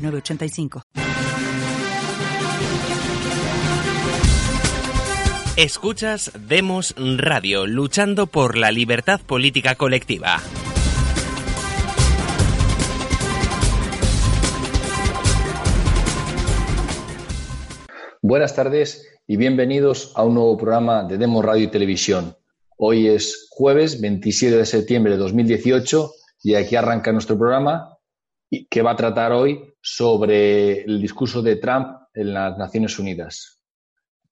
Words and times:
906985. 0.00 0.82
Escuchas 5.56 6.32
Demos 6.48 6.94
Radio, 6.96 7.66
luchando 7.66 8.26
por 8.26 8.56
la 8.56 8.70
libertad 8.72 9.20
política 9.20 9.74
colectiva. 9.74 10.40
Buenas 18.22 18.54
tardes 18.54 19.06
y 19.26 19.36
bienvenidos 19.36 20.12
a 20.14 20.24
un 20.24 20.34
nuevo 20.34 20.56
programa 20.56 21.04
de 21.04 21.18
Demos 21.18 21.44
Radio 21.44 21.64
y 21.64 21.68
Televisión. 21.68 22.36
Hoy 22.78 23.08
es 23.08 23.48
jueves 23.50 24.00
27 24.00 24.56
de 24.56 24.64
septiembre 24.64 25.12
de 25.12 25.18
2018 25.18 26.10
y 26.42 26.54
aquí 26.54 26.76
arranca 26.76 27.12
nuestro 27.12 27.36
programa 27.36 27.98
que 28.68 28.82
va 28.82 28.92
a 28.92 28.96
tratar 28.96 29.32
hoy 29.32 29.74
sobre 29.80 30.82
el 30.82 31.00
discurso 31.00 31.42
de 31.42 31.56
Trump 31.56 31.88
en 32.14 32.34
las 32.34 32.58
Naciones 32.58 32.98
Unidas. 32.98 33.60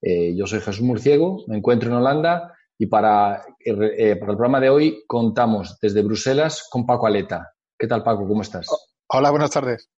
Eh, 0.03 0.35
yo 0.37 0.47
soy 0.47 0.61
Jesús 0.61 0.83
Murciego, 0.83 1.45
me 1.47 1.57
encuentro 1.57 1.89
en 1.89 1.97
Holanda 1.97 2.55
y 2.77 2.87
para, 2.87 3.43
eh, 3.65 4.17
para, 4.17 4.33
el 4.33 4.37
programa 4.37 4.61
de 4.61 4.71
hoy 4.71 5.05
contamos 5.07 5.79
desde 5.81 6.03
Bruselas 6.03 6.69
con 6.71 6.87
Paco 6.87 7.07
Aleta. 7.07 7.53
¿Qué 7.77 7.87
tal, 7.87 8.03
Paco? 8.03 8.27
¿Cómo 8.27 8.43
estás? 8.43 8.67
Hola, 9.09 9.31
buenas 9.31 9.51
tardes. 9.51 9.89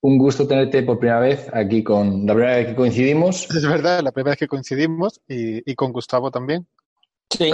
Un 0.00 0.16
gusto 0.16 0.46
tenerte 0.48 0.82
por 0.82 0.98
primera 0.98 1.20
vez 1.20 1.48
aquí 1.52 1.84
con 1.84 2.26
la 2.26 2.32
primera 2.32 2.56
vez 2.56 2.68
que 2.68 2.74
coincidimos. 2.74 3.48
Es 3.54 3.66
verdad, 3.66 4.00
la 4.00 4.10
primera 4.10 4.32
vez 4.32 4.38
que 4.38 4.48
coincidimos 4.48 5.20
y, 5.28 5.70
y 5.70 5.74
con 5.74 5.92
Gustavo 5.92 6.30
también. 6.30 6.66
Sí. 7.30 7.50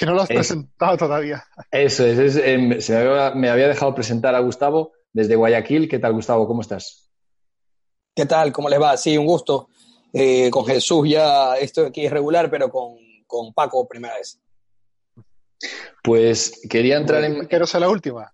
Que 0.00 0.06
no 0.06 0.14
lo 0.14 0.22
has 0.22 0.28
presentado 0.28 0.96
todavía. 0.96 1.44
Eso 1.70 2.06
es, 2.06 2.34
em, 2.36 2.80
se 2.80 2.94
me 2.94 3.00
había, 3.00 3.34
me 3.34 3.50
había, 3.50 3.68
dejado 3.68 3.94
presentar 3.94 4.34
a 4.34 4.38
Gustavo 4.38 4.92
desde 5.12 5.36
Guayaquil. 5.36 5.90
¿Qué 5.90 5.98
tal, 5.98 6.14
Gustavo? 6.14 6.46
¿Cómo 6.46 6.62
estás? 6.62 7.10
¿Qué 8.14 8.24
tal? 8.24 8.50
¿Cómo 8.50 8.70
les 8.70 8.80
va? 8.80 8.96
Sí, 8.96 9.18
un 9.18 9.26
gusto. 9.26 9.68
Eh, 10.10 10.48
con 10.50 10.64
Jesús 10.64 11.06
ya 11.06 11.54
esto 11.56 11.84
aquí 11.84 12.06
es 12.06 12.10
regular, 12.10 12.50
pero 12.50 12.70
con, 12.70 12.96
con 13.26 13.52
Paco 13.52 13.86
primera 13.86 14.14
vez. 14.14 14.40
Pues 16.02 16.62
quería 16.70 16.96
entrar 16.96 17.22
en... 17.22 17.44
¿Quiero 17.44 17.66
ser 17.66 17.82
la 17.82 17.90
última? 17.90 18.32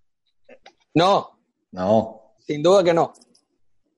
No. 0.94 1.36
No. 1.72 2.36
Sin 2.46 2.62
duda 2.62 2.84
que 2.84 2.94
no. 2.94 3.12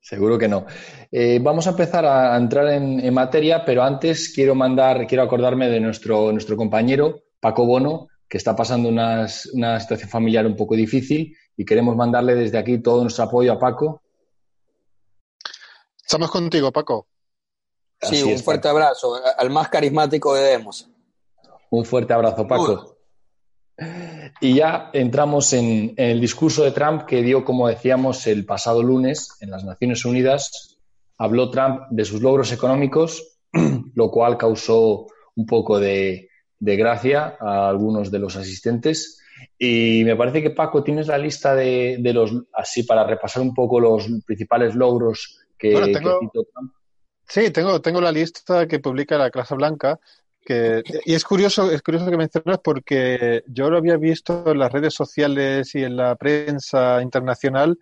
Seguro 0.01 0.39
que 0.39 0.49
no. 0.49 0.65
Eh, 1.13 1.39
vamos 1.43 1.67
a 1.67 1.71
empezar 1.71 2.07
a 2.07 2.35
entrar 2.35 2.67
en, 2.69 2.99
en, 2.99 3.13
materia, 3.13 3.63
pero 3.63 3.83
antes 3.83 4.33
quiero 4.35 4.55
mandar, 4.55 5.07
quiero 5.07 5.23
acordarme 5.23 5.69
de 5.69 5.81
nuestro, 5.81 6.33
nuestro 6.33 6.57
compañero 6.57 7.25
Paco 7.41 7.65
Bono, 7.67 8.09
que 8.29 8.39
está 8.39 8.55
pasando 8.55 8.89
una 8.89 9.29
situación 9.29 10.09
familiar 10.09 10.47
un 10.47 10.57
poco 10.57 10.75
difícil 10.75 11.37
y 11.57 11.65
queremos 11.65 11.97
mandarle 11.97 12.35
desde 12.35 12.57
aquí 12.57 12.79
todo 12.79 13.03
nuestro 13.03 13.25
apoyo 13.25 13.53
a 13.53 13.59
Paco. 13.59 14.03
Estamos 16.01 16.31
contigo, 16.31 16.73
Paco. 16.73 17.07
Sí, 18.01 18.23
un 18.23 18.39
fuerte 18.39 18.69
abrazo 18.69 19.21
al 19.37 19.51
más 19.51 19.69
carismático 19.69 20.35
de 20.35 20.43
Demos. 20.43 20.89
Un 21.71 21.85
fuerte 21.85 22.13
abrazo, 22.13 22.47
Paco. 22.47 22.97
Y 24.41 24.55
ya 24.55 24.91
entramos 24.93 25.53
en, 25.53 25.95
en, 25.97 26.11
el 26.11 26.21
discurso 26.21 26.63
de 26.63 26.71
Trump 26.71 27.05
que 27.07 27.23
dio, 27.23 27.45
como 27.45 27.67
decíamos, 27.69 28.27
el 28.27 28.47
pasado 28.47 28.83
lunes 28.83 29.37
en 29.41 29.51
las 29.51 29.65
Naciones 29.65 30.05
Unidas. 30.05 30.79
Habló 31.19 31.51
Trump 31.51 31.83
de 31.91 32.05
sus 32.05 32.23
logros 32.23 32.53
económicos, 32.53 33.39
lo 33.95 34.11
cual 34.11 34.39
causó 34.39 35.07
un 35.35 35.47
poco 35.47 35.81
de, 35.81 36.28
de 36.59 36.77
gracia 36.77 37.37
a 37.41 37.69
algunos 37.69 38.11
de 38.11 38.19
los 38.19 38.37
asistentes. 38.37 39.21
Y 39.59 40.03
me 40.05 40.17
parece 40.17 40.43
que, 40.43 40.51
Paco, 40.51 40.83
tienes 40.83 41.07
la 41.07 41.19
lista 41.19 41.55
de, 41.55 41.99
de 42.01 42.13
los, 42.13 42.33
así 42.53 42.83
para 42.83 43.05
repasar 43.05 43.43
un 43.43 43.55
poco 43.55 43.81
los 43.81 44.09
principales 44.27 44.75
logros 44.75 45.39
que, 45.57 45.73
bueno, 45.73 45.87
tengo, 45.93 46.21
que. 46.21 46.41
Sí, 47.27 47.51
tengo, 47.51 47.81
tengo 47.81 48.01
la 48.01 48.13
lista 48.13 48.67
que 48.67 48.81
publica 48.81 49.19
la 49.19 49.31
Casa 49.31 49.55
Blanca. 49.55 49.99
Que, 50.41 50.83
y 51.05 51.15
es 51.15 51.25
curioso, 51.25 51.71
es 51.71 51.83
curioso 51.83 52.11
que 52.11 52.17
mencionas 52.17 52.59
porque 52.63 53.43
yo 53.47 53.69
lo 53.69 53.77
había 53.77 53.97
visto 53.97 54.51
en 54.51 54.59
las 54.59 54.73
redes 54.73 54.95
sociales 54.95 55.75
y 55.75 55.83
en 55.83 55.97
la 55.97 56.17
prensa 56.17 57.03
internacional 57.03 57.79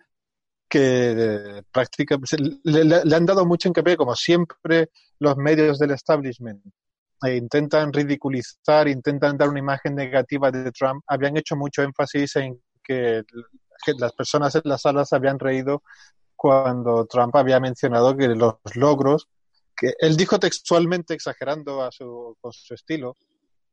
que 0.67 1.63
prácticamente 1.71 2.35
le, 2.63 2.83
le, 2.83 3.05
le 3.05 3.15
han 3.15 3.25
dado 3.25 3.45
mucho 3.45 3.69
hincapié, 3.69 3.95
como 3.95 4.15
siempre, 4.15 4.89
los 5.19 5.37
medios 5.37 5.79
del 5.79 5.91
establishment 5.91 6.61
e 7.23 7.35
intentan 7.35 7.91
ridiculizar, 7.91 8.87
intentan 8.87 9.37
dar 9.37 9.49
una 9.49 9.59
imagen 9.59 9.95
negativa 9.95 10.51
de 10.51 10.71
Trump, 10.71 11.03
habían 11.07 11.37
hecho 11.37 11.55
mucho 11.55 11.81
énfasis 11.81 12.35
en 12.35 12.61
que, 12.83 13.23
que 13.85 13.93
las 13.97 14.13
personas 14.13 14.55
en 14.55 14.61
las 14.65 14.81
salas 14.81 15.13
habían 15.13 15.39
reído 15.39 15.83
cuando 16.35 17.05
Trump 17.05 17.35
había 17.35 17.59
mencionado 17.59 18.15
que 18.15 18.27
los 18.27 18.55
logros, 18.75 19.27
que 19.75 19.93
él 19.99 20.15
dijo 20.15 20.39
textualmente, 20.39 21.13
exagerando 21.13 21.83
a 21.83 21.91
su, 21.91 22.37
con 22.39 22.53
su 22.53 22.73
estilo, 22.75 23.15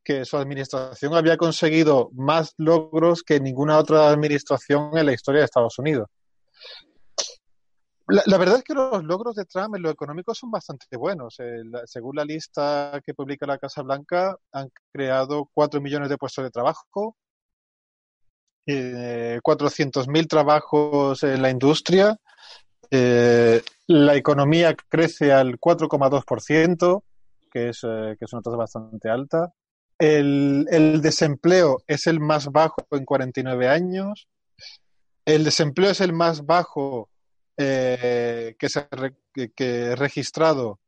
que 0.03 0.25
su 0.25 0.37
administración 0.37 1.15
había 1.15 1.37
conseguido 1.37 2.11
más 2.13 2.55
logros 2.59 3.23
que 3.23 3.41
ninguna 3.41 3.79
otra 3.79 4.11
administración 4.11 4.97
en 4.97 5.07
la 5.07 5.13
historia 5.13 5.41
de 5.41 5.47
Estados 5.47 5.79
Unidos. 5.79 6.09
La, 8.07 8.23
la, 8.27 8.37
verdad 8.37 8.59
es 8.59 8.65
que 8.65 8.75
los 8.75 9.03
logros 9.03 9.35
de 9.35 9.47
Trump 9.47 9.77
en 9.77 9.83
lo 9.83 9.91
económico 9.91 10.35
son 10.35 10.51
bastante 10.51 10.97
buenos. 10.97 11.37
Eh, 11.39 11.63
según 11.87 12.17
la 12.17 12.25
lista 12.25 13.01
que 13.05 13.15
publica 13.15 13.47
la 13.47 13.59
Casa 13.59 13.83
Blanca, 13.83 14.37
han 14.53 14.71
creado 14.93 15.49
4 15.55 15.81
millones 15.81 16.11
de 16.11 16.19
puestos 16.19 16.45
de 16.45 16.51
trabajo, 16.51 17.17
eh, 18.67 19.41
400.000 19.43 20.27
trabajos 20.29 21.23
en 21.23 21.41
la 21.41 21.51
industria, 21.51 22.19
eh, 22.91 23.63
la 23.87 24.15
economía 24.15 24.75
crece 24.89 25.33
al 25.33 25.59
4,2%, 25.59 27.03
que 27.51 27.71
es, 27.71 27.81
eh, 27.83 28.17
que 28.19 28.25
es 28.25 28.33
una 28.33 28.43
tasa 28.43 28.57
bastante 28.57 29.11
alta. 29.11 29.53
El, 29.99 30.67
el 30.71 31.01
desempleo 31.01 31.83
es 31.87 32.07
el 32.07 32.21
más 32.21 32.47
bajo 32.53 32.87
en 32.91 33.05
49 33.05 33.69
años. 33.69 34.29
El 35.25 35.45
desempleo 35.45 35.91
es 35.91 36.01
el 36.01 36.13
más 36.13 36.45
bajo 36.47 37.09
eh, 37.57 38.57
que 38.59 38.69
se 38.69 38.89
que 39.55 39.95
registrado 39.97 40.81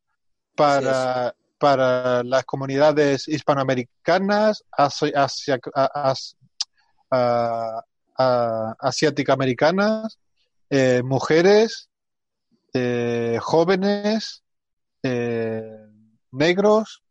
para, 0.57 1.31
sí, 1.31 1.37
para 1.59 2.25
las 2.25 2.45
comunidades 2.45 3.29
hispanoamericanas, 3.29 4.65
asia, 4.73 5.13
asia, 5.15 5.61
as, 5.75 6.37
asiática-americanas, 8.19 10.19
eh, 10.71 11.03
mujeres, 11.05 11.89
eh, 12.75 13.39
jóvenes, 13.41 14.43
negros, 16.33 17.05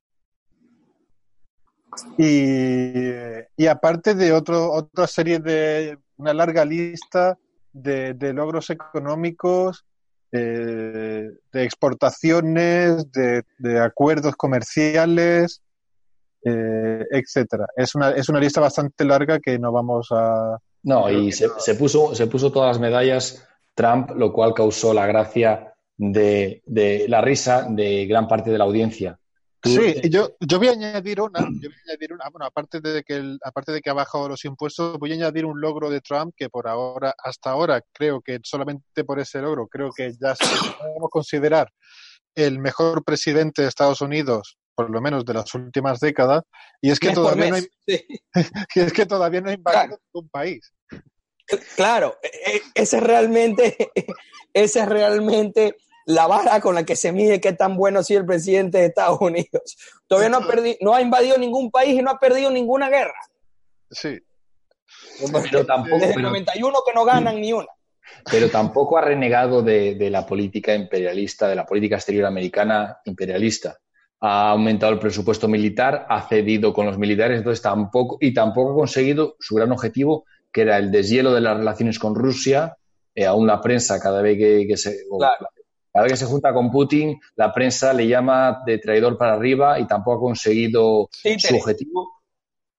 y, 2.18 3.14
y, 3.56 3.68
aparte 3.68 4.16
de 4.16 4.34
otro, 4.34 4.74
otra 4.74 5.08
serie 5.08 5.40
de 5.40 5.98
una 6.18 6.34
larga 6.34 6.66
lista 6.66 7.38
de, 7.75 8.13
de 8.13 8.34
logros 8.34 8.69
económicos, 8.69 9.86
de 10.31 11.32
exportaciones, 11.53 13.09
de, 13.11 13.44
de 13.58 13.79
acuerdos 13.79 14.35
comerciales, 14.35 15.61
eh, 16.44 17.05
etcétera. 17.09 17.67
Es 17.76 17.96
una, 17.96 18.11
es 18.11 18.28
una 18.29 18.40
lista 18.40 18.59
bastante 18.59 19.05
larga 19.05 19.40
que 19.40 19.58
no 19.58 19.72
vamos 19.72 20.09
a. 20.11 20.58
No, 20.84 21.09
y 21.09 21.32
se, 21.32 21.47
se, 21.58 21.76
puso, 21.76 22.14
se 22.14 22.28
puso 22.28 22.52
todas 22.52 22.76
las 22.76 22.79
medallas 22.79 23.47
Trump, 23.73 24.11
lo 24.11 24.32
cual 24.32 24.53
causó 24.53 24.94
la 24.94 25.08
gracia 25.08 25.73
de, 25.97 26.61
de 26.66 27.05
la 27.08 27.22
risa 27.22 27.66
de 27.70 28.05
gran 28.05 28.28
parte 28.28 28.52
de 28.52 28.58
la 28.58 28.66
audiencia. 28.66 29.17
Sí, 29.66 30.09
yo, 30.09 30.35
yo 30.40 30.59
voy 30.59 30.67
a 30.67 30.72
añadir 30.72 31.20
una, 31.22 31.40
yo 31.40 31.70
voy 31.70 31.78
a 31.78 31.91
añadir 31.91 32.14
una, 32.14 32.29
bueno, 32.29 32.46
aparte 32.46 32.82
de 32.82 33.03
que 33.03 33.16
el, 33.16 33.40
aparte 33.44 33.72
de 33.72 33.82
que 33.82 33.90
ha 33.90 33.94
bajado 33.94 34.29
los 34.29 34.46
impuestos, 34.46 34.97
voy 35.00 35.12
a 35.12 35.16
añadir 35.16 35.46
un 35.46 35.59
logro 35.59 35.90
de 35.90 36.02
Trump 36.02 36.34
que 36.38 36.50
por 36.50 36.67
ahora, 36.67 37.16
hasta 37.17 37.50
ahora, 37.50 37.82
creo 37.91 38.22
que 38.22 38.40
solamente 38.44 39.03
por 39.03 39.20
ese 39.20 39.41
logro, 39.41 39.67
creo 39.67 39.90
que 39.91 40.12
ya 40.20 40.35
podemos 40.79 41.09
considerar 41.09 41.72
el 42.35 42.59
mejor 42.59 43.03
presidente 43.03 43.64
de 43.64 43.70
Estados 43.70 44.02
Unidos, 44.02 44.58
por 44.76 44.90
lo 44.90 45.02
menos 45.02 45.26
de 45.26 45.34
las 45.34 45.53
últimas 45.56 46.00
décadas, 46.00 46.44
y 46.82 46.91
es 46.91 47.00
que 47.00 47.12
todavía 47.12 47.50
no 47.50 47.56
hay, 47.56 47.67
sí. 47.88 48.06
y 48.76 48.79
es 48.79 48.94
que 48.94 49.06
todavía 49.06 49.41
no 49.41 49.50
ha 49.50 49.53
invadido 49.53 49.88
claro. 49.88 50.02
un 50.14 50.29
país. 50.29 50.73
Claro, 51.76 52.17
e, 52.22 52.58
e, 52.58 52.62
ese 52.76 52.97
es 52.97 53.03
realmente, 53.03 53.91
ese 54.53 54.79
es 54.79 54.88
realmente 54.88 55.76
la 56.05 56.28
vara 56.28 56.59
con 56.61 56.75
la 56.75 56.84
que 56.84 56.96
se 56.96 57.11
mide 57.11 57.41
qué 57.41 57.53
tan 57.53 57.75
bueno 57.75 57.99
ha 57.99 58.03
sido 58.03 58.22
el 58.22 58.25
presidente 58.25 58.78
de 58.78 58.85
Estados 58.85 59.19
Unidos. 59.22 59.78
Todavía 60.07 60.29
no 60.29 60.37
ha, 60.37 60.47
perdido, 60.47 60.78
no 60.81 60.93
ha 60.93 61.02
invadido 61.02 61.37
ningún 61.37 61.72
país 61.72 61.99
y 61.99 62.02
no 62.02 62.11
ha 62.11 62.19
perdido 62.19 62.52
ninguna 62.52 62.90
guerra. 62.90 63.19
Sí. 63.90 64.19
Pero 65.52 65.66
tampoco, 65.66 65.99
Desde 65.99 66.16
el 66.16 66.22
91 66.22 66.78
que 66.85 66.93
no 66.93 67.05
ganan 67.05 67.40
ni 67.40 67.53
una. 67.53 67.67
Pero 68.29 68.49
tampoco 68.49 68.97
ha 68.97 69.02
renegado 69.02 69.61
de, 69.61 69.96
de, 69.96 70.09
la 70.09 70.25
política 70.25 70.75
imperialista, 70.75 71.47
de 71.47 71.55
la 71.55 71.66
política 71.66 71.96
exterior 71.96 72.25
americana 72.25 72.99
imperialista. 73.05 73.78
Ha 74.19 74.52
aumentado 74.52 74.93
el 74.93 74.99
presupuesto 74.99 75.47
militar, 75.47 76.05
ha 76.07 76.28
cedido 76.28 76.72
con 76.73 76.85
los 76.85 76.97
militares, 76.97 77.37
entonces 77.37 77.61
tampoco, 77.61 78.17
y 78.19 78.34
tampoco 78.34 78.72
ha 78.72 78.75
conseguido 78.75 79.35
su 79.40 79.55
gran 79.55 79.72
objetivo, 79.72 80.25
que 80.52 80.61
era 80.61 80.78
el 80.78 80.91
deshielo 80.91 81.34
de 81.34 81.41
las 81.41 81.57
relaciones 81.57 81.97
con 81.97 82.16
Rusia. 82.16 82.78
Eh, 83.13 83.25
aún 83.25 83.47
la 83.47 83.61
prensa, 83.61 83.99
cada 83.99 84.22
vez 84.22 84.37
que, 84.37 84.67
que 84.67 84.78
se. 84.78 84.97
Claro. 85.17 85.47
Cada 85.96 86.03
vez 86.03 86.12
que 86.14 86.18
se 86.18 86.26
junta 86.26 86.53
con 86.53 86.70
Putin, 86.70 87.18
la 87.38 87.53
prensa 87.53 87.94
le 87.94 88.06
llama 88.06 88.62
de 88.66 88.80
traidor 88.80 89.18
para 89.18 89.36
arriba 89.36 89.80
y 89.80 89.88
tampoco 89.88 90.18
ha 90.18 90.28
conseguido 90.28 91.08
Sí, 91.09 91.40
su 91.40 91.56
objetivo. 91.56 92.12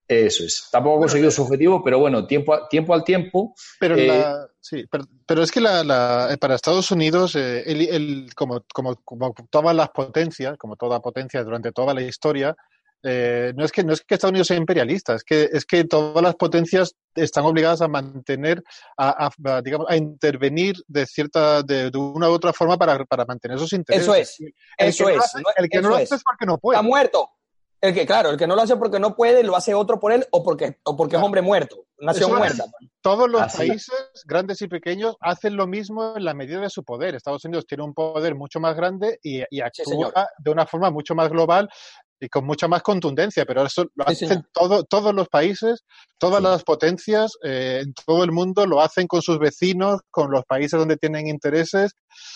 Eso 0.07 0.45
es. 0.45 0.69
Tampoco 0.71 0.97
ha 0.97 1.01
conseguido 1.01 1.31
su 1.31 1.43
objetivo, 1.43 1.83
pero 1.83 1.99
bueno, 1.99 2.27
tiempo, 2.27 2.69
tiempo 2.69 2.93
al 2.93 3.05
tiempo. 3.05 3.55
Pero, 3.81 3.97
eh, 3.97 4.07
la- 4.07 4.47
sí, 4.61 4.85
pero, 4.91 5.05
pero 5.27 5.43
es 5.43 5.51
que 5.51 5.63
la, 5.63 5.83
la- 5.83 6.29
eh, 6.31 6.37
para 6.37 6.57
Estados 6.57 6.91
Unidos, 6.91 7.35
eh, 7.37 7.63
el- 7.65 7.89
el- 7.89 8.35
como, 8.35 8.63
como, 8.75 8.97
como 9.03 9.35
todas 9.49 9.75
las 9.75 9.89
potencias, 9.89 10.59
como 10.59 10.77
toda 10.77 11.01
potencia 11.01 11.43
durante 11.43 11.73
toda 11.73 11.95
la 11.95 12.03
historia, 12.03 12.55
eh, 13.03 13.53
no, 13.57 13.65
es 13.65 13.73
que, 13.73 13.85
no 13.85 13.93
es 13.93 14.01
que 14.03 14.15
Estados 14.15 14.33
Unidos 14.33 14.49
sea 14.49 14.57
imperialista, 14.57 15.15
es 15.15 15.23
que, 15.25 15.49
es 15.53 15.65
que 15.65 15.85
todas 15.85 16.23
las 16.23 16.35
potencias 16.35 16.95
están 17.15 17.45
obligadas 17.45 17.81
a 17.83 17.89
mantener, 17.89 18.63
a, 18.97 19.27
a- 19.27 19.57
a, 19.57 19.63
digamos, 19.63 19.87
a 19.89 19.97
intervenir 19.97 20.75
de 20.89 21.07
cierta, 21.07 21.63
de, 21.63 21.91
de 21.91 21.99
una 21.99 22.29
u 22.29 22.33
otra 22.33 22.53
forma 22.53 22.77
para, 22.77 23.05
para 23.05 23.25
mantener 23.25 23.59
sus 23.59 23.73
intereses. 23.73 24.05
Eso 24.07 24.15
es, 24.15 24.41
El 24.79 24.89
eso 24.89 25.05
que 25.07 25.13
no 25.13 25.17
lo 25.19 25.23
es, 25.23 25.25
hace- 25.35 25.43
el 25.57 25.69
que 25.69 25.81
no 25.83 25.89
lo 25.89 25.95
hace 25.97 26.15
es 26.17 26.23
porque 26.25 26.47
no 26.47 26.59
puede. 26.59 26.77
Está 26.79 26.87
muerto. 26.89 27.31
El 27.79 27.93
que, 27.93 28.07
claro, 28.07 28.31
el 28.31 28.39
que 28.39 28.47
no 28.47 28.57
lo 28.57 28.63
hace 28.63 28.75
porque 28.77 28.99
no 28.99 29.15
puede, 29.15 29.45
lo 29.45 29.55
hace 29.55 29.75
otro 29.75 30.01
por 30.01 30.11
él 30.11 30.27
o 30.31 30.43
porque, 30.43 30.79
o 30.85 30.97
porque 30.97 31.17
es 31.17 31.23
hombre 31.23 31.43
muerto, 31.43 31.85
nación 31.99 32.31
Eso 32.31 32.33
es. 32.45 32.57
muerta. 32.57 32.65
Todos 33.03 33.29
los 33.31 33.43
Así. 33.43 33.59
países, 33.69 33.95
grandes 34.25 34.63
y 34.63 34.67
pequeños, 34.67 35.15
hacen 35.21 35.57
lo 35.57 35.67
mismo 35.67 36.15
en 36.17 36.25
la 36.25 36.33
medida 36.33 36.59
de 36.61 36.71
su 36.71 36.83
poder. 36.83 37.15
Estados 37.15 37.45
Unidos 37.45 37.67
tiene 37.67 37.85
un 37.85 37.93
poder 37.93 38.35
mucho 38.35 38.61
más 38.61 38.75
grande 38.75 39.21
y, 39.23 39.43
actúa 39.61 40.27
de 40.39 40.51
una 40.51 40.67
forma 40.67 40.91
mucho 40.91 41.15
más 41.15 41.29
global 41.29 41.69
y 42.19 42.29
con 42.29 42.47
mucha 42.47 42.67
más 42.69 42.83
contundencia, 42.83 43.45
pero 43.45 43.65
eso 43.67 43.87
lo 43.95 44.09
hacen 44.09 44.47
todo- 44.53 44.85
todos 44.85 45.15
los 45.15 45.29
países, 45.29 45.85
todas 46.19 46.39
Sí. 46.39 46.45
las 46.45 46.65
potencias 46.65 47.33
eh, 47.43 47.81
en 47.85 47.93
todo 47.93 48.25
el 48.25 48.33
mundo 48.33 48.67
lo 48.67 48.81
hacen 48.81 49.07
con 49.07 49.21
sus 49.23 49.39
vecinos, 49.39 50.01
con 50.11 50.31
los 50.31 50.45
países 50.45 50.79
donde 50.79 50.97
tienen 50.97 51.27
intereses. 51.29 51.93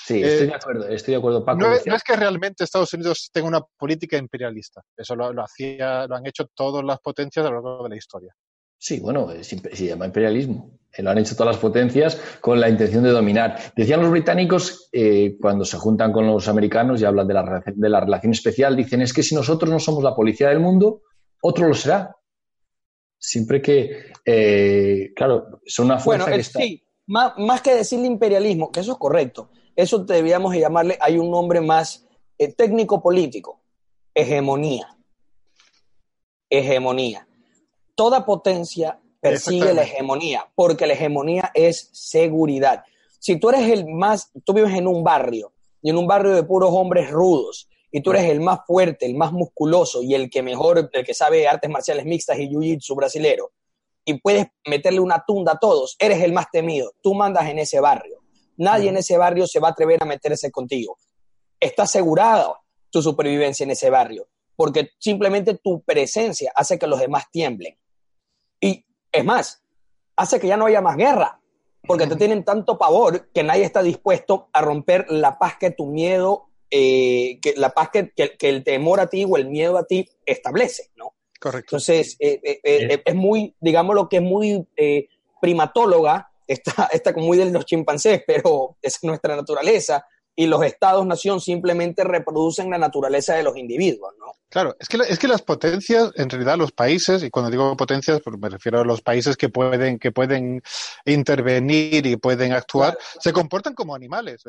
Sí, 0.07 0.23
Eh, 0.23 0.27
estoy 0.27 0.47
de 0.49 0.55
acuerdo, 0.55 0.89
estoy 0.89 1.13
de 1.13 1.19
acuerdo, 1.19 1.45
Paco. 1.45 1.59
No 1.61 1.69
no 1.71 1.95
es 1.97 2.03
que 2.03 2.17
realmente 2.17 2.65
Estados 2.65 2.93
Unidos 2.93 3.31
tenga 3.33 3.49
una 3.49 3.61
política 3.79 4.17
imperialista, 4.19 4.83
eso 4.97 5.17
lo, 5.17 5.33
lo 5.33 5.43
hacía, 5.43 6.07
lo 6.07 6.17
han 6.17 6.27
hecho 6.27 6.47
todas 6.55 6.85
las 6.85 6.99
potencias 7.01 7.47
a 7.47 7.49
lo 7.49 7.55
largo 7.63 7.85
de 7.85 7.89
la 7.91 7.97
historia. 7.97 8.35
Sí, 8.83 8.99
bueno, 8.99 9.31
es 9.31 9.47
se 9.49 9.87
llama 9.87 10.07
imperialismo. 10.07 10.71
Eh, 10.97 11.03
Lo 11.03 11.11
han 11.11 11.19
hecho 11.19 11.37
todas 11.37 11.55
las 11.55 11.61
potencias 11.63 12.19
con 12.41 12.59
la 12.59 12.69
intención 12.71 13.05
de 13.05 13.11
dominar. 13.11 13.59
Decían 13.77 14.01
los 14.01 14.11
británicos, 14.11 14.89
eh, 14.91 15.37
cuando 15.39 15.67
se 15.67 15.77
juntan 15.77 16.13
con 16.13 16.27
los 16.27 16.49
americanos 16.49 17.01
y 17.01 17.05
hablan 17.05 17.29
de 17.29 17.35
la, 17.35 17.43
relación- 17.43 17.79
de 17.79 17.89
la 17.91 18.01
relación 18.01 18.33
especial, 18.33 18.75
dicen 18.75 19.03
es 19.03 19.13
que 19.13 19.23
si 19.23 19.35
nosotros 19.35 19.71
no 19.71 19.79
somos 19.79 20.03
la 20.03 20.15
policía 20.17 20.49
del 20.49 20.61
mundo, 20.61 21.03
otro 21.43 21.69
lo 21.69 21.75
será. 21.75 22.17
Siempre 23.19 23.61
que, 23.61 24.13
eh, 24.25 25.13
claro, 25.15 25.61
son 25.67 25.87
una 25.87 25.99
fuerza 25.99 26.25
Bueno, 26.25 26.35
que 26.37 26.41
es- 26.41 26.47
está... 26.47 26.61
sí, 26.61 26.83
más, 27.07 27.33
más 27.37 27.61
que 27.61 27.75
decirle 27.75 28.07
imperialismo, 28.07 28.73
que 28.73 28.81
eso 28.81 28.93
es 28.93 28.99
correcto, 28.99 29.51
eso 29.77 29.99
deberíamos 29.99 30.53
de 30.53 30.61
llamarle, 30.61 30.97
hay 31.03 31.19
un 31.19 31.31
nombre 31.31 31.61
más 31.61 32.07
eh, 32.39 32.51
técnico-político, 32.55 33.61
hegemonía. 34.15 34.97
Hegemonía. 36.49 37.27
Toda 37.95 38.25
potencia 38.25 38.99
persigue 39.21 39.75
la 39.75 39.83
hegemonía, 39.83 40.49
porque 40.55 40.87
la 40.87 40.95
hegemonía 40.95 41.51
es 41.55 41.91
seguridad. 41.93 42.85
Si 43.19 43.39
tú 43.39 43.51
eres 43.51 43.71
el 43.71 43.87
más, 43.87 44.31
tú 44.45 44.55
vives 44.55 44.75
en 44.75 44.87
un 44.87 45.05
barrio, 45.05 45.53
y 45.83 45.91
en 45.91 45.99
un 45.99 46.07
barrio 46.07 46.35
de 46.35 46.43
puros 46.43 46.71
hombres 46.73 47.11
rudos, 47.11 47.69
y 47.93 48.03
tú 48.03 48.13
eres 48.13 48.25
el 48.31 48.41
más 48.41 48.61
fuerte, 48.67 49.07
el 49.07 49.15
más 49.15 49.33
musculoso 49.33 50.03
y 50.03 50.15
el 50.15 50.31
que 50.31 50.43
mejor, 50.43 50.91
el 50.93 51.05
que 51.05 51.15
sabe 51.15 51.49
artes 51.49 51.71
marciales 51.71 52.05
mixtas 52.05 52.39
y 52.39 52.49
jiu-jitsu 52.49 52.95
brasilero, 52.95 53.51
y 54.05 54.15
puedes 54.15 54.47
meterle 54.67 55.01
una 55.01 55.25
tunda 55.27 55.53
a 55.53 55.59
todos, 55.59 55.97
eres 55.99 56.23
el 56.23 56.33
más 56.33 56.51
temido, 56.51 56.93
tú 57.03 57.15
mandas 57.15 57.49
en 57.49 57.59
ese 57.59 57.81
barrio. 57.81 58.21
Nadie 58.57 58.91
en 58.91 58.97
ese 58.97 59.17
barrio 59.17 59.47
se 59.47 59.59
va 59.61 59.69
a 59.69 59.71
atrever 59.73 60.03
a 60.03 60.07
meterse 60.07 60.51
contigo. 60.51 60.99
Está 61.59 61.85
asegurada 61.85 62.55
tu 62.91 63.03
supervivencia 63.03 63.65
en 63.65 63.71
ese 63.71 63.91
barrio, 63.91 64.29
porque 64.57 64.91
simplemente 64.99 65.55
tu 65.55 65.83
presencia 65.83 66.53
hace 66.55 66.79
que 66.79 66.87
los 66.87 67.01
demás 67.01 67.25
tiemblen. 67.31 67.77
Y 68.61 68.85
es 69.13 69.25
más, 69.25 69.63
hace 70.17 70.39
que 70.41 70.47
ya 70.49 70.57
no 70.57 70.67
haya 70.67 70.81
más 70.81 70.97
guerra, 70.97 71.41
porque 71.87 72.07
te 72.07 72.17
tienen 72.17 72.45
tanto 72.45 72.77
pavor 72.79 73.31
que 73.33 73.43
nadie 73.43 73.65
está 73.65 73.83
dispuesto 73.83 74.49
a 74.53 74.61
romper 74.61 75.07
la 75.09 75.39
paz 75.39 75.55
que 75.59 75.71
tu 75.71 75.87
miedo, 75.87 76.49
eh, 76.71 77.39
que 77.41 77.55
la 77.57 77.71
paz 77.71 77.89
que, 77.91 78.11
que- 78.11 78.37
que 78.37 78.49
el 78.49 78.63
temor 78.63 79.01
a 79.01 79.07
ti 79.09 79.25
o 79.29 79.37
el 79.37 79.49
miedo 79.49 79.79
a 79.79 79.85
ti 79.85 80.09
establece, 80.27 80.91
¿no? 80.97 81.15
Correcto. 81.41 81.77
Entonces, 81.77 82.17
eh, 82.21 82.39
eh, 82.45 82.61
eh, 82.63 83.03
es 83.05 83.15
muy, 83.15 83.57
digamos 83.61 83.95
lo 83.97 84.09
que 84.09 84.17
es 84.19 84.23
muy 84.23 84.67
primatóloga, 85.41 86.31
está, 86.47 86.89
está 86.93 87.13
como 87.15 87.27
muy 87.27 87.39
de 87.39 87.47
los 87.51 87.65
chimpancés, 87.65 88.23
pero 88.27 88.77
es 88.83 89.03
nuestra 89.05 89.37
naturaleza, 89.37 90.05
y 90.41 90.47
los 90.47 90.65
estados-nación 90.65 91.39
simplemente 91.39 92.03
reproducen 92.03 92.71
la 92.71 92.79
naturaleza 92.79 93.35
de 93.35 93.43
los 93.43 93.59
individuos, 93.59 94.15
¿no? 94.19 94.33
Claro, 94.49 94.75
es 94.81 94.89
que, 94.89 94.97
es 95.07 95.19
que 95.19 95.29
las 95.29 95.43
potencias, 95.43 96.13
en 96.15 96.31
realidad 96.31 96.57
los 96.57 96.73
países, 96.73 97.23
y 97.23 97.29
cuando 97.29 97.51
digo 97.51 97.77
potencias, 97.77 98.23
pues 98.25 98.39
me 98.39 98.49
refiero 98.49 98.81
a 98.81 98.85
los 98.87 99.03
países 99.03 99.37
que 99.37 99.51
pueden, 99.51 99.99
que 99.99 100.13
pueden 100.13 100.63
intervenir 101.05 102.07
y 102.07 102.17
pueden 102.17 102.55
actuar, 102.55 102.97
se 103.21 103.35
comportan 103.35 103.75
como 103.75 103.95
animales, 103.95 104.43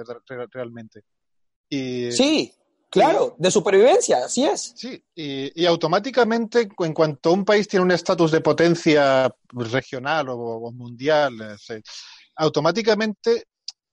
realmente. 0.54 1.02
Y, 1.68 2.10
Sí, 2.14 2.54
claro, 2.90 3.36
de 3.38 3.52
supervivencia, 3.52 4.24
así 4.24 4.46
es. 4.46 4.72
Sí, 4.74 5.04
y, 5.14 5.62
y 5.62 5.66
automáticamente, 5.66 6.70
en 6.80 6.94
cuanto 6.94 7.34
un 7.34 7.44
país 7.44 7.68
tiene 7.68 7.84
un 7.84 7.92
estatus 7.92 8.32
de 8.32 8.40
potencia 8.40 9.30
regional 9.50 10.30
o, 10.30 10.38
o 10.38 10.72
mundial, 10.72 11.60
eh, 11.68 11.82
automáticamente 12.38 13.44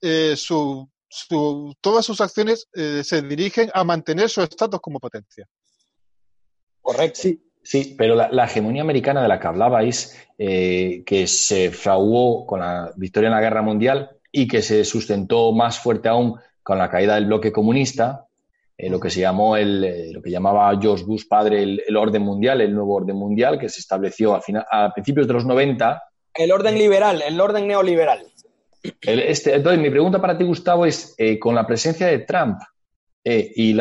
eh, 0.00 0.36
su, 0.36 0.88
su- 1.08 1.75
todas 1.81 2.05
sus 2.05 2.20
acciones 2.20 2.69
eh, 2.75 3.02
se 3.05 3.22
dirigen 3.22 3.70
a 3.74 3.84
mantener 3.84 4.29
su 4.29 4.43
estatus 4.43 4.81
como 4.81 5.00
potencia. 5.00 5.46
Correcto. 6.81 7.20
Sí, 7.20 7.43
sí, 7.62 7.94
pero 7.98 8.15
la, 8.15 8.29
la 8.31 8.44
hegemonía 8.44 8.82
americana 8.82 9.22
de 9.22 9.29
la 9.29 9.38
que 9.41 9.46
hablabais, 9.46 10.17
eh, 10.38 11.03
que 11.05 11.27
se 11.27 11.70
fraguó 11.70 12.46
con 12.46 12.60
la 12.60 12.93
victoria 12.96 13.29
en 13.29 13.34
la 13.34 13.41
Guerra 13.41 13.62
Mundial 13.62 14.10
y 14.32 14.46
que 14.48 14.62
se 14.62 14.84
sustentó 14.84 15.53
más 15.53 15.79
fuerte 15.79 16.08
aún 16.08 16.38
con 16.62 16.79
la 16.79 16.91
caída 16.91 17.15
del 17.15 17.27
bloque 17.27 17.50
comunista, 17.53 18.27
eh, 18.77 18.88
lo 18.91 19.00
que 19.00 19.10
se 19.10 19.20
llamó 19.20 19.56
el, 19.56 19.82
eh, 19.84 20.12
lo 20.12 20.22
que 20.22 20.31
llamaba 20.31 20.79
George 20.81 21.05
Bush 21.05 21.24
padre 21.29 21.62
el, 21.62 21.82
el 21.86 21.96
orden 21.96 22.22
mundial, 22.22 22.60
el 22.60 22.74
nuevo 22.74 22.94
orden 22.94 23.17
mundial, 23.17 23.58
que 23.58 23.69
se 23.69 23.81
estableció 23.81 24.34
a, 24.34 24.41
final- 24.41 24.67
a 24.70 24.93
principios 24.93 25.27
de 25.27 25.32
los 25.34 25.44
90. 25.44 26.03
El 26.34 26.53
orden 26.53 26.77
liberal, 26.79 27.22
el 27.22 27.41
orden 27.41 27.67
neoliberal. 27.67 28.28
Este, 28.82 29.55
entonces, 29.55 29.81
mi 29.81 29.91
pregunta 29.91 30.20
para 30.20 30.37
ti, 30.37 30.44
Gustavo, 30.44 30.87
es, 30.87 31.15
eh, 31.19 31.39
con 31.39 31.55
la 31.55 31.67
presencia 31.67 32.06
de 32.06 32.20
Trump 32.20 32.58
eh, 33.25 33.53
y 33.56 33.77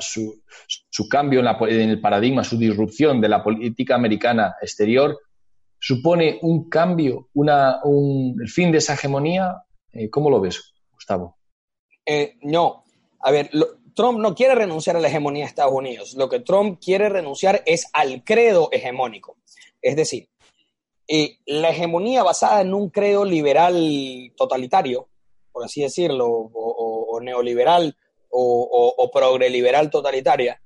su, 0.00 1.08
cambio 1.08 1.40
en, 1.40 1.90
el 1.90 2.00
paradigma, 2.00 2.44
su 2.44 2.58
disrupción 2.58 3.20
de 3.20 3.28
la 3.28 3.42
política 3.42 3.94
americana 3.94 4.56
exterior, 4.60 5.18
¿supone 5.78 6.38
un 6.42 6.68
cambio, 6.68 7.28
un, 7.34 8.36
el 8.40 8.48
fin 8.48 8.72
de 8.72 8.78
esa 8.78 8.94
hegemonía? 8.94 9.62
Eh, 9.92 10.08
¿Cómo 10.10 10.30
lo 10.30 10.40
ves, 10.40 10.74
Gustavo? 10.92 11.36
No, 12.42 12.84
a 13.20 13.30
ver, 13.30 13.50
Trump 13.94 14.18
no 14.18 14.34
quiere 14.34 14.54
renunciar 14.54 14.96
a 14.96 15.00
la 15.00 15.08
hegemonía 15.08 15.44
de 15.44 15.48
Estados 15.48 15.74
Unidos. 15.74 16.14
Lo 16.14 16.28
que 16.28 16.40
Trump 16.40 16.80
quiere 16.82 17.08
renunciar 17.08 17.62
es 17.66 17.90
al 17.92 18.24
credo 18.24 18.70
hegemónico. 18.72 19.36
Es 19.82 19.96
decir, 19.96 20.28
eh, 21.08 21.38
la 21.46 21.70
hegemonía 21.70 22.22
basada 22.22 22.60
en 22.60 22.74
un 22.74 22.90
credo 22.90 23.24
liberal 23.24 24.32
totalitario, 24.36 25.08
por 25.50 25.64
así 25.64 25.80
decirlo, 25.82 26.28
o, 26.28 27.18
neoliberal 27.20 27.96
o, 28.28 28.94
o, 28.96 29.10
progreliberal 29.10 29.90
totalitaria, 29.90 30.60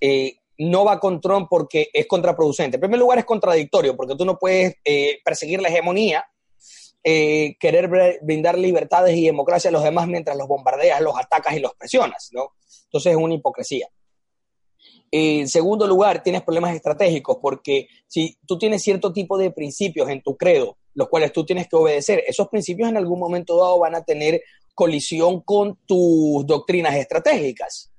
eh, 0.00 0.36
no 0.58 0.84
va 0.84 0.98
con 1.00 1.20
Trump 1.20 1.48
porque 1.50 1.90
es 1.92 2.06
contraproducente. 2.06 2.76
En 2.76 2.80
primer 2.80 3.00
lugar, 3.00 3.18
es 3.18 3.24
contradictorio, 3.24 3.96
porque 3.96 4.14
tú 4.14 4.24
no 4.24 4.38
puedes 4.38 4.76
eh, 4.84 5.18
perseguir 5.24 5.60
la 5.60 5.68
hegemonía 5.68 6.24
querer 7.02 7.90
br- 7.90 8.18
brindar 8.22 8.56
libertades 8.56 9.14
y 9.14 9.26
democracia 9.26 9.68
a 9.68 9.72
los 9.72 9.82
demás 9.84 10.08
mientras 10.08 10.38
los 10.38 10.48
bombardeas, 10.48 11.02
los 11.02 11.14
atacas 11.18 11.54
y 11.54 11.60
los 11.60 11.74
presionas, 11.74 12.30
¿no? 12.32 12.54
Entonces 12.84 13.12
es 13.12 13.18
una 13.18 13.34
hipocresía. 13.34 13.88
En 15.16 15.48
segundo 15.48 15.86
lugar, 15.86 16.22
tienes 16.22 16.42
problemas 16.42 16.74
estratégicos 16.74 17.36
porque 17.40 17.86
si 18.08 18.36
tú 18.46 18.58
tienes 18.58 18.82
cierto 18.82 19.12
tipo 19.12 19.38
de 19.38 19.52
principios 19.52 20.08
en 20.10 20.22
tu 20.22 20.36
credo 20.36 20.76
los 20.94 21.08
cuales 21.08 21.32
tú 21.32 21.44
tienes 21.44 21.68
que 21.68 21.76
obedecer. 21.76 22.22
Esos 22.26 22.48
principios 22.48 22.88
en 22.88 22.96
algún 22.96 23.18
momento 23.18 23.56
dado 23.58 23.78
van 23.80 23.94
a 23.94 24.04
tener 24.04 24.42
colisión 24.74 25.40
con 25.40 25.78
tus 25.86 26.46
doctrinas 26.46 26.94
estratégicas. 26.94 27.92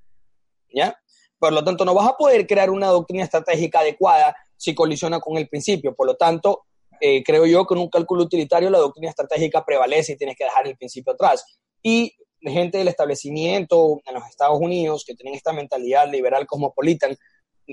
¿Ya? 0.74 0.98
Por 1.38 1.54
lo 1.54 1.64
tanto, 1.64 1.86
no 1.86 1.94
vas 1.94 2.08
a 2.08 2.18
poder 2.18 2.48
crear 2.48 2.70
una 2.70 2.88
doctrina 2.88 3.24
estratégica 3.24 3.80
adecuada 3.80 4.36
si 4.58 4.74
colisiona 4.74 5.20
con 5.20 5.38
el 5.38 5.48
principio. 5.48 5.94
Por 5.94 6.08
lo 6.08 6.16
tanto, 6.16 6.66
eh, 7.00 7.24
creo 7.24 7.46
yo 7.46 7.66
que 7.66 7.76
en 7.76 7.82
un 7.82 7.90
cálculo 7.90 8.24
utilitario 8.24 8.70
la 8.70 8.80
doctrina 8.80 9.10
estratégica 9.10 9.64
prevalece 9.64 10.14
y 10.14 10.18
tienes 10.18 10.38
que 10.38 10.46
dejar 10.46 10.68
el 10.68 10.78
principio 10.78 11.14
atrás. 11.14 11.46
Y 11.84 12.14
gente 12.52 12.78
del 12.78 12.88
establecimiento 12.88 14.02
en 14.06 14.14
los 14.14 14.28
Estados 14.28 14.60
Unidos 14.60 15.04
que 15.06 15.16
tienen 15.16 15.36
esta 15.36 15.54
mentalidad 15.54 16.10
liberal 16.10 16.46
cosmopolita, 16.46 17.08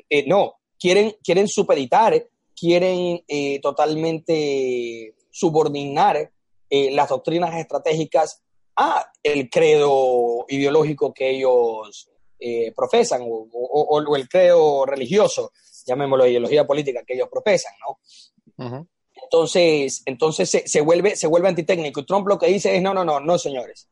eh, 0.09 0.25
no, 0.26 0.55
quieren, 0.79 1.17
quieren 1.23 1.49
supeditar, 1.49 2.26
quieren 2.55 3.23
eh, 3.29 3.61
totalmente 3.61 5.14
subordinar 5.31 6.31
las 6.71 7.11
doctrinas 7.11 7.55
estratégicas 7.57 8.41
a 8.76 9.12
el 9.23 9.50
credo 9.50 10.47
ideológico 10.49 11.12
que 11.12 11.29
ellos 11.29 12.09
profesan 12.75 13.26
o, 13.26 14.17
el 14.17 14.26
credo 14.26 14.87
religioso, 14.87 15.52
llamémoslo 15.85 16.26
ideología 16.26 16.67
política 16.67 17.02
que 17.07 17.12
ellos 17.12 17.29
profesan, 17.31 17.75
¿no? 17.87 18.87
Entonces, 19.33 20.02
entonces 20.05 20.62
se, 20.64 20.81
vuelve, 20.81 21.17
se 21.17 21.26
vuelve 21.26 21.49
antitécnico. 21.49 22.05
Trump 22.05 22.29
lo 22.29 22.38
que 22.38 22.49
dice 22.49 22.76
es, 22.76 22.83
no, 22.83 22.93
no, 22.93 23.05
no, 23.05 23.21
no, 23.21 23.38
señores. 23.38 23.88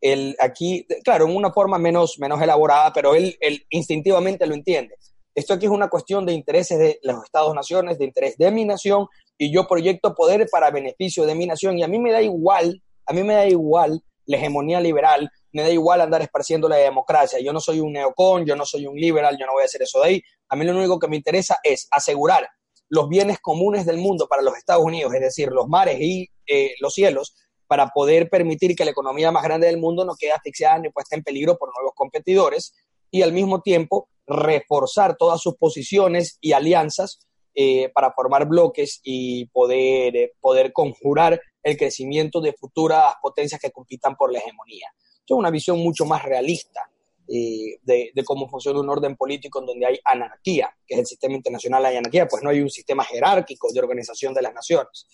El, 0.00 0.36
aquí, 0.40 0.86
claro, 1.04 1.26
en 1.26 1.36
una 1.36 1.52
forma 1.52 1.78
menos, 1.78 2.18
menos 2.18 2.40
elaborada, 2.42 2.92
pero 2.92 3.14
él, 3.14 3.36
él 3.40 3.64
instintivamente 3.70 4.46
lo 4.46 4.54
entiende. 4.54 4.96
Esto 5.34 5.54
aquí 5.54 5.66
es 5.66 5.72
una 5.72 5.88
cuestión 5.88 6.26
de 6.26 6.32
intereses 6.32 6.78
de 6.78 6.98
los 7.02 7.24
Estados-naciones, 7.24 7.98
de 7.98 8.04
interés 8.04 8.36
de 8.36 8.50
mi 8.50 8.64
nación, 8.64 9.06
y 9.38 9.52
yo 9.52 9.66
proyecto 9.66 10.14
poder 10.14 10.46
para 10.50 10.70
beneficio 10.70 11.24
de 11.24 11.34
mi 11.34 11.46
nación. 11.46 11.78
Y 11.78 11.82
a 11.82 11.88
mí 11.88 11.98
me 11.98 12.12
da 12.12 12.20
igual, 12.20 12.82
a 13.06 13.12
mí 13.12 13.22
me 13.22 13.34
da 13.34 13.46
igual 13.46 14.02
la 14.26 14.36
hegemonía 14.36 14.80
liberal, 14.80 15.30
me 15.52 15.62
da 15.62 15.70
igual 15.70 16.00
andar 16.00 16.22
esparciendo 16.22 16.68
la 16.68 16.76
democracia. 16.76 17.40
Yo 17.40 17.52
no 17.52 17.60
soy 17.60 17.80
un 17.80 17.92
neocon, 17.92 18.44
yo 18.44 18.56
no 18.56 18.66
soy 18.66 18.86
un 18.86 18.96
liberal, 18.96 19.36
yo 19.38 19.46
no 19.46 19.52
voy 19.52 19.62
a 19.62 19.66
hacer 19.66 19.82
eso 19.82 20.00
de 20.00 20.08
ahí. 20.08 20.22
A 20.48 20.56
mí 20.56 20.64
lo 20.64 20.76
único 20.76 20.98
que 20.98 21.08
me 21.08 21.16
interesa 21.16 21.58
es 21.62 21.88
asegurar 21.90 22.48
los 22.88 23.08
bienes 23.08 23.38
comunes 23.40 23.86
del 23.86 23.96
mundo 23.96 24.28
para 24.28 24.42
los 24.42 24.56
Estados 24.56 24.84
Unidos, 24.84 25.14
es 25.14 25.20
decir, 25.20 25.48
los 25.48 25.66
mares 25.66 25.98
y 25.98 26.28
eh, 26.46 26.74
los 26.80 26.92
cielos, 26.92 27.34
para 27.72 27.86
poder 27.86 28.28
permitir 28.28 28.76
que 28.76 28.84
la 28.84 28.90
economía 28.90 29.32
más 29.32 29.42
grande 29.42 29.66
del 29.66 29.78
mundo 29.78 30.04
no 30.04 30.14
quede 30.14 30.32
asfixiada 30.32 30.78
ni 30.78 30.90
puesta 30.90 31.16
en 31.16 31.22
peligro 31.22 31.56
por 31.56 31.72
nuevos 31.74 31.94
competidores 31.94 32.74
y 33.10 33.22
al 33.22 33.32
mismo 33.32 33.62
tiempo 33.62 34.10
reforzar 34.26 35.16
todas 35.16 35.40
sus 35.40 35.56
posiciones 35.56 36.36
y 36.42 36.52
alianzas 36.52 37.26
eh, 37.54 37.88
para 37.94 38.12
formar 38.12 38.46
bloques 38.46 39.00
y 39.02 39.46
poder, 39.46 40.14
eh, 40.14 40.32
poder 40.38 40.74
conjurar 40.74 41.40
el 41.62 41.78
crecimiento 41.78 42.42
de 42.42 42.52
futuras 42.52 43.14
potencias 43.22 43.58
que 43.58 43.70
compitan 43.70 44.16
por 44.16 44.30
la 44.30 44.40
hegemonía. 44.40 44.88
Es 45.26 45.30
una 45.30 45.50
visión 45.50 45.78
mucho 45.78 46.04
más 46.04 46.22
realista 46.26 46.90
eh, 47.26 47.78
de, 47.84 48.12
cómo 48.26 48.50
funciona 48.50 48.80
un 48.80 48.90
orden 48.90 49.16
político 49.16 49.60
en 49.60 49.64
donde 49.64 49.86
hay 49.86 49.98
anarquía, 50.04 50.76
que 50.86 50.92
es 50.92 51.00
el 51.00 51.06
sistema 51.06 51.36
internacional, 51.36 51.86
hay 51.86 51.96
anarquía, 51.96 52.28
pues 52.28 52.42
no 52.42 52.50
hay 52.50 52.60
un 52.60 52.68
sistema 52.68 53.02
jerárquico 53.02 53.72
de 53.72 53.80
organización 53.80 54.34
de 54.34 54.42
las 54.42 54.52
naciones. 54.52 55.06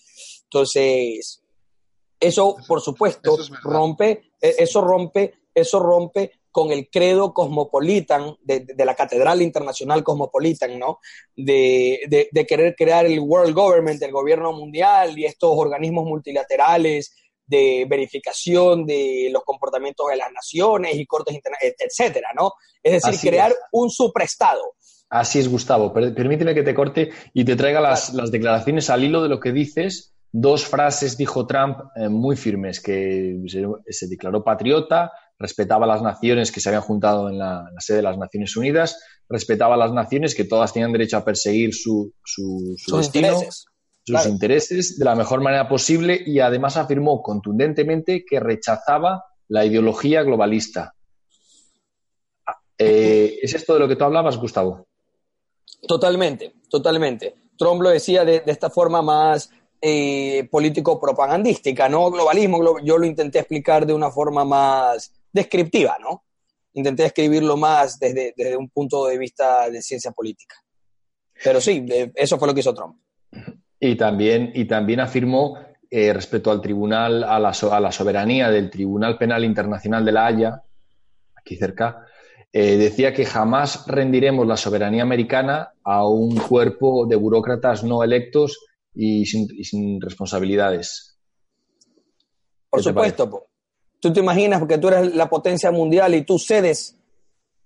Entonces, 0.43 1.41
eso, 2.19 2.57
por 2.67 2.81
supuesto, 2.81 3.37
rompe, 3.63 4.33
e, 4.41 4.55
eso 4.59 4.81
rompe, 4.81 5.33
eso 5.53 5.79
rompe 5.79 6.31
con 6.51 6.71
el 6.71 6.89
credo 6.89 7.33
cosmopolitan 7.33 8.35
de, 8.41 8.65
la 8.77 8.95
Catedral 8.95 9.41
Internacional 9.41 10.03
Cosmopolitan, 10.03 10.79
¿no? 10.79 10.99
De, 11.35 12.27
de, 12.31 12.45
querer 12.47 12.75
crear 12.75 13.05
el 13.05 13.19
World 13.19 13.53
Government, 13.53 14.01
el 14.01 14.11
gobierno 14.11 14.51
mundial 14.51 15.17
y 15.17 15.25
estos 15.25 15.51
organismos 15.53 16.05
multilaterales 16.05 17.15
de 17.45 17.85
verificación 17.89 18.85
de 18.85 19.29
los 19.31 19.43
comportamientos 19.43 20.07
de 20.09 20.17
las 20.17 20.31
naciones 20.31 20.95
y 20.95 21.05
cortes 21.05 21.35
internacionales, 21.35 21.75
etcétera, 21.79 22.29
¿no? 22.35 22.53
Es 22.81 23.03
decir, 23.03 23.29
crear 23.29 23.55
un 23.71 23.89
suprestado. 23.89 24.75
Así 25.09 25.39
es, 25.39 25.49
Gustavo. 25.49 25.91
Permíteme 25.91 26.53
que 26.53 26.61
te 26.61 26.75
corte 26.75 27.09
y 27.33 27.43
te 27.43 27.55
traiga 27.55 27.81
las, 27.81 28.13
declaraciones 28.31 28.89
al 28.91 29.03
hilo 29.03 29.23
de 29.23 29.29
lo 29.29 29.39
que 29.39 29.51
dices. 29.51 30.13
Dos 30.31 30.65
frases 30.65 31.17
dijo 31.17 31.47
Trump 31.47 31.79
eh, 31.95 32.07
muy 32.07 32.35
firmes, 32.35 32.79
que 32.79 33.39
se, 33.87 34.07
declaró 34.07 34.43
patriota, 34.43 35.11
respetaba 35.39 35.87
las 35.87 36.01
naciones 36.01 36.51
que 36.51 36.59
se 36.59 36.69
habían 36.69 36.83
juntado 36.83 37.29
en 37.29 37.39
la, 37.39 37.67
sede 37.79 37.97
de 37.97 38.03
las 38.03 38.17
Naciones 38.17 38.55
Unidas, 38.55 39.01
respetaba 39.27 39.75
las 39.75 39.91
naciones 39.91 40.35
que 40.35 40.43
todas 40.43 40.71
tenían 40.71 40.91
derecho 40.91 41.17
a 41.17 41.25
perseguir 41.25 41.73
su, 41.73 42.13
su, 42.23 42.77
destino, 42.95 43.39
sus 44.03 44.25
intereses 44.27 44.99
de 44.99 45.05
la 45.05 45.15
mejor 45.15 45.41
manera 45.41 45.67
posible 45.67 46.21
y 46.23 46.39
además 46.39 46.77
afirmó 46.77 47.23
contundentemente 47.23 48.23
que 48.23 48.39
rechazaba 48.39 49.23
la 49.47 49.65
ideología 49.65 50.21
globalista. 50.23 50.93
Eh, 52.77 53.39
¿Es 53.41 53.53
esto 53.53 53.73
de 53.73 53.79
lo 53.79 53.87
que 53.87 53.95
tú 53.95 54.05
hablabas, 54.05 54.37
Gustavo? 54.37 54.87
Totalmente, 55.87 56.53
totalmente. 56.69 57.35
Trump 57.57 57.81
lo 57.81 57.89
decía 57.89 58.23
de, 58.23 58.41
esta 58.45 58.69
forma 58.69 59.01
más 59.01 59.49
eh, 59.81 60.47
político-propagandística, 60.51 61.87
¿no? 61.87 62.11
Globalismo, 62.11 62.79
yo 62.83 62.97
lo 62.97 63.05
intenté 63.05 63.39
explicar 63.39 63.85
de 63.85 63.93
una 63.93 64.11
forma 64.11 64.43
más 64.43 65.13
descriptiva, 65.31 65.97
¿no? 65.99 66.23
Intenté 66.73 67.05
escribirlo 67.05 67.57
más 67.57 67.99
desde, 67.99 68.33
desde 68.35 68.57
un 68.57 68.69
punto 68.69 69.05
de 69.05 69.17
vista 69.17 69.69
de 69.69 69.81
ciencia 69.81 70.11
política. 70.11 70.55
Pero 71.43 71.61
sí, 71.61 71.85
eso 72.15 72.37
fue 72.37 72.47
lo 72.47 72.53
que 72.53 72.59
hizo 72.59 72.73
Trump. 72.73 72.97
Y 73.79 73.95
también, 73.95 74.51
y 74.53 74.65
también 74.65 74.99
afirmó 74.99 75.57
eh, 75.89 76.13
respecto 76.13 76.51
al 76.51 76.61
tribunal, 76.61 77.23
a 77.23 77.39
la, 77.39 77.49
a 77.71 77.79
la, 77.79 77.91
soberanía 77.91 78.51
del 78.51 78.69
Tribunal 78.69 79.17
Penal 79.17 79.43
Internacional 79.45 80.03
de 80.03 80.11
la 80.11 80.25
Haya, 80.25 80.63
aquí 81.35 81.55
cerca, 81.55 82.05
eh, 82.51 82.77
decía 82.77 83.13
que 83.13 83.25
jamás 83.25 83.85
rendiremos 83.87 84.45
la 84.45 84.57
soberanía 84.57 85.03
americana 85.03 85.71
a 85.83 86.07
un 86.07 86.35
cuerpo 86.35 87.05
de 87.05 87.15
burócratas 87.15 87.83
no 87.83 88.03
electos 88.03 88.65
y 88.93 89.25
sin, 89.25 90.01
responsabilidades. 90.01 91.17
Por 92.69 92.83
supuesto. 92.83 93.47
Tú 93.99 94.13
te 94.13 94.21
imaginas 94.21 94.59
porque 94.59 94.77
tú 94.77 94.87
eres 94.87 95.13
la 95.13 95.29
potencia 95.29 95.71
mundial 95.71 96.15
y 96.15 96.23
tú 96.23 96.39
cedes 96.39 96.97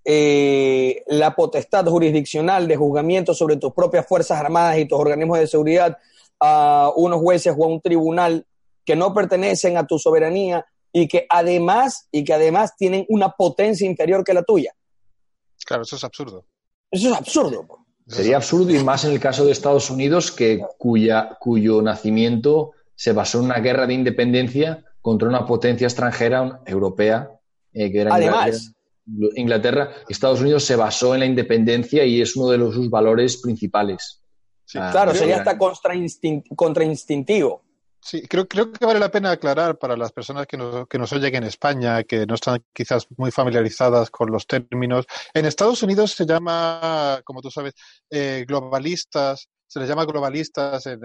eh, 0.03 1.03
la 1.07 1.35
potestad 1.35 1.85
jurisdiccional 1.85 2.67
de 2.67 2.75
juzgamiento 2.75 3.33
sobre 3.33 3.57
tus 3.57 3.73
propias 3.73 4.07
Fuerzas 4.07 4.39
Armadas 4.39 4.79
y 4.79 4.87
tus 4.87 4.99
organismos 4.99 5.39
de 5.39 5.47
seguridad 5.47 5.97
a 6.39 6.91
unos 6.95 7.21
jueces 7.21 7.53
o 7.57 7.63
a 7.63 7.67
un 7.67 7.81
tribunal 7.81 8.45
que 8.83 8.95
no 8.95 9.13
pertenecen 9.13 9.77
a 9.77 9.85
tu 9.85 9.99
soberanía 9.99 10.65
y 10.91 11.07
que 11.07 11.25
además 11.29 12.07
y 12.11 12.23
que 12.23 12.33
además 12.33 12.75
tienen 12.75 13.05
una 13.09 13.29
potencia 13.29 13.87
inferior 13.87 14.23
que 14.23 14.33
la 14.33 14.43
tuya. 14.43 14.73
Claro, 15.65 15.83
eso 15.83 15.95
es 15.95 16.03
absurdo. 16.03 16.45
Eso 16.91 17.09
es 17.09 17.15
absurdo. 17.15 17.65
Sería 18.07 18.37
absurdo 18.37 18.71
y 18.71 18.83
más 18.83 19.05
en 19.05 19.11
el 19.11 19.19
caso 19.19 19.45
de 19.45 19.51
Estados 19.51 19.89
Unidos 19.89 20.31
que 20.31 20.61
cuya, 20.77 21.37
cuyo 21.39 21.81
nacimiento 21.81 22.71
se 22.95 23.13
basó 23.13 23.39
en 23.39 23.45
una 23.45 23.59
guerra 23.59 23.87
de 23.87 23.93
independencia 23.93 24.83
contra 25.01 25.29
una 25.29 25.45
potencia 25.45 25.87
extranjera 25.87 26.61
europea 26.65 27.29
eh, 27.73 27.91
que 27.91 28.01
era 28.01 28.15
Además, 28.15 28.73
Inglaterra, 29.35 29.91
Estados 30.07 30.41
Unidos 30.41 30.63
se 30.63 30.75
basó 30.75 31.13
en 31.13 31.21
la 31.21 31.25
independencia 31.25 32.05
y 32.05 32.21
es 32.21 32.35
uno 32.35 32.49
de 32.49 32.57
los, 32.57 32.75
sus 32.75 32.89
valores 32.89 33.37
principales. 33.37 34.21
Ah, 34.75 34.89
claro, 34.91 35.13
sería 35.13 35.37
hasta 35.37 35.57
contrainstintivo. 35.57 37.61
Sí, 38.03 38.21
creo, 38.27 38.47
creo 38.49 38.69
que 38.71 38.85
vale 38.85 38.99
la 38.99 39.09
pena 39.09 39.31
aclarar 39.31 39.77
para 39.77 39.95
las 39.95 40.11
personas 40.11 40.45
que 40.45 40.57
nos, 40.57 40.87
que 40.89 40.97
nos 40.97 41.13
oyen 41.13 41.35
en 41.35 41.45
España, 41.45 42.03
que 42.03 42.25
no 42.25 42.35
están 42.35 42.61
quizás 42.73 43.07
muy 43.17 43.31
familiarizadas 43.31 44.09
con 44.11 44.29
los 44.29 44.45
términos. 44.45 45.05
En 45.33 45.45
Estados 45.45 45.81
Unidos 45.83 46.11
se 46.11 46.25
llama, 46.25 47.21
como 47.23 47.41
tú 47.41 47.49
sabes, 47.49 47.73
eh, 48.09 48.43
globalistas, 48.45 49.47
se 49.65 49.79
les 49.79 49.87
llama 49.87 50.05
globalistas 50.05 50.85
en, 50.85 50.99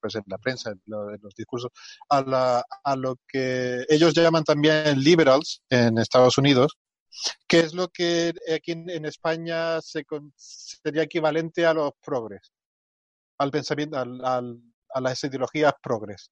pues 0.00 0.14
en 0.14 0.22
la 0.26 0.38
prensa, 0.38 0.70
en, 0.70 0.80
los 0.86 1.34
discursos, 1.36 1.70
a, 2.08 2.22
la, 2.22 2.64
a 2.82 2.96
lo 2.96 3.16
que 3.28 3.84
ellos 3.88 4.14
llaman 4.14 4.42
también 4.42 4.98
liberals 4.98 5.62
en 5.68 5.98
Estados 5.98 6.38
Unidos, 6.38 6.78
que 7.46 7.60
es 7.60 7.74
lo 7.74 7.88
que 7.88 8.32
aquí 8.54 8.72
en, 8.72 9.04
España 9.04 9.82
se, 9.82 10.04
sería 10.34 11.02
equivalente 11.02 11.66
a 11.66 11.74
los 11.74 11.92
progres, 12.02 12.52
al 13.38 13.50
pensamiento, 13.50 13.98
al, 13.98 14.62
a 14.96 15.00
las 15.00 15.22
ideologías 15.24 15.72
progres. 15.82 16.30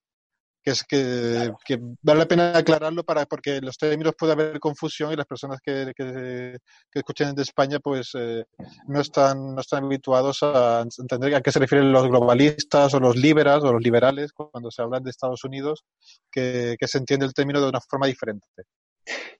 Que 0.63 0.71
es 0.71 0.83
que, 0.83 1.79
vale 2.01 2.21
la 2.21 2.27
pena 2.27 2.57
aclararlo 2.57 3.05
para 3.05 3.27
porque 3.27 3.57
en 3.57 3.67
los 3.67 3.77
términos 3.77 4.15
puede 4.19 4.33
haber 4.33 4.59
confusión 4.59 5.13
y 5.13 5.17
las 5.17 5.27
personas 5.27 5.61
que, 5.63 5.93
que, 5.95 6.57
escuchen 6.95 7.35
de 7.35 7.43
España 7.43 7.81
pues 7.81 8.13
eh, 8.15 8.45
no 8.87 9.03
están 9.03 9.55
no 9.55 9.61
están 9.61 9.85
habituados 9.85 10.43
a 10.43 10.87
entender 10.99 11.35
a 11.35 11.43
qué 11.43 11.53
se 11.53 11.59
refieren 11.59 11.93
los 11.93 12.09
globalistas 12.09 12.95
o 12.95 13.01
los 13.01 13.15
liberales 13.15 13.63
o 13.63 13.75
los 13.75 13.83
liberales 13.83 14.33
cuando 14.33 14.71
se 14.71 14.81
hablan 14.81 15.03
de 15.03 15.11
Estados 15.11 15.45
Unidos, 15.45 15.85
que 16.31 16.79
se 16.81 16.99
entiende 16.99 17.27
el 17.27 17.35
término 17.35 17.61
de 17.61 17.69
una 17.69 17.81
forma 17.83 18.07
diferente. 18.07 18.47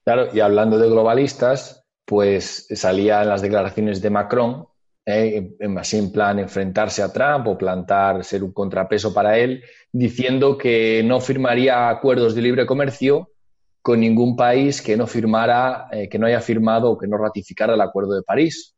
Claro, 0.03 0.29
y 0.31 0.39
hablando 0.39 0.77
de 0.77 0.89
globalistas, 0.89 1.83
pues 2.05 2.67
salían 2.75 3.27
las 3.27 3.41
declaraciones 3.41 4.01
de 4.01 4.11
Macron 4.11 4.67
eh, 5.05 5.51
así 5.77 5.97
en 5.97 6.11
plan 6.11 6.39
enfrentarse 6.39 7.03
a 7.03 7.13
Trump 7.13 7.47
o 7.47 7.57
plantar, 7.57 8.23
ser 8.23 8.43
un 8.43 8.51
contrapeso 8.51 9.13
para 9.13 9.37
él, 9.37 9.63
diciendo 9.91 10.57
que 10.57 11.03
no 11.05 11.19
firmaría 11.21 11.89
acuerdos 11.89 12.33
de 12.35 12.41
libre 12.41 12.65
comercio 12.65 13.29
con 13.81 13.99
ningún 13.99 14.35
país 14.35 14.81
que 14.81 14.97
no 14.97 15.05
firmara, 15.05 15.87
eh, 15.91 16.09
que 16.09 16.17
no 16.17 16.25
haya 16.25 16.41
firmado 16.41 16.91
o 16.91 16.97
que 16.97 17.07
no 17.07 17.17
ratificara 17.17 17.75
el 17.75 17.81
Acuerdo 17.81 18.15
de 18.15 18.23
París. 18.23 18.75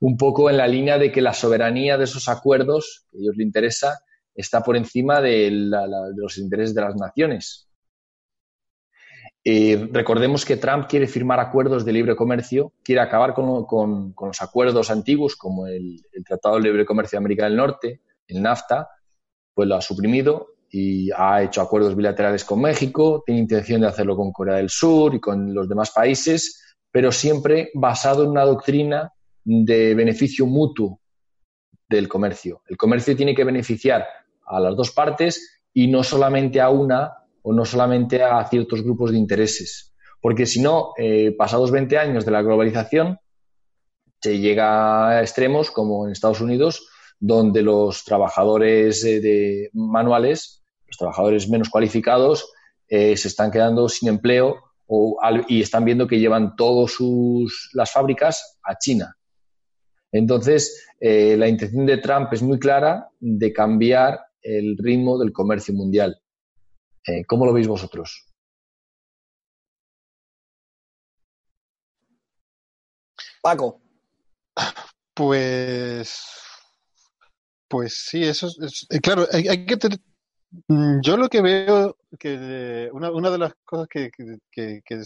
Un 0.00 0.16
poco 0.16 0.48
en 0.48 0.56
la 0.56 0.68
línea 0.68 0.96
de 0.96 1.10
que 1.10 1.20
la 1.20 1.34
soberanía 1.34 1.98
de 1.98 2.04
esos 2.04 2.28
acuerdos, 2.28 3.04
que 3.10 3.18
a 3.18 3.20
ellos 3.20 3.36
les 3.36 3.46
interesa, 3.46 3.98
está 4.32 4.62
por 4.62 4.76
encima 4.76 5.20
de, 5.20 5.50
los 5.50 6.38
intereses 6.38 6.72
de 6.72 6.80
las 6.82 6.94
naciones. 6.94 7.67
Eh, 9.44 9.88
recordemos 9.92 10.44
que 10.44 10.56
Trump 10.56 10.86
quiere 10.88 11.06
firmar 11.06 11.40
acuerdos 11.40 11.84
de 11.84 11.92
libre 11.92 12.16
comercio, 12.16 12.72
quiere 12.82 13.00
acabar 13.00 13.34
con, 13.34 14.14
los 14.20 14.42
acuerdos 14.42 14.90
antiguos 14.90 15.36
como 15.36 15.66
el, 15.66 16.02
el, 16.12 16.24
Tratado 16.24 16.56
de 16.56 16.62
Libre 16.62 16.84
Comercio 16.84 17.16
de 17.16 17.24
América 17.24 17.44
del 17.44 17.56
Norte, 17.56 18.02
el 18.26 18.42
NAFTA, 18.42 18.88
pues 19.54 19.68
lo 19.68 19.76
ha 19.76 19.80
suprimido 19.80 20.48
y 20.70 21.10
ha 21.16 21.42
hecho 21.42 21.62
acuerdos 21.62 21.96
bilaterales 21.96 22.44
con 22.44 22.60
México, 22.60 23.22
tiene 23.24 23.40
intención 23.40 23.80
de 23.80 23.86
hacerlo 23.86 24.16
con 24.16 24.32
Corea 24.32 24.56
del 24.56 24.70
Sur 24.70 25.14
y 25.14 25.20
con 25.20 25.54
los 25.54 25.68
demás 25.68 25.90
países, 25.92 26.76
pero 26.90 27.10
siempre 27.10 27.70
basado 27.74 28.24
en 28.24 28.30
una 28.30 28.44
doctrina 28.44 29.12
de 29.44 29.94
beneficio 29.94 30.46
mutuo 30.46 31.00
del 31.88 32.08
comercio. 32.08 32.62
El 32.66 32.76
comercio 32.76 33.16
tiene 33.16 33.34
que 33.34 33.44
beneficiar 33.44 34.06
a 34.46 34.60
las 34.60 34.76
dos 34.76 34.90
partes 34.90 35.62
y 35.72 35.86
no 35.86 36.02
solamente 36.02 36.60
a 36.60 36.68
una 36.68 37.12
o 37.42 37.52
no 37.52 37.64
solamente 37.64 38.22
a 38.22 38.44
ciertos 38.44 38.82
grupos 38.82 39.12
de 39.12 39.18
intereses. 39.18 39.94
Porque 40.20 40.46
si 40.46 40.60
no, 40.60 40.92
eh, 40.96 41.34
pasados 41.36 41.70
20 41.70 41.98
años 41.98 42.24
de 42.24 42.32
la 42.32 42.42
globalización, 42.42 43.18
se 44.20 44.38
llega 44.38 45.08
a 45.08 45.20
extremos 45.20 45.70
como 45.70 46.06
en 46.06 46.12
Estados 46.12 46.40
Unidos, 46.40 46.88
donde 47.20 47.62
los 47.62 48.04
trabajadores 48.04 49.04
eh, 49.04 49.20
de 49.20 49.70
manuales, 49.72 50.62
los 50.86 50.96
trabajadores 50.96 51.48
menos 51.48 51.68
cualificados, 51.68 52.52
eh, 52.88 53.16
se 53.16 53.28
están 53.28 53.50
quedando 53.50 53.88
sin 53.88 54.08
empleo 54.08 54.56
y 55.48 55.60
están 55.60 55.84
viendo 55.84 56.06
que 56.06 56.18
llevan 56.18 56.56
todas 56.56 56.96
las 57.74 57.92
fábricas 57.92 58.58
a 58.62 58.78
China. 58.78 59.14
Entonces, 60.10 60.82
la 60.98 61.46
intención 61.46 61.84
de 61.84 61.98
Trump 61.98 62.32
es 62.32 62.40
muy 62.40 62.58
clara 62.58 63.10
de 63.20 63.52
cambiar 63.52 64.18
el 64.40 64.78
ritmo 64.78 65.18
del 65.18 65.30
comercio 65.30 65.74
mundial. 65.74 66.18
Eh, 67.06 67.24
¿Cómo 67.26 67.46
lo 67.46 67.52
veis 67.52 67.66
vosotros? 67.68 68.26
Paco. 73.42 73.80
Pues, 75.14 76.14
pues 77.66 77.94
sí, 77.94 78.22
eso 78.22 78.46
es, 78.46 78.86
eh, 78.90 79.00
claro, 79.00 79.26
hay, 79.32 79.66
que 79.66 79.76
tener, 79.76 79.98
mm, 80.68 81.00
yo 81.02 81.16
lo 81.16 81.28
que 81.28 81.42
veo 81.42 81.96
que 82.18 82.88
una, 82.92 83.10
una 83.10 83.30
de 83.30 83.38
las 83.38 83.54
cosas 83.64 83.88
que, 83.88 84.10
que, 84.10 84.38
que, 84.84 85.02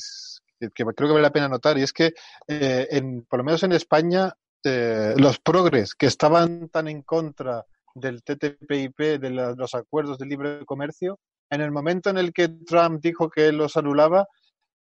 creo 0.59 0.95
que 0.95 1.05
vale 1.05 1.23
la 1.23 1.33
pena 1.33 1.49
notar 1.49 1.79
y 1.79 1.83
es 1.83 1.93
que 1.93 2.13
eh, 2.47 2.89
en, 2.91 3.25
por 3.25 3.39
lo 3.39 3.45
menos 3.45 3.63
en 3.63 3.73
España 3.73 4.35
los 4.65 5.41
progres 5.41 5.95
que 5.95 6.07
estaban 6.07 6.69
tan 6.69 6.87
en 6.87 7.03
contra 7.03 7.65
del 7.95 8.23
TTIP, 8.23 8.97
de 8.97 9.31
los 9.31 9.75
acuerdos 9.75 10.19
de 10.19 10.27
libre 10.27 10.65
comercio, 10.65 11.19
en 11.53 11.61
el 11.61 11.71
momento 11.71 12.09
en 12.09 12.17
el 12.17 12.33
que 12.33 12.49
Trump 12.49 13.03
dijo 13.03 13.29
que 13.29 13.53
los 13.53 13.77
anulaba, 13.77 14.27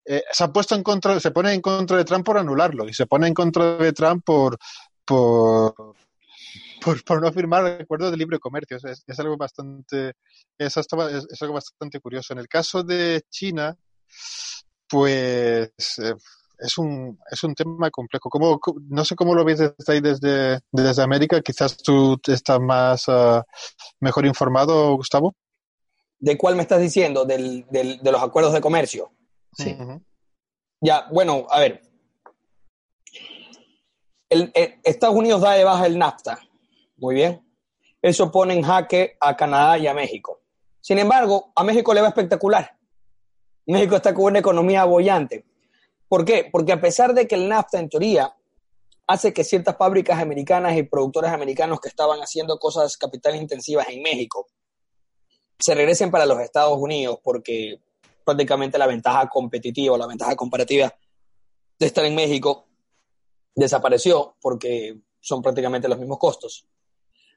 eh, 0.04 0.22
se 0.30 0.44
ha 0.44 0.52
puesto 0.52 0.76
en 0.76 0.84
contra, 0.84 1.18
se 1.18 1.32
pone 1.32 1.52
en 1.52 1.60
contra 1.60 1.96
de 1.96 2.04
Trump 2.04 2.24
por 2.24 2.38
anularlo 2.38 2.88
y 2.88 2.94
se 2.94 3.06
pone 3.06 3.26
en 3.26 3.34
contra 3.34 3.76
de 3.76 3.92
Trump 3.92 4.24
por 4.24 4.56
por, 5.04 5.74
por, 7.04 7.20
no 7.20 7.32
firmar 7.32 7.66
el 7.66 7.82
acuerdo 7.82 8.08
de 8.10 8.16
libre 8.16 8.38
comercio. 8.38 8.76
Es, 8.76 9.18
algo 9.18 9.36
bastante 9.36 10.14
es, 10.56 10.76
algo 11.40 11.54
bastante 11.54 11.98
curioso. 11.98 12.32
En 12.32 12.38
el 12.38 12.46
caso 12.46 12.84
de 12.84 13.22
China, 13.28 13.76
pues 14.88 15.72
eh, 15.98 16.14
es 16.60 16.78
un, 16.78 17.18
es 17.28 17.42
un 17.42 17.54
tema 17.56 17.90
complejo. 17.90 18.30
¿Cómo, 18.30 18.60
no 18.88 19.04
sé 19.04 19.16
cómo 19.16 19.34
lo 19.34 19.44
ves 19.44 19.58
desde 19.58 19.92
ahí, 19.92 20.00
desde, 20.00 20.60
desde 20.70 21.02
América. 21.02 21.40
Quizás 21.40 21.76
tú 21.76 22.16
estás 22.28 22.60
más 22.60 23.08
ah, 23.08 23.44
mejor 23.98 24.24
informado, 24.24 24.94
Gustavo. 24.94 25.34
¿De 26.20 26.36
cuál 26.36 26.54
me 26.54 26.62
estás 26.62 26.80
diciendo? 26.80 27.24
Del, 27.24 27.66
del, 27.70 27.98
de 28.02 28.12
los 28.12 28.22
acuerdos 28.22 28.52
de 28.52 28.60
comercio. 28.60 29.10
Sí. 29.56 29.76
Ya, 30.80 31.08
bueno, 31.10 31.46
a 31.50 31.60
ver. 31.60 31.82
El, 34.28 34.52
Estados 34.84 35.16
Unidos 35.16 35.40
da 35.40 35.52
de 35.52 35.64
baja 35.64 35.86
el 35.86 35.98
NAFTA. 35.98 36.38
Muy 36.98 37.14
bien. 37.14 37.42
Eso 38.02 38.30
pone 38.30 38.54
en 38.54 38.62
jaque 38.62 39.16
a 39.18 39.34
Canadá 39.34 39.78
y 39.78 39.86
a 39.86 39.94
México. 39.94 40.42
Sin 40.80 40.98
embargo, 40.98 41.52
a 41.56 41.64
México 41.64 41.92
le 41.94 42.02
va 42.02 42.08
espectacular. 42.08 42.76
México 43.66 43.96
está 43.96 44.14
con 44.14 44.24
una 44.24 44.38
economía 44.40 44.84
bollante. 44.84 45.46
¿Por 46.06 46.24
qué? 46.24 46.48
Porque 46.50 46.72
a 46.72 46.80
pesar 46.80 47.14
de 47.14 47.26
que 47.26 47.34
el 47.34 47.48
NAFTA 47.48 47.78
en 47.78 47.88
teoría 47.88 48.36
hace 49.06 49.32
que 49.32 49.42
ciertas 49.42 49.76
fábricas 49.76 50.20
americanas 50.20 50.76
y 50.76 50.82
productores 50.82 51.30
americanos 51.30 51.80
que 51.80 51.88
estaban 51.88 52.20
haciendo 52.20 52.58
cosas 52.58 52.96
capital 52.96 53.36
intensivas 53.36 53.88
en 53.88 54.02
México 54.02 54.46
se 55.60 55.74
regresen 55.74 56.10
para 56.10 56.26
los 56.26 56.40
Estados 56.40 56.76
Unidos 56.78 57.18
porque 57.22 57.80
prácticamente 58.24 58.78
la 58.78 58.86
ventaja 58.86 59.28
competitiva 59.28 59.94
o 59.94 59.98
la 59.98 60.06
ventaja 60.06 60.34
comparativa 60.36 60.94
de 61.78 61.86
estar 61.86 62.04
en 62.04 62.14
México 62.14 62.66
desapareció 63.54 64.36
porque 64.40 64.98
son 65.20 65.42
prácticamente 65.42 65.88
los 65.88 65.98
mismos 65.98 66.18
costos. 66.18 66.66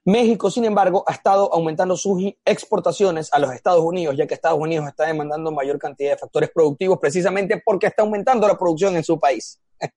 México, 0.06 0.52
sin 0.52 0.66
embargo, 0.66 1.06
ha 1.08 1.14
estado 1.14 1.54
aumentando 1.54 1.96
sus 1.96 2.22
exportaciones 2.44 3.32
a 3.32 3.40
los 3.40 3.54
Estados 3.54 3.82
Unidos, 3.82 4.18
ya 4.18 4.28
que 4.28 4.34
Estados 4.34 4.60
Unidos 4.60 4.88
está 4.88 5.06
demandando 5.06 5.50
mayor 5.52 5.80
cantidad 5.80 6.12
de 6.12 6.18
factores 6.18 6.50
productivos 6.54 7.00
precisamente 7.00 7.62
porque 7.64 7.88
está 7.88 8.04
aumentando 8.04 8.48
la 8.48 8.58
producción 8.58 8.98
en 8.98 9.04
su 9.04 9.18
país. 9.18 9.62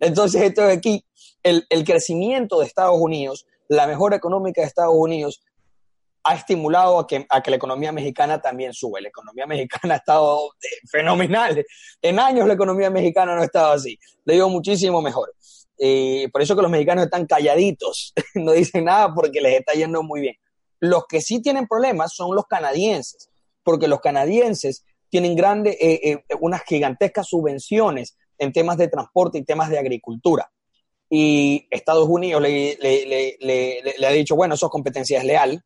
Entonces, 0.00 0.42
esto 0.42 0.62
de 0.62 0.72
aquí, 0.74 1.06
el, 1.42 1.66
crecimiento 1.84 2.60
de 2.60 2.66
Estados 2.66 2.98
Unidos, 2.98 3.46
la 3.68 3.86
mejora 3.86 4.16
económica 4.16 4.60
de 4.60 4.66
Estados 4.66 4.94
Unidos, 4.94 5.40
ha 6.24 6.34
estimulado 6.34 6.98
a 6.98 7.06
que, 7.06 7.26
a 7.28 7.42
que 7.42 7.50
la 7.50 7.56
economía 7.56 7.92
mexicana 7.92 8.40
también 8.40 8.72
sube. 8.72 9.00
La 9.00 9.08
economía 9.08 9.46
mexicana 9.48 9.94
ha 9.94 9.98
estado 9.98 10.52
eh, 10.60 10.86
fenomenal. 10.90 11.64
En 12.02 12.18
años 12.18 12.46
la 12.46 12.54
economía 12.54 12.90
mexicana 12.90 13.34
no 13.34 13.42
ha 13.42 13.44
estado 13.44 13.72
así. 13.72 13.98
Le 14.24 14.34
digo 14.34 14.48
muchísimo 14.48 15.02
mejor. 15.02 15.32
Eh, 15.78 16.28
por 16.32 16.40
eso 16.40 16.54
que 16.54 16.62
los 16.62 16.70
mexicanos 16.70 17.04
están 17.04 17.26
calladitos, 17.26 18.12
no 18.34 18.52
dicen 18.52 18.84
nada 18.84 19.12
porque 19.12 19.40
les 19.40 19.58
está 19.58 19.72
yendo 19.72 20.02
muy 20.02 20.20
bien. 20.20 20.36
Los 20.80 21.06
que 21.06 21.20
sí 21.20 21.40
tienen 21.40 21.66
problemas 21.66 22.14
son 22.14 22.34
los 22.34 22.46
canadienses, 22.46 23.30
porque 23.62 23.88
los 23.88 24.00
canadienses 24.00 24.84
tienen 25.08 25.34
grandes, 25.36 25.76
eh, 25.80 26.00
eh, 26.02 26.24
unas 26.40 26.62
gigantescas 26.64 27.28
subvenciones 27.28 28.16
en 28.38 28.52
temas 28.52 28.76
de 28.76 28.88
transporte 28.88 29.38
y 29.38 29.44
temas 29.44 29.70
de 29.70 29.78
agricultura. 29.78 30.50
Y 31.08 31.66
Estados 31.70 32.08
Unidos 32.08 32.42
le, 32.42 33.36
ha 34.06 34.10
dicho, 34.10 34.34
bueno, 34.34 34.54
eso 34.54 34.66
es 34.66 34.72
competencia 34.72 35.18
desleal, 35.18 35.64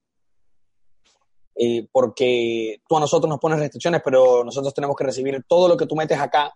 porque 1.90 2.81
tú 2.88 2.97
a 2.97 3.01
nosotros 3.01 3.29
nos 3.29 3.40
pones 3.40 3.59
restricciones, 3.59 4.01
pero 4.05 4.44
nosotros 4.44 4.73
tenemos 4.73 4.97
que 4.97 5.05
recibir 5.05 5.44
todo 5.49 5.68
lo 5.68 5.77
que 5.77 5.87
tú 5.87 5.97
metes 5.97 6.18
acá 6.18 6.55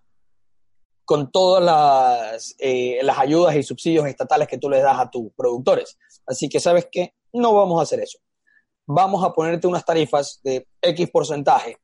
con 1.05 1.31
todas 1.31 1.63
las, 1.63 2.55
eh, 2.59 2.99
las 3.03 3.19
ayudas 3.19 3.55
y 3.55 3.63
subsidios 3.63 4.07
estatales 4.07 4.47
que 4.47 4.57
tú 4.57 4.69
le 4.69 4.81
das 4.81 4.99
a 4.99 5.09
tus 5.09 5.31
productores. 5.35 5.97
Así 6.25 6.47
que, 6.47 6.59
¿sabes 6.59 6.87
qué? 6.91 7.13
No 7.33 7.53
vamos 7.53 7.79
a 7.79 7.83
hacer 7.83 7.99
eso. 7.99 8.19
Vamos 8.85 9.23
a 9.23 9.33
ponerte 9.33 9.67
unas 9.67 9.85
tarifas 9.85 10.39
de 10.43 10.67
X 10.81 11.09
porcentaje 11.09 11.77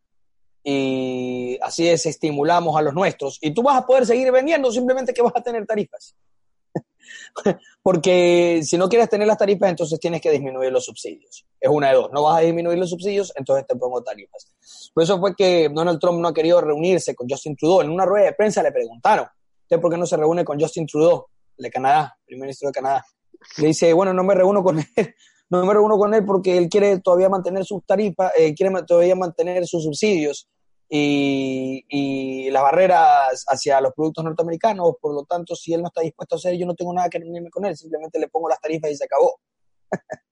y 0.64 1.58
así 1.62 1.86
desestimulamos 1.86 2.78
a 2.78 2.82
los 2.82 2.94
nuestros 2.94 3.38
y 3.42 3.54
tú 3.54 3.64
vas 3.64 3.78
a 3.78 3.86
poder 3.86 4.06
seguir 4.06 4.32
vendiendo 4.32 4.72
simplemente 4.72 5.14
que 5.14 5.22
vas 5.22 5.34
a 5.36 5.42
tener 5.42 5.66
tarifas. 5.66 6.16
Porque 7.84 8.62
si 8.64 8.78
no 8.78 8.90
quieres 8.90 9.10
tener 9.10 9.28
las 9.28 9.38
tarifas, 9.38 9.70
entonces 9.70 10.00
tienes 10.00 10.22
que 10.22 10.32
disminuir 10.32 10.72
los 10.72 10.86
subsidios. 10.86 11.46
Es 11.60 11.70
una 11.70 11.90
de 11.90 11.96
dos. 11.96 12.12
No 12.12 12.24
vas 12.24 12.40
a 12.40 12.42
disminuir 12.42 12.78
los 12.78 12.90
subsidios, 12.90 13.32
entonces 13.36 13.66
te 13.68 13.76
pongo 13.76 14.02
tarifas. 14.04 14.52
Por 14.94 15.04
eso 15.04 15.20
fue 15.20 15.36
que 15.36 15.70
Donald 15.74 16.00
Trump 16.00 16.20
no 16.20 16.28
ha 16.28 16.34
querido 16.34 16.62
reunirse 16.62 17.16
con 17.16 17.28
Justin 17.30 17.56
Trudeau. 17.56 17.82
En 17.82 17.90
una 17.90 18.06
rueda 18.06 18.26
de 18.28 18.34
prensa 18.34 18.64
le 18.64 18.72
preguntaron, 18.72 19.28
¿usted 19.64 19.80
por 19.80 19.92
qué 19.92 19.98
no 19.98 20.06
se 20.06 20.18
reúne 20.18 20.44
con 20.44 20.60
Justin 20.60 20.86
Trudeau, 20.86 21.26
de 21.58 21.70
Canadá, 21.70 22.18
primer 22.26 22.42
ministro 22.44 22.70
de 22.70 22.74
Canadá? 22.74 23.06
Le 23.58 23.68
dice, 23.68 23.94
bueno, 23.94 24.14
no 24.14 24.24
me 24.24 24.36
reúno 24.36 24.64
con 24.64 24.80
él. 24.96 25.16
No 25.50 25.66
me 25.66 25.74
reúno 25.74 25.98
con 25.98 26.14
él 26.14 26.24
porque 26.26 26.58
él 26.58 26.70
quiere 26.70 27.00
todavía 27.00 27.28
mantener 27.28 27.66
sus 27.66 27.84
tarifas, 27.84 28.32
eh, 28.38 28.54
quiere 28.54 28.72
todavía 28.84 29.16
mantener 29.16 29.66
sus 29.66 29.84
subsidios 29.84 30.48
y, 30.90 32.50
las 32.50 32.64
barreras 32.64 33.46
hacia 33.48 33.80
los 33.80 33.94
productos 33.94 34.24
norteamericanos. 34.24 34.96
Por 35.00 35.14
lo 35.14 35.24
tanto, 35.24 35.56
si 35.56 35.74
él 35.74 35.82
no 35.82 35.88
está 35.88 36.02
dispuesto 36.02 36.36
a 36.36 36.38
hacer, 36.38 36.56
yo 36.58 36.66
no 36.66 36.74
tengo 36.74 36.94
nada 36.94 37.10
que 37.10 37.20
reunirme 37.20 37.50
con 37.50 37.66
él, 37.66 37.78
simplemente 37.78 38.20
le 38.20 38.28
pongo 38.28 38.50
las 38.50 38.60
tarifas 38.60 38.92
y 38.92 38.96
se 38.96 39.06
acabó. 39.06 39.40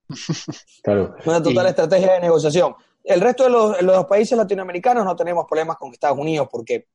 Claro. 0.84 1.15
Una 1.26 1.43
total 1.43 1.67
estrategia 1.67 2.13
de 2.13 2.22
negociación. 2.22 2.74
El 3.04 3.20
resto 3.20 3.43
de 3.43 3.84
los, 3.84 4.06
países 4.06 4.38
latinoamericanos 4.38 5.04
no 5.04 5.17
tenemos 5.17 5.46
problemas 5.46 5.76
con 5.76 5.91
Estados 5.91 6.17
Unidos 6.17 6.48
porque 6.50 6.88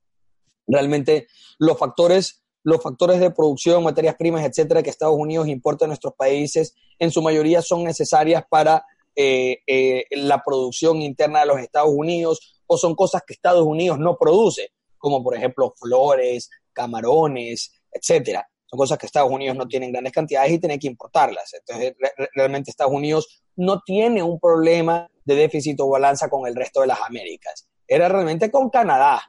realmente 0.67 1.27
los 1.59 1.79
factores 1.79 2.43
los 2.65 2.81
factores 2.81 3.21
de 3.21 3.31
producción, 3.31 3.83
materias 3.83 4.15
primas, 4.17 4.45
etcétera, 4.45 4.83
que 4.83 4.89
Estados 4.89 5.17
Unidos 5.19 5.49
importa 5.49 5.85
a 5.85 5.89
nuestros 5.89 6.15
países, 6.15 6.75
en 6.99 7.11
su 7.11 7.21
mayoría 7.21 7.61
son 7.61 7.85
necesarias 7.85 8.45
para 8.49 8.87
eh, 9.15 9.59
eh, 9.67 10.05
la 10.13 10.43
producción 10.43 11.03
interna 11.03 11.41
de 11.41 11.47
los 11.47 11.59
Estados 11.59 11.91
Unidos 11.93 12.62
son 12.81 12.95
cosas 12.95 13.23
que 13.27 13.35
Estados 13.35 13.65
Unidos 13.65 13.99
no 13.99 14.17
produce, 14.17 14.73
como 14.99 15.23
por 15.23 15.37
ejemplo 15.37 15.75
flores, 15.77 16.51
camarones, 16.73 17.73
etcétera. 17.91 18.47
Son 18.67 18.79
cosas 18.79 18.99
que 18.99 19.07
Estados 19.07 19.31
Unidos 19.31 19.57
no 19.57 19.69
tiene 19.69 19.87
en 19.87 19.93
grandes 19.93 20.13
cantidades 20.13 20.53
y 20.53 20.59
tiene 20.59 20.79
que 20.79 20.87
importarlas. 20.87 21.53
Entonces, 21.55 21.95
realmente 22.35 22.71
Estados 22.71 22.93
Unidos 22.93 23.43
no 23.57 23.83
tiene 23.83 24.23
un 24.23 24.41
problema 24.41 25.09
de 25.25 25.35
déficit 25.35 25.79
o 25.81 25.89
balanza 25.89 26.29
con 26.31 26.47
el 26.47 26.55
resto 26.55 26.81
de 26.81 26.87
las 26.87 27.01
Américas. 27.03 27.69
Era 27.87 28.09
realmente 28.09 28.51
con 28.51 28.71
Canadá. 28.71 29.23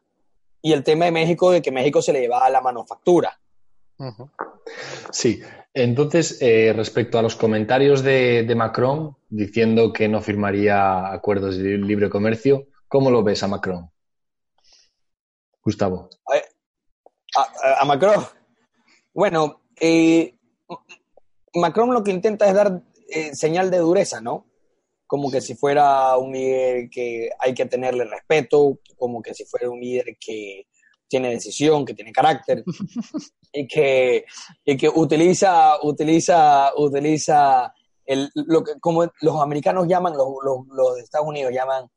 Y 0.61 0.71
el 0.71 0.83
tema 0.83 1.05
de 1.05 1.11
México, 1.11 1.51
de 1.51 1.61
que 1.61 1.71
México 1.71 2.01
se 2.01 2.13
le 2.13 2.21
llevaba 2.21 2.49
la 2.49 2.61
manufactura. 2.61 3.37
Sí, 5.11 5.41
entonces, 5.73 6.37
eh, 6.41 6.71
respecto 6.75 7.17
a 7.17 7.21
los 7.21 7.35
comentarios 7.35 8.03
de, 8.03 8.51
Macron 8.55 9.15
diciendo 9.29 9.91
que 9.91 10.07
no 10.07 10.21
firmaría 10.21 11.11
acuerdos 11.11 11.57
de 11.57 11.77
libre 11.77 12.09
comercio, 12.09 12.67
¿cómo 12.93 13.09
lo 13.09 13.23
ves 13.23 13.41
a 13.41 13.47
Macron? 13.47 13.89
Gustavo. 15.63 16.09
A, 17.79 17.85
Macron. 17.85 18.23
Bueno, 19.11 19.63
eh, 19.81 20.37
Macron 21.55 21.91
lo 21.91 22.03
que 22.03 22.11
intenta 22.11 22.47
es 22.47 22.53
dar 22.53 22.83
eh, 23.09 23.33
señal 23.33 23.71
de 23.71 23.79
dureza, 23.79 24.21
¿no? 24.21 24.45
Como 25.07 25.31
que 25.31 25.41
si 25.41 25.55
fuera 25.55 26.15
un 26.17 26.33
líder 26.33 26.87
que 26.91 27.31
hay 27.39 27.55
que 27.55 27.65
tenerle 27.65 28.05
respeto, 28.05 28.79
como 28.95 29.23
que 29.23 29.33
si 29.33 29.43
fuera 29.45 29.71
un 29.71 29.79
líder 29.79 30.15
que 30.19 30.67
tiene 31.07 31.31
decisión, 31.31 31.85
que 31.85 31.95
tiene 31.95 32.11
carácter 32.11 32.63
y 33.51 33.67
que, 33.67 34.25
y 34.65 34.77
que 34.77 34.87
utiliza, 34.87 35.81
utiliza, 35.81 36.71
utiliza 36.77 37.73
el, 38.05 38.29
lo 38.33 38.63
que 38.63 38.79
como 38.79 39.05
los 39.21 39.41
americanos 39.41 39.87
llaman, 39.87 40.13
los, 40.13 40.27
los, 40.43 40.95
de 40.95 41.01
Estados 41.01 41.27
Unidos 41.27 41.53
llaman 41.53 41.89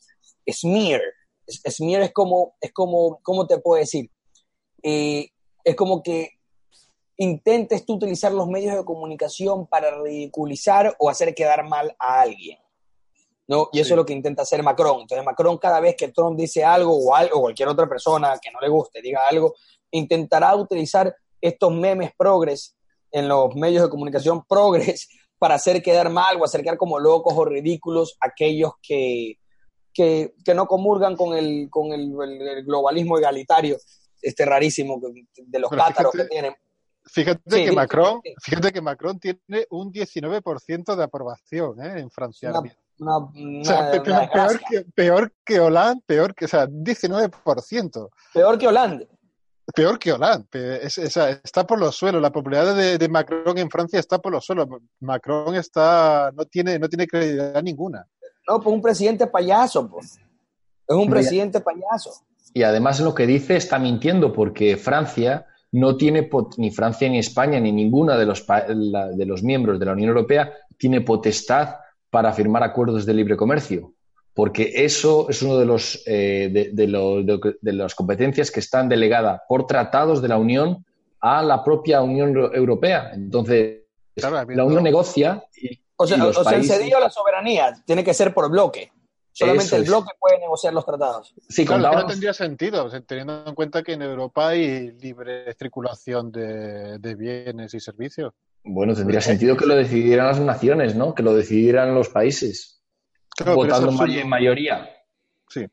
smear. 0.51 1.01
Smear 1.47 2.03
es 2.03 2.13
como, 2.13 2.57
es 2.61 2.73
como, 2.73 3.21
¿cómo 3.23 3.47
te 3.47 3.59
puedo 3.59 3.79
decir? 3.79 4.11
Eh, 4.83 5.29
es 5.65 5.75
como 5.75 6.03
que 6.03 6.31
intentes 7.17 7.87
tú 7.87 7.95
utilizar 7.95 8.33
los 8.33 8.49
medios 8.49 8.77
de 8.77 8.85
comunicación 8.85 9.67
para 9.67 10.03
ridiculizar 10.03 10.95
o 10.99 11.09
hacer 11.09 11.35
quedar 11.35 11.67
mal 11.69 11.95
a 11.99 12.21
alguien. 12.21 12.59
¿no? 13.49 13.69
Y 13.73 13.81
eso 13.81 13.95
es 13.95 13.97
lo 13.97 14.05
que 14.05 14.13
intenta 14.13 14.43
hacer 14.43 14.63
Macron. 14.63 15.03
Entonces 15.03 15.25
Macron 15.25 15.59
cada 15.59 15.81
vez 15.81 15.97
que 15.97 16.09
Trump 16.09 16.39
dice 16.39 16.65
algo 16.65 16.97
o, 16.97 17.15
algo, 17.15 17.39
o 17.39 17.41
cualquier 17.43 17.69
otra 17.69 17.89
persona 17.89 18.39
que 18.43 18.51
no 18.51 18.61
le 18.61 18.69
guste 18.69 19.01
diga 19.01 19.23
algo, 19.29 19.55
intentará 19.91 20.55
utilizar 20.57 21.15
estos 21.41 21.73
memes 21.73 22.11
progres 22.17 22.77
en 23.11 23.29
los 23.29 23.55
medios 23.55 23.85
de 23.85 23.89
comunicación 23.89 24.45
progres 24.45 25.09
para 25.39 25.57
hacer 25.57 25.83
quedar 25.83 26.11
mal 26.11 26.37
o 26.41 26.45
hacer 26.45 26.63
quedar 26.63 26.77
como 26.77 26.99
locos 26.99 27.35
o 27.37 27.45
ridículos 27.45 28.17
aquellos 28.21 28.73
que, 28.83 29.39
que, 29.93 30.33
no 30.55 30.67
comulgan 30.67 31.17
con 31.17 31.37
el, 31.37 31.69
con 31.71 31.93
el, 31.93 32.65
globalismo 32.65 33.19
egalitario 33.19 33.77
este 34.21 34.45
rarísimo 34.45 35.01
de 35.37 35.59
los 35.59 35.71
cátaros 35.71 36.13
que 36.13 36.25
tienen. 36.25 36.55
Fíjate, 37.05 37.65
que 37.65 37.73
Macron, 37.73 38.21
fíjate 38.43 38.73
que 38.73 38.81
Macron 38.81 39.21
tiene 39.21 39.67
un 39.71 39.93
19% 39.93 40.97
de 40.97 41.05
aprobación 41.05 41.81
¿eh? 41.81 42.01
en 42.01 42.11
Francia. 42.11 42.53
peor, 42.99 44.61
que, 44.69 44.85
peor 44.93 45.33
que 45.45 45.61
Hollande, 45.61 46.03
peor 46.05 46.35
que, 46.35 46.47
o 46.47 46.49
sea, 46.49 46.67
19%. 46.67 48.09
Peor 48.35 48.59
que 48.59 48.67
Hollande. 48.67 49.09
Peor 49.75 49.99
que 49.99 50.13
Hollande. 50.13 50.81
está 50.85 51.67
por 51.67 51.79
los 51.79 51.97
suelos. 51.97 52.23
La 52.23 52.31
popularidad 52.31 52.99
de, 52.99 53.09
Macron 53.09 53.59
en 53.59 53.71
Francia 53.71 53.99
está 53.99 54.19
por 54.19 54.33
los 54.33 54.45
suelos. 54.45 54.69
Macron 55.01 55.55
está, 55.57 56.31
no 56.35 56.45
tiene, 56.45 56.79
no 56.79 56.89
tiene 56.89 57.07
credibilidad 57.07 57.63
ninguna. 57.63 58.07
No, 58.49 58.61
pues 58.61 58.75
un 58.75 58.83
presidente 58.83 59.27
payaso, 59.27 59.89
pues. 59.89 60.19
Es 60.89 60.97
un 60.97 61.11
presidente 61.11 61.61
payaso. 61.61 62.13
Y 62.55 62.63
además 62.63 63.01
lo 63.01 63.15
que 63.15 63.27
dice 63.27 63.57
está 63.57 63.79
mintiendo 63.79 64.33
porque 64.33 64.77
Francia 64.77 65.47
no 65.73 65.97
tiene, 65.97 66.31
ni 66.57 66.71
Francia 66.71 67.09
ni 67.09 67.19
España 67.19 67.59
ni 67.61 67.73
ninguna 67.73 68.17
de 68.17 68.25
los, 68.25 68.47
de 68.47 69.27
los 69.27 69.43
miembros 69.43 69.79
de 69.79 69.87
la 69.87 69.93
Unión 69.93 70.09
Europea 70.09 70.53
tiene 70.79 71.01
potestad 71.01 71.77
para 72.09 72.33
firmar 72.33 72.63
acuerdos 72.63 73.05
de 73.05 73.15
libre 73.15 73.37
comercio, 73.37 73.93
porque 74.37 74.85
eso 74.85 75.31
es 75.31 75.41
uno 75.41 75.57
de 75.57 75.65
los 75.65 76.03
eh, 76.05 76.71
de, 76.71 77.73
las 77.73 77.95
competencias 77.95 78.51
que 78.51 78.61
están 78.61 78.87
delegadas 78.87 79.41
por 79.49 79.67
tratados 79.67 80.21
de 80.21 80.29
la 80.29 80.37
Unión 80.37 80.85
a 81.21 81.43
la 81.43 81.65
propia 81.65 82.03
Unión 82.03 82.37
Europea. 82.53 83.13
Entonces, 83.15 83.85
la 84.15 84.65
Unión 84.65 84.83
negocia 84.83 85.43
y, 85.57 85.81
o 85.97 86.07
sea, 86.07 86.23
o 86.23 86.45
sea, 86.45 86.59
el 86.59 86.67
cedido 86.67 86.99
a 86.99 87.01
la 87.01 87.09
soberanía 87.09 87.83
tiene 87.87 88.05
que 88.05 88.13
ser 88.13 88.35
por 88.35 88.51
bloque. 88.51 88.93
Solamente 89.33 89.77
el 89.77 89.85
bloque 89.85 90.11
puede 90.21 90.39
negociar 90.39 90.75
los 90.75 90.85
tratados. 90.85 91.35
Sí, 91.49 91.65
claro, 91.65 92.01
no 92.01 92.07
tendría 92.07 92.35
sentido, 92.35 92.91
teniendo 93.07 93.43
en 93.47 93.55
cuenta 93.55 93.83
que 93.83 93.95
en 93.95 94.03
Europa 94.03 94.49
hay 94.49 94.93
libre 94.93 95.55
circulación 95.55 96.31
de, 96.31 97.15
bienes 97.19 97.73
y 97.73 97.81
servicios. 97.81 98.35
Bueno, 98.65 98.95
tendría 98.95 99.23
sentido 99.23 99.57
que 99.57 99.65
lo 99.65 99.77
decidieran 99.77 100.27
las 100.27 100.41
naciones, 100.41 100.95
¿no? 100.95 101.15
Que 101.15 101.23
lo 101.23 101.35
decidieran 101.35 101.95
los 101.95 102.11
países, 102.11 102.76
votando 103.45 104.05
en 104.07 104.29
mayoría. 104.29 104.91
Sí. 105.49 105.67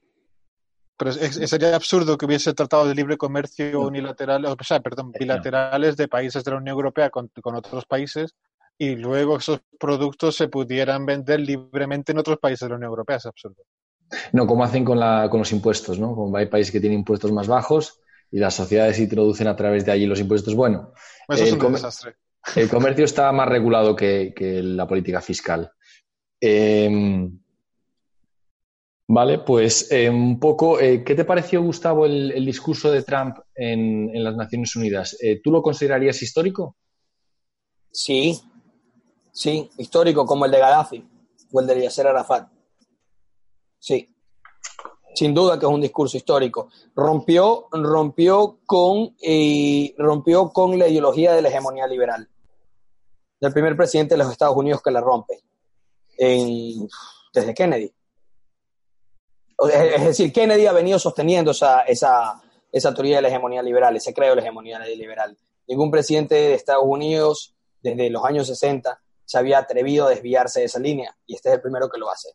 Pero 0.97 1.11
sería 1.11 1.75
absurdo 1.75 2.17
que 2.17 2.25
hubiese 2.25 2.53
tratado 2.53 2.87
de 2.87 2.95
libre 2.95 3.17
comercio 3.17 3.81
unilateral, 3.81 4.45
o 4.45 4.57
sea, 4.63 4.79
perdón, 4.79 5.11
bilaterales 5.11 5.97
de 5.97 6.07
países 6.07 6.43
de 6.43 6.51
la 6.51 6.57
Unión 6.57 6.75
Europea 6.75 7.09
con 7.09 7.55
otros 7.55 7.85
países 7.85 8.35
y 8.77 8.95
luego 8.95 9.37
esos 9.37 9.61
productos 9.79 10.35
se 10.35 10.47
pudieran 10.47 11.05
vender 11.05 11.39
libremente 11.39 12.11
en 12.11 12.17
otros 12.19 12.37
países 12.39 12.61
de 12.61 12.69
la 12.69 12.75
Unión 12.75 12.89
Europea. 12.89 13.17
Es 13.17 13.25
absurdo. 13.25 13.63
No, 14.31 14.45
como 14.45 14.63
hacen 14.63 14.83
con, 14.83 14.99
la, 14.99 15.27
con 15.29 15.39
los 15.39 15.51
impuestos, 15.51 15.99
¿no? 15.99 16.15
Como 16.15 16.35
hay 16.37 16.47
países 16.47 16.71
que 16.71 16.79
tienen 16.79 16.99
impuestos 16.99 17.31
más 17.31 17.47
bajos 17.47 17.99
y 18.31 18.39
las 18.39 18.53
sociedades 18.53 18.99
introducen 18.99 19.47
a 19.47 19.55
través 19.55 19.85
de 19.85 19.91
allí 19.91 20.05
los 20.05 20.19
impuestos. 20.19 20.55
Bueno, 20.55 20.93
Eso 21.29 21.43
es 21.43 21.53
un 21.53 21.73
desastre. 21.73 22.15
El 22.55 22.69
comercio 22.69 23.05
está 23.05 23.31
más 23.31 23.47
regulado 23.47 23.95
que, 23.95 24.33
la 24.63 24.87
política 24.87 25.21
fiscal. 25.21 25.71
Em, 26.41 27.39
vale, 29.07 29.39
pues 29.39 29.91
eh, 29.91 30.09
un 30.09 30.39
poco, 30.39 30.79
eh, 30.79 31.03
¿qué 31.03 31.15
te 31.15 31.25
pareció, 31.25 31.61
Gustavo, 31.61 32.05
el, 32.05 32.45
discurso 32.45 32.91
de 32.91 33.03
Trump 33.03 33.37
en, 33.55 34.15
en 34.15 34.23
las 34.23 34.35
Naciones 34.35 34.75
Unidas? 34.75 35.17
Eh, 35.21 35.41
¿Tú 35.43 35.51
lo 35.51 35.61
considerarías 35.61 36.21
histórico? 36.21 36.75
Sí, 37.91 38.41
Sí, 39.33 39.67
histórico 39.79 40.27
como 40.27 40.45
el 40.45 40.51
de 40.51 40.59
Gaddafi 40.59 41.09
o 41.51 41.59
el 41.59 41.65
de 41.65 41.81
Yasser 41.81 42.05
Arafat. 42.05 42.47
Sí, 43.79 44.07
sin 45.15 45.33
duda 45.33 45.57
que 45.57 45.65
es 45.65 45.71
un 45.71 45.81
discurso 45.81 46.17
histórico. 46.17 46.69
Rompió, 46.95 47.67
rompió, 47.71 48.59
con, 48.67 49.15
rompió 49.97 50.49
con 50.51 50.77
la 50.77 50.87
ideología 50.87 51.33
de 51.33 51.41
la 51.41 51.49
hegemonía 51.49 51.87
liberal. 51.87 52.29
Del 53.41 53.51
primer 53.51 53.75
presidente 53.75 54.13
de 54.13 54.19
los 54.19 54.31
Estados 54.31 54.55
Unidos 54.55 54.83
que 54.83 54.91
la 54.91 55.01
rompe. 55.01 55.41
desde 56.15 57.53
Kennedy. 57.55 57.91
Es 59.67 60.03
decir, 60.03 60.33
Kennedy 60.33 60.65
ha 60.65 60.71
venido 60.71 60.99
sosteniendo 60.99 61.51
esa, 61.51 61.81
esa, 61.81 62.41
esa 62.71 62.93
teoría 62.93 63.17
de 63.17 63.23
la 63.23 63.27
hegemonía 63.29 63.61
liberal, 63.61 63.95
ese 63.95 64.13
creo 64.13 64.31
de 64.31 64.35
la 64.37 64.41
hegemonía 64.41 64.79
liberal. 64.79 65.37
Ningún 65.67 65.91
presidente 65.91 66.35
de 66.35 66.53
Estados 66.53 66.83
Unidos 66.85 67.55
desde 67.81 68.09
los 68.09 68.25
años 68.25 68.47
60 68.47 68.99
se 69.25 69.37
había 69.37 69.59
atrevido 69.59 70.07
a 70.07 70.09
desviarse 70.09 70.61
de 70.61 70.65
esa 70.65 70.79
línea 70.79 71.15
y 71.25 71.35
este 71.35 71.49
es 71.49 71.55
el 71.55 71.61
primero 71.61 71.89
que 71.89 71.99
lo 71.99 72.11
hace. 72.11 72.29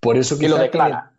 Por 0.00 0.16
eso 0.16 0.38
que 0.38 0.48
lo 0.48 0.58
declara. 0.58 1.12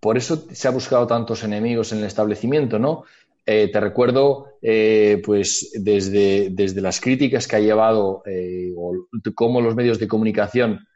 por 0.00 0.16
eso 0.16 0.44
se 0.52 0.68
ha 0.68 0.70
buscado 0.70 1.06
tantos 1.06 1.42
enemigos 1.42 1.92
en 1.92 1.98
el 1.98 2.04
establecimiento, 2.04 2.78
¿no? 2.78 3.04
Eh, 3.48 3.70
te 3.72 3.78
recuerdo, 3.78 4.58
eh, 4.60 5.22
pues, 5.24 5.70
desde, 5.74 6.50
desde, 6.50 6.80
las 6.80 7.00
críticas 7.00 7.46
que 7.46 7.54
ha 7.54 7.60
llevado 7.60 8.22
eh, 8.26 8.72
o 8.76 8.92
cómo 9.36 9.60
los 9.60 9.76
medios 9.76 9.98
de 9.98 10.08
comunicación 10.08 10.86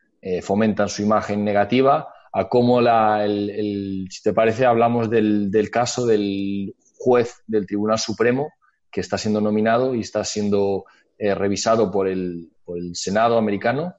fomentan 0.43 0.91
su 0.91 1.01
imagen 1.01 1.45
negativa, 1.45 2.13
a 2.33 2.49
cómo 2.49 2.81
la, 2.81 3.25
el, 3.25 4.07
si 4.11 4.23
te 4.23 4.33
parece, 4.33 4.67
hablamos 4.67 5.11
del, 5.11 5.51
del, 5.51 5.71
caso 5.71 6.07
del 6.07 6.75
juez 6.99 7.43
del 7.47 7.67
Tribunal 7.67 7.99
Supremo 7.99 8.51
que 8.91 9.01
está 9.01 9.19
siendo 9.19 9.41
nominado 9.41 9.95
y 9.95 10.01
está 10.01 10.25
siendo 10.25 10.85
revisado 11.19 11.91
por 11.91 12.09
el, 12.09 12.51
el 12.77 12.97
Senado 12.97 13.37
americano 13.37 13.95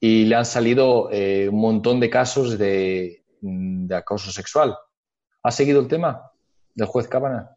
y 0.00 0.24
le 0.24 0.36
han 0.36 0.44
salido 0.44 1.08
eh, 1.10 1.48
un 1.48 1.60
montón 1.60 2.00
de 2.00 2.10
casos 2.10 2.58
de, 2.58 3.24
acoso 3.90 4.30
sexual. 4.30 4.76
¿Ha 5.42 5.50
seguido 5.50 5.80
el 5.80 5.88
tema 5.88 6.30
del 6.74 6.86
juez 6.86 7.08
Cábana? 7.08 7.50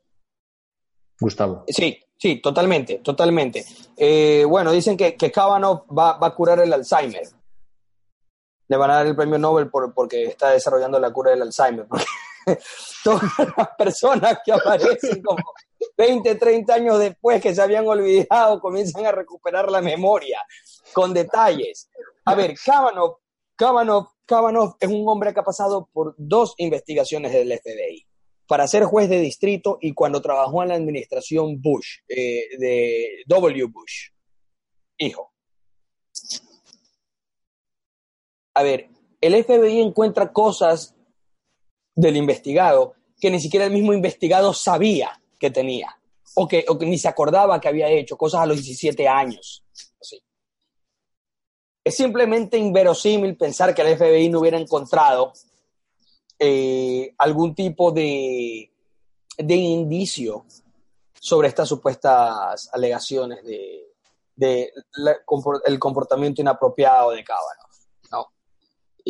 Gustavo. 1.20 1.66
Sí, 1.68 2.00
sí, 2.18 2.42
totalmente, 2.42 3.00
totalmente. 3.00 3.66
Eh, 3.98 4.46
bueno, 4.48 4.72
dicen 4.72 4.96
que, 4.96 5.16
que 5.16 5.32
Kavanaugh 5.32 5.86
va, 5.88 6.18
a 6.20 6.34
curar 6.34 6.60
el 6.60 6.72
Alzheimer. 6.72 7.24
Le 8.70 8.78
van 8.78 8.92
a 8.92 8.96
dar 8.96 9.08
el 9.08 9.16
premio 9.16 9.38
Nobel 9.38 9.70
por, 9.70 9.94
porque 9.94 10.24
está 10.24 10.52
desarrollando 10.52 11.00
la 11.00 11.12
cura 11.12 11.32
del 11.32 11.42
Alzheimer. 11.42 11.86
todas 13.04 13.24
las 13.58 13.70
personas 13.78 14.40
que 14.44 14.52
aparecen 14.52 15.22
como 15.22 15.44
20, 15.98 16.36
30 16.36 16.74
años 16.74 17.00
después 17.00 17.42
que 17.42 17.54
se 17.54 17.62
habían 17.62 17.88
olvidado 17.88 18.60
comienzan 18.60 19.06
a 19.06 19.12
recuperar 19.12 19.70
la 19.70 19.82
memoria 19.82 20.40
con 20.94 21.14
detalles. 21.14 21.90
A 22.26 22.36
ver, 22.36 22.56
Kavanaugh, 22.64 23.18
Kavanaugh, 23.56 24.78
es 24.80 24.90
un 24.90 25.08
hombre 25.08 25.34
que 25.34 25.40
ha 25.40 25.44
pasado 25.44 25.90
por 25.92 26.16
dos 26.18 26.54
investigaciones 26.58 27.32
del 27.34 27.52
FBI 27.60 28.06
para 28.48 28.68
ser 28.68 28.84
juez 28.84 29.10
de 29.10 29.20
distrito 29.20 29.78
y 29.80 29.94
cuando 29.94 30.22
trabajó 30.22 30.64
en 30.64 30.70
la 30.70 30.76
administración 30.76 31.62
Bush, 31.62 32.00
eh, 32.08 32.58
de 32.58 33.24
W. 33.28 33.66
Bush, 33.66 34.10
hijo. 34.98 35.34
A 38.60 38.64
ver, 38.64 38.90
el 39.22 39.42
FBI 39.42 39.80
encuentra 39.80 40.34
cosas 40.34 40.94
del 41.96 42.18
investigado 42.18 42.94
que 43.18 43.32
ni 43.32 43.40
siquiera 43.40 43.66
el 43.66 43.72
mismo 43.72 43.94
investigado 43.94 44.54
sabía 44.54 45.22
que 45.40 45.50
tenía 45.50 45.98
o 46.36 46.46
que, 46.46 46.66
ni 46.82 46.98
se 46.98 47.08
acordaba 47.08 47.62
que 47.62 47.70
había 47.70 47.88
hecho, 47.88 48.18
cosas 48.18 48.42
a 48.42 48.46
los 48.46 48.58
17 48.58 49.08
años. 49.08 49.64
Es 51.86 51.96
simplemente 51.96 52.58
inverosímil 52.58 53.38
pensar 53.38 53.74
que 53.74 53.82
el 53.82 53.98
FBI 53.98 54.28
no 54.28 54.42
hubiera 54.42 54.60
encontrado 54.60 55.32
eh, 56.38 57.16
algún 57.18 57.56
tipo 57.56 57.94
de, 57.94 58.74
de 59.38 59.56
indicio 59.56 60.46
sobre 61.14 61.48
estas 61.48 61.70
supuestas 61.70 62.70
alegaciones 62.74 63.42
de, 63.46 64.74
el 65.66 65.80
comportamiento 65.80 66.42
inapropiado 66.42 67.12
de 67.12 67.24
Cábano. 67.24 67.69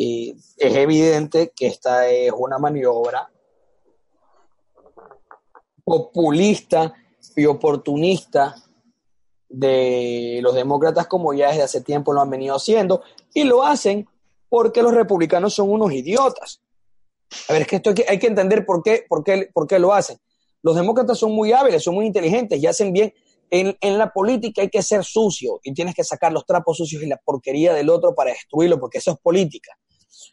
Y 0.02 0.34
es 0.56 0.76
evidente 0.76 1.52
que 1.54 1.68
esta 1.68 2.08
es 2.08 2.32
una 2.32 2.58
maniobra 2.58 3.30
populista 5.84 6.94
y 7.36 7.46
oportunista 7.46 8.56
de 9.50 10.40
los 10.42 10.56
demócratas 10.56 11.06
como 11.08 11.34
ya 11.34 11.50
desde 11.50 11.64
hace 11.64 11.82
tiempo 11.82 12.14
lo 12.14 12.22
han 12.22 12.30
venido 12.30 12.56
haciendo 12.56 13.02
y 13.34 13.44
lo 13.44 13.62
hacen 13.66 14.08
porque 14.48 14.82
los 14.82 14.94
republicanos 14.94 15.54
son 15.54 15.70
unos 15.70 15.92
idiotas. 15.92 16.62
A 17.50 17.52
ver, 17.52 17.64
es 17.64 17.68
que 17.68 17.76
esto 17.76 17.94
hay 18.08 18.20
que, 18.20 18.28
entender 18.28 18.66
por 18.66 18.82
qué, 18.82 19.06
por, 19.10 19.26
qué, 19.26 19.50
por 19.54 19.68
qué 19.68 19.80
lo 19.80 19.94
hacen. 19.94 20.18
Los 20.62 20.78
demócratas 20.78 21.20
son 21.20 21.34
muy 21.34 21.52
hábiles, 21.52 21.84
son 21.84 21.96
muy 21.96 22.06
inteligentes 22.06 22.58
y 22.64 22.68
hacen 22.68 22.94
bien. 22.94 23.14
En, 23.52 23.76
en, 23.82 23.98
la 23.98 24.14
política 24.14 24.62
hay 24.62 24.70
que 24.70 24.82
ser 24.82 25.04
sucio 25.04 25.60
y 25.62 25.74
tienes 25.74 25.94
que 25.94 26.06
sacar 26.06 26.32
los 26.32 26.46
trapos 26.46 26.78
sucios 26.78 27.04
y 27.04 27.08
la 27.08 27.18
porquería 27.18 27.74
del 27.74 27.90
otro 27.90 28.16
para 28.16 28.32
destruirlo, 28.32 28.80
porque 28.80 29.00
eso 29.00 29.12
es 29.12 29.18
política. 29.18 29.78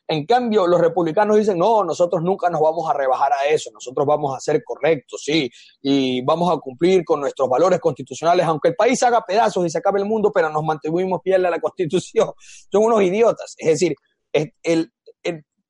En 0.08 0.24
cambio, 0.24 0.66
los 0.66 0.80
republicanos 0.80 1.36
dicen, 1.36 1.58
no, 1.58 1.82
nosotros 1.82 2.22
nunca 2.22 2.48
nos 2.48 2.60
vamos 2.60 2.88
a 2.88 2.92
rebajar 2.92 3.32
a 3.32 3.48
eso, 3.48 3.70
nosotros 3.72 4.06
vamos 4.06 4.36
a 4.36 4.40
ser 4.40 4.62
correctos, 4.62 5.20
sí, 5.24 5.50
y 5.82 6.24
vamos 6.24 6.52
a 6.52 6.58
cumplir 6.58 7.04
con 7.04 7.20
nuestros 7.20 7.48
valores 7.48 7.80
constitucionales, 7.80 8.46
aunque 8.46 8.68
el 8.68 8.76
país 8.76 9.02
haga 9.02 9.24
pedazos 9.26 9.66
y 9.66 9.70
se 9.70 9.78
acabe 9.78 9.98
el 9.98 10.06
mundo, 10.06 10.30
pero 10.32 10.48
nos 10.48 10.62
mantuvimos 10.62 11.20
fieles 11.24 11.48
a 11.48 11.50
la 11.50 11.60
constitución. 11.60 12.30
Son 12.70 12.84
unos 12.84 13.02
idiotas. 13.02 13.54
Es 13.58 13.66
decir, 13.68 13.96
el, 14.32 14.92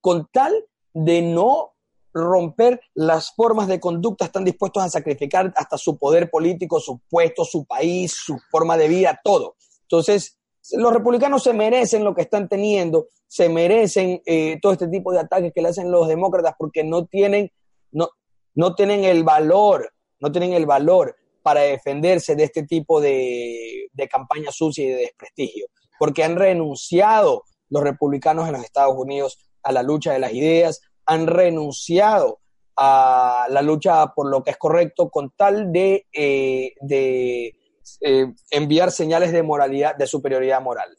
con 0.00 0.28
tal 0.32 0.52
de 0.92 1.22
no 1.22 1.72
romper 2.12 2.80
las 2.94 3.34
formas 3.34 3.68
de 3.68 3.78
conducta, 3.78 4.24
están 4.24 4.44
dispuestos 4.44 4.82
a 4.82 4.88
sacrificar 4.88 5.52
hasta 5.56 5.76
su 5.76 5.98
poder 5.98 6.30
político, 6.30 6.80
su 6.80 7.00
puesto, 7.10 7.44
su 7.44 7.66
país, 7.66 8.12
su 8.12 8.38
forma 8.50 8.76
de 8.76 8.88
vida, 8.88 9.20
todo. 9.22 9.56
Entonces, 9.82 10.35
los 10.72 10.92
republicanos 10.92 11.42
se 11.42 11.52
merecen 11.52 12.04
lo 12.04 12.14
que 12.14 12.22
están 12.22 12.48
teniendo, 12.48 13.08
se 13.26 13.48
merecen 13.48 14.22
eh, 14.26 14.58
todo 14.60 14.72
este 14.72 14.88
tipo 14.88 15.12
de 15.12 15.20
ataques 15.20 15.52
que 15.54 15.62
le 15.62 15.68
hacen 15.68 15.90
los 15.90 16.08
demócratas 16.08 16.54
porque 16.58 16.84
no 16.84 17.06
tienen, 17.06 17.50
no, 17.92 18.08
no 18.54 18.74
tienen 18.74 19.04
el 19.04 19.24
valor, 19.24 19.92
no 20.20 20.32
tienen 20.32 20.52
el 20.52 20.66
valor 20.66 21.16
para 21.42 21.60
defenderse 21.60 22.34
de 22.34 22.44
este 22.44 22.64
tipo 22.64 23.00
de, 23.00 23.88
de 23.92 24.08
campaña 24.08 24.50
sucia 24.50 24.84
y 24.84 24.88
de 24.88 24.96
desprestigio, 24.96 25.66
porque 25.98 26.24
han 26.24 26.36
renunciado 26.36 27.44
los 27.68 27.82
republicanos 27.82 28.46
en 28.46 28.54
los 28.54 28.64
Estados 28.64 28.94
Unidos 28.96 29.38
a 29.62 29.72
la 29.72 29.82
lucha 29.82 30.12
de 30.12 30.18
las 30.18 30.32
ideas, 30.32 30.80
han 31.04 31.26
renunciado 31.26 32.40
a 32.76 33.46
la 33.48 33.62
lucha 33.62 34.12
por 34.14 34.28
lo 34.28 34.42
que 34.42 34.50
es 34.50 34.56
correcto 34.56 35.08
con 35.08 35.32
tal 35.36 35.72
de, 35.72 36.06
eh, 36.12 36.74
de 36.80 37.54
eh, 38.00 38.32
enviar 38.50 38.90
señales 38.90 39.32
de 39.32 39.42
moralidad, 39.42 39.96
de 39.96 40.06
superioridad 40.06 40.60
moral. 40.60 40.96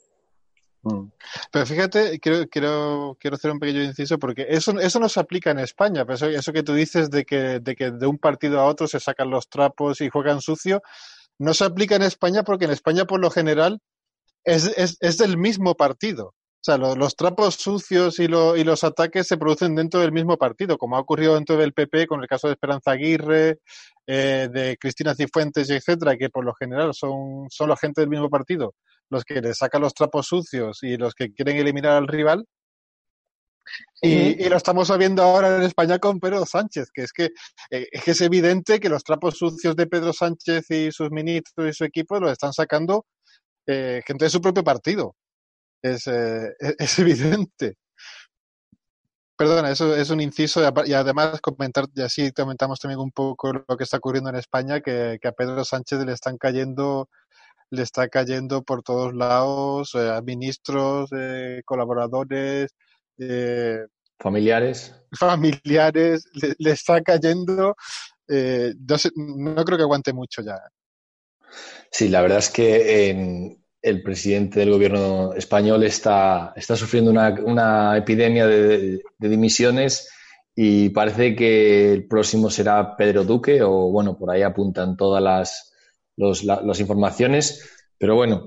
Mm. 0.84 1.10
Pero 1.52 1.66
fíjate, 1.66 2.20
quiero, 2.20 2.48
quiero, 2.48 3.36
hacer 3.36 3.52
un 3.52 3.60
pequeño 3.60 3.84
inciso 3.84 4.18
porque 4.18 4.46
eso, 4.50 4.80
eso 4.80 5.00
no 5.00 5.10
se 5.10 5.20
aplica 5.20 5.52
en 5.52 5.60
España. 5.60 6.06
Pero 6.06 6.28
eso, 6.28 6.54
que 6.54 6.64
tú 6.64 6.74
dices 6.74 7.10
de 7.10 7.26
que, 7.26 7.60
de 7.60 7.76
que 7.76 7.92
de 7.92 8.08
un 8.08 8.18
partido 8.18 8.60
a 8.60 8.66
otro 8.66 8.88
se 8.88 9.00
sacan 9.00 9.30
los 9.30 9.50
trapos 9.50 10.02
y 10.02 10.10
juegan 10.10 10.42
sucio, 10.42 10.82
no 11.40 11.54
se 11.54 11.66
aplica 11.66 11.96
en 11.96 12.04
España 12.04 12.44
porque 12.44 12.66
en 12.66 12.72
España 12.72 13.06
por 13.06 13.20
lo 13.20 13.30
general 13.30 13.82
es, 14.44 14.66
es, 14.78 14.98
es 15.02 15.18
del 15.18 15.38
mismo 15.38 15.76
partido. 15.76 16.34
O 16.60 16.64
sea, 16.68 16.78
los, 16.78 17.16
trapos 17.16 17.56
sucios 17.56 18.20
y, 18.20 18.24
y, 18.24 18.64
los 18.64 18.84
ataques 18.84 19.28
se 19.28 19.38
producen 19.38 19.76
dentro 19.76 20.02
del 20.02 20.12
mismo 20.12 20.38
partido, 20.38 20.78
como 20.78 20.98
ha 20.98 21.00
ocurrido 21.00 21.36
dentro 21.36 21.56
del 21.56 21.74
PP 21.74 22.08
con 22.08 22.22
el 22.22 22.28
caso 22.28 22.48
de 22.48 22.54
Esperanza 22.54 22.92
Aguirre, 22.92 23.60
eh, 24.06 24.50
de 24.52 24.78
Cristina 24.78 25.16
Cifuentes, 25.16 25.70
etcétera, 25.70 26.18
que 26.18 26.30
por 26.30 26.44
lo 26.44 26.54
general 26.56 26.94
son, 26.94 27.48
son 27.50 27.70
la 27.70 27.78
gente 27.78 28.02
del 28.02 28.10
mismo 28.10 28.30
partido 28.30 28.74
los 29.10 29.24
que 29.24 29.42
le 29.42 29.54
sacan 29.54 29.82
los 29.82 29.94
trapos 29.94 30.28
sucios 30.28 30.80
y 30.84 30.98
los 30.98 31.14
que 31.14 31.34
quieren 31.34 31.58
eliminar 31.58 31.94
al 31.94 32.08
rival. 32.08 32.46
Y, 34.02 34.48
lo 34.48 34.56
estamos 34.56 34.96
viendo 34.98 35.24
ahora 35.24 35.58
en 35.58 35.64
España 35.64 36.00
con 36.00 36.22
Pedro 36.22 36.46
Sánchez, 36.46 36.90
que 36.94 37.02
es 37.04 37.12
que, 37.12 37.30
eh, 37.70 37.88
es 37.92 38.22
evidente 38.22 38.80
que 38.80 38.88
los 38.88 39.04
trapos 39.04 39.38
sucios 39.38 39.76
de 39.76 39.88
Pedro 39.88 40.14
Sánchez 40.14 40.72
y 40.72 40.92
sus 40.92 41.12
ministros 41.12 41.70
y 41.70 41.74
su 41.74 41.84
equipo 41.84 42.20
los 42.20 42.32
están 42.32 42.54
sacando 42.54 43.06
eh, 43.66 44.02
gente 44.06 44.26
de 44.26 44.30
su 44.30 44.40
propio 44.40 44.64
partido. 44.64 45.16
Es, 45.82 46.08
eh, 46.08 46.54
es 46.80 47.00
evidente. 47.00 47.78
Perdona, 49.38 49.70
eso 49.70 49.96
es 49.96 50.10
un 50.10 50.20
inciso 50.20 50.62
y 50.86 50.94
además 50.94 51.40
comentar, 51.42 51.86
y 51.94 52.02
así 52.02 52.32
comentamos 52.32 52.80
también 52.80 53.00
un 53.00 53.12
poco 53.12 53.54
lo 53.54 53.78
que 53.78 53.84
está 53.84 53.98
ocurriendo 53.98 54.32
en 54.32 54.38
España, 54.38 54.82
que, 54.82 55.20
que 55.22 55.28
a 55.28 55.32
Pedro 55.32 55.64
Sánchez 55.64 56.00
le 56.00 56.14
están 56.14 56.38
cayendo 56.38 57.08
le 57.70 57.84
está 57.84 58.08
cayendo 58.08 58.64
por 58.64 58.84
todos 58.84 59.14
lados, 59.14 59.92
eh, 59.96 60.22
ministros, 60.24 61.10
eh, 61.16 61.62
colaboradores, 61.66 62.74
eh, 63.18 63.80
familiares. 64.20 64.94
Familiares, 65.18 66.26
le, 66.58 66.72
está 66.72 67.02
cayendo. 67.02 67.76
no, 68.28 69.66
creo 69.66 69.78
que 69.78 69.84
aguante 69.84 70.14
mucho 70.14 70.42
ya. 70.42 70.60
Sí, 71.92 72.10
la 72.10 72.22
verdad 72.22 72.40
es 72.40 72.50
que 72.50 73.58
el 73.88 74.04
presidente 74.04 74.60
del 74.60 74.72
gobierno 74.72 75.34
español 75.34 75.84
está, 75.84 76.54
está 76.56 76.76
sufriendo 76.76 77.12
una, 77.12 77.98
epidemia 77.98 78.46
de, 78.46 79.02
dimisiones 79.20 80.10
y 80.56 80.90
parece 80.90 81.36
que 81.36 81.94
el 81.94 82.08
próximo 82.08 82.50
será 82.50 82.96
Pedro 82.96 83.24
Duque 83.24 83.62
o 83.62 83.92
bueno, 83.92 84.18
por 84.18 84.32
ahí 84.32 84.42
apuntan 84.42 84.98
todas 84.98 85.24
las, 85.24 85.74
las 86.18 86.80
informaciones, 86.80 87.70
pero 87.98 88.16
bueno, 88.16 88.46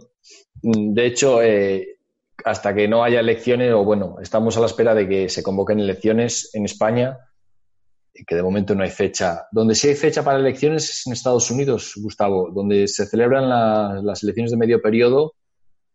de 0.62 1.07
hecho, 1.07 1.42
eh, 1.42 1.98
hasta 2.44 2.74
que 2.74 2.88
no 2.88 3.03
haya 3.05 3.20
elecciones, 3.20 3.72
o 3.72 3.85
bueno, 3.85 4.16
estamos 4.20 4.57
a 4.57 4.61
la 4.61 4.66
espera 4.66 4.94
de 4.94 5.09
que 5.09 5.29
se 5.29 5.42
convoquen 5.42 5.81
elecciones 5.81 6.50
en 6.55 6.64
España, 6.64 7.18
que 8.27 8.35
de 8.35 8.42
momento 8.42 8.75
no 8.75 8.83
hay 8.83 8.90
fecha. 8.90 9.46
Donde 9.51 9.75
sí 9.75 9.88
hay 9.88 9.94
fecha 9.94 10.23
para 10.23 10.38
elecciones 10.38 10.88
es 10.90 11.07
en 11.07 11.12
Estados 11.12 11.51
Unidos, 11.51 11.92
Gustavo, 11.96 12.51
donde 12.51 12.88
se 12.88 13.07
celebran 13.07 13.49
las 14.05 14.23
elecciones 14.23 14.51
de 14.51 14.57
medio 14.57 14.81
periodo 14.81 15.35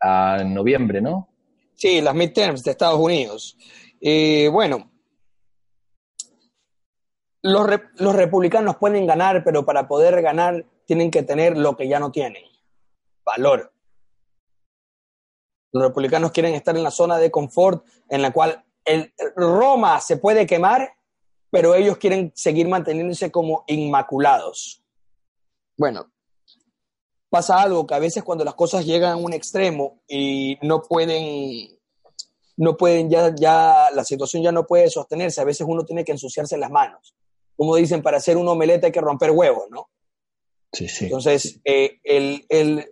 en 0.02 0.54
noviembre, 0.54 1.02
¿no? 1.02 1.30
Sí, 1.74 2.02
las 2.02 2.16
midterms 2.16 2.64
de 2.64 2.72
Estados 2.72 3.00
Unidos. 3.00 3.58
Eh, 4.00 4.50
bueno, 4.52 4.92
los, 7.42 7.68
los 7.98 8.16
republicanos 8.16 8.78
pueden 8.78 9.06
ganar, 9.06 9.44
pero 9.44 9.66
para 9.66 9.88
poder 9.88 10.22
ganar 10.22 10.66
tienen 10.86 11.12
que 11.12 11.24
tener 11.24 11.58
lo 11.58 11.76
que 11.76 11.88
ya 11.88 12.00
no 12.00 12.12
tienen, 12.12 12.44
valor. 13.26 13.74
Los 15.72 15.84
republicanos 15.84 16.32
quieren 16.32 16.54
estar 16.54 16.76
en 16.78 16.84
la 16.84 16.92
zona 16.92 17.18
de 17.18 17.32
confort 17.32 17.86
en 18.10 18.22
la 18.22 18.32
cual 18.32 18.64
el, 18.86 19.14
Roma 19.36 20.00
se 20.00 20.18
puede 20.18 20.46
quemar, 20.46 20.95
pero 21.56 21.74
ellos 21.74 21.98
quieren 21.98 22.34
seguir 22.36 22.68
manteniéndose 22.68 23.32
como 23.32 23.64
inmaculados. 23.68 24.84
Bueno, 25.78 26.12
pasa 27.30 27.62
algo 27.62 27.88
que 27.88 27.94
a 27.94 28.00
veces 28.00 28.26
cuando 28.26 28.44
las 28.44 28.56
cosas 28.56 28.86
llegan 28.86 29.14
a 29.14 29.16
un 29.16 29.32
extremo 29.32 30.02
y 30.06 30.58
no 30.64 30.82
pueden, 30.82 31.80
no 32.58 32.76
pueden 32.76 33.10
ya, 33.10 33.34
ya, 33.34 33.90
la 33.94 34.04
situación 34.04 34.44
ya 34.44 34.52
no 34.52 34.68
puede 34.68 34.90
sostenerse, 34.90 35.40
a 35.40 35.46
veces 35.46 35.66
uno 35.66 35.86
tiene 35.86 36.04
que 36.04 36.12
ensuciarse 36.12 36.58
las 36.58 36.72
manos. 36.72 37.16
Como 37.56 37.78
dicen, 37.78 38.02
para 38.02 38.18
hacer 38.18 38.36
un 38.36 38.50
omelette 38.50 38.84
hay 38.84 38.92
que 38.92 39.00
romper 39.00 39.32
huevos, 39.32 39.70
¿no? 39.70 39.90
Entonces, 40.78 41.62
eh, 41.64 42.02
el, 42.04 42.86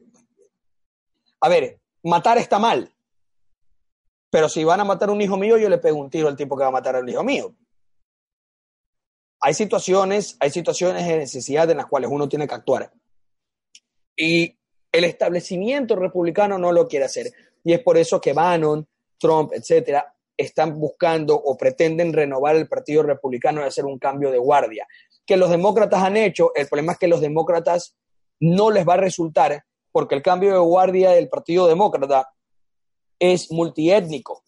a 1.41 1.49
ver, 1.49 1.81
matar 2.01 2.37
está 2.37 2.59
mal. 2.59 2.89
Pero 4.29 4.47
si 4.47 4.63
van 4.63 4.79
a 4.79 4.85
matar 4.85 5.09
a 5.09 5.11
un 5.11 5.21
hijo 5.21 5.35
mío, 5.35 5.57
yo 5.57 5.67
le 5.67 5.79
pego 5.79 5.97
un 5.97 6.09
tiro 6.09 6.29
al 6.29 6.37
tipo 6.37 6.55
que 6.55 6.63
va 6.63 6.69
a 6.69 6.71
matar 6.71 6.95
al 6.95 7.09
hijo 7.09 7.25
mío. 7.25 7.53
Hay 9.45 9.53
situaciones, 9.53 10.37
hay 10.39 10.51
situaciones 10.51 11.05
de 11.05 11.17
necesidad 11.17 11.69
en 11.69 11.75
las 11.75 11.87
cuales 11.87 12.09
uno 12.09 12.29
tiene 12.29 12.47
que 12.47 12.55
actuar. 12.55 12.93
Y 14.15 14.57
el 14.89 15.03
establecimiento 15.03 15.97
republicano 15.97 16.57
no 16.57 16.71
lo 16.71 16.87
quiere 16.87 17.03
hacer. 17.03 17.29
Y 17.61 17.73
es 17.73 17.81
por 17.81 17.97
eso 17.97 18.21
que 18.21 18.31
Bannon, 18.31 18.87
Trump, 19.19 19.51
etcétera, 19.53 20.15
están 20.37 20.79
buscando 20.79 21.35
o 21.35 21.57
pretenden 21.57 22.13
renovar 22.13 22.55
el 22.55 22.69
Partido 22.69 23.03
Republicano 23.03 23.59
y 23.59 23.65
hacer 23.65 23.83
un 23.83 23.99
cambio 23.99 24.31
de 24.31 24.37
guardia. 24.37 24.87
Que 25.25 25.35
los 25.35 25.49
demócratas 25.49 26.01
han 26.01 26.15
hecho, 26.15 26.55
el 26.55 26.69
problema 26.69 26.93
es 26.93 26.99
que 26.99 27.09
los 27.09 27.19
demócratas 27.19 27.97
no 28.39 28.71
les 28.71 28.87
va 28.87 28.93
a 28.93 28.97
resultar 28.97 29.65
porque 29.91 30.15
el 30.15 30.21
cambio 30.21 30.53
de 30.53 30.59
guardia 30.59 31.11
del 31.11 31.27
Partido 31.27 31.67
Demócrata 31.67 32.29
es 33.19 33.51
multiétnico. 33.51 34.41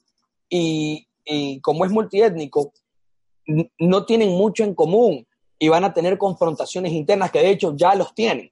Y, 0.48 1.06
y 1.26 1.60
como 1.60 1.84
es 1.84 1.92
multiétnico, 1.92 2.72
no 3.46 4.06
tienen 4.06 4.30
mucho 4.30 4.64
en 4.64 4.74
común 4.74 5.28
y 5.60 5.70
van 5.70 5.84
a 5.84 5.94
tener 5.94 6.18
confrontaciones 6.18 6.92
internas 6.92 7.32
que 7.32 7.40
de 7.40 7.50
hecho 7.50 7.76
ya 7.76 7.96
los 7.96 8.14
tienen. 8.14 8.52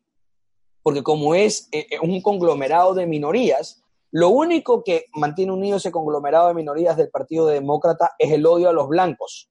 Porque 0.81 1.03
como 1.03 1.35
es 1.35 1.69
eh, 1.71 1.87
eh, 1.89 1.99
un 2.01 2.21
conglomerado 2.21 2.93
de 2.93 3.05
minorías, 3.05 3.81
lo 4.11 4.29
único 4.29 4.83
que 4.83 5.05
mantiene 5.13 5.51
unido 5.51 5.77
ese 5.77 5.91
conglomerado 5.91 6.49
de 6.49 6.53
minorías 6.53 6.97
del 6.97 7.09
Partido 7.09 7.47
Demócrata 7.47 8.11
es 8.19 8.31
el 8.31 8.45
odio 8.45 8.69
a 8.69 8.73
los 8.73 8.87
blancos 8.87 9.49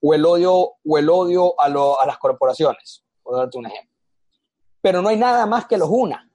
o 0.00 0.14
el 0.14 0.26
odio, 0.26 0.72
o 0.84 0.98
el 0.98 1.08
odio 1.08 1.54
a, 1.60 1.66
a 1.66 2.06
las 2.06 2.18
corporaciones, 2.18 3.04
por 3.22 3.36
darte 3.36 3.58
un 3.58 3.66
ejemplo. 3.66 3.96
Pero 4.80 5.00
no 5.00 5.08
hay 5.08 5.16
nada 5.16 5.46
más 5.46 5.66
que 5.66 5.78
los 5.78 5.88
una. 5.88 6.28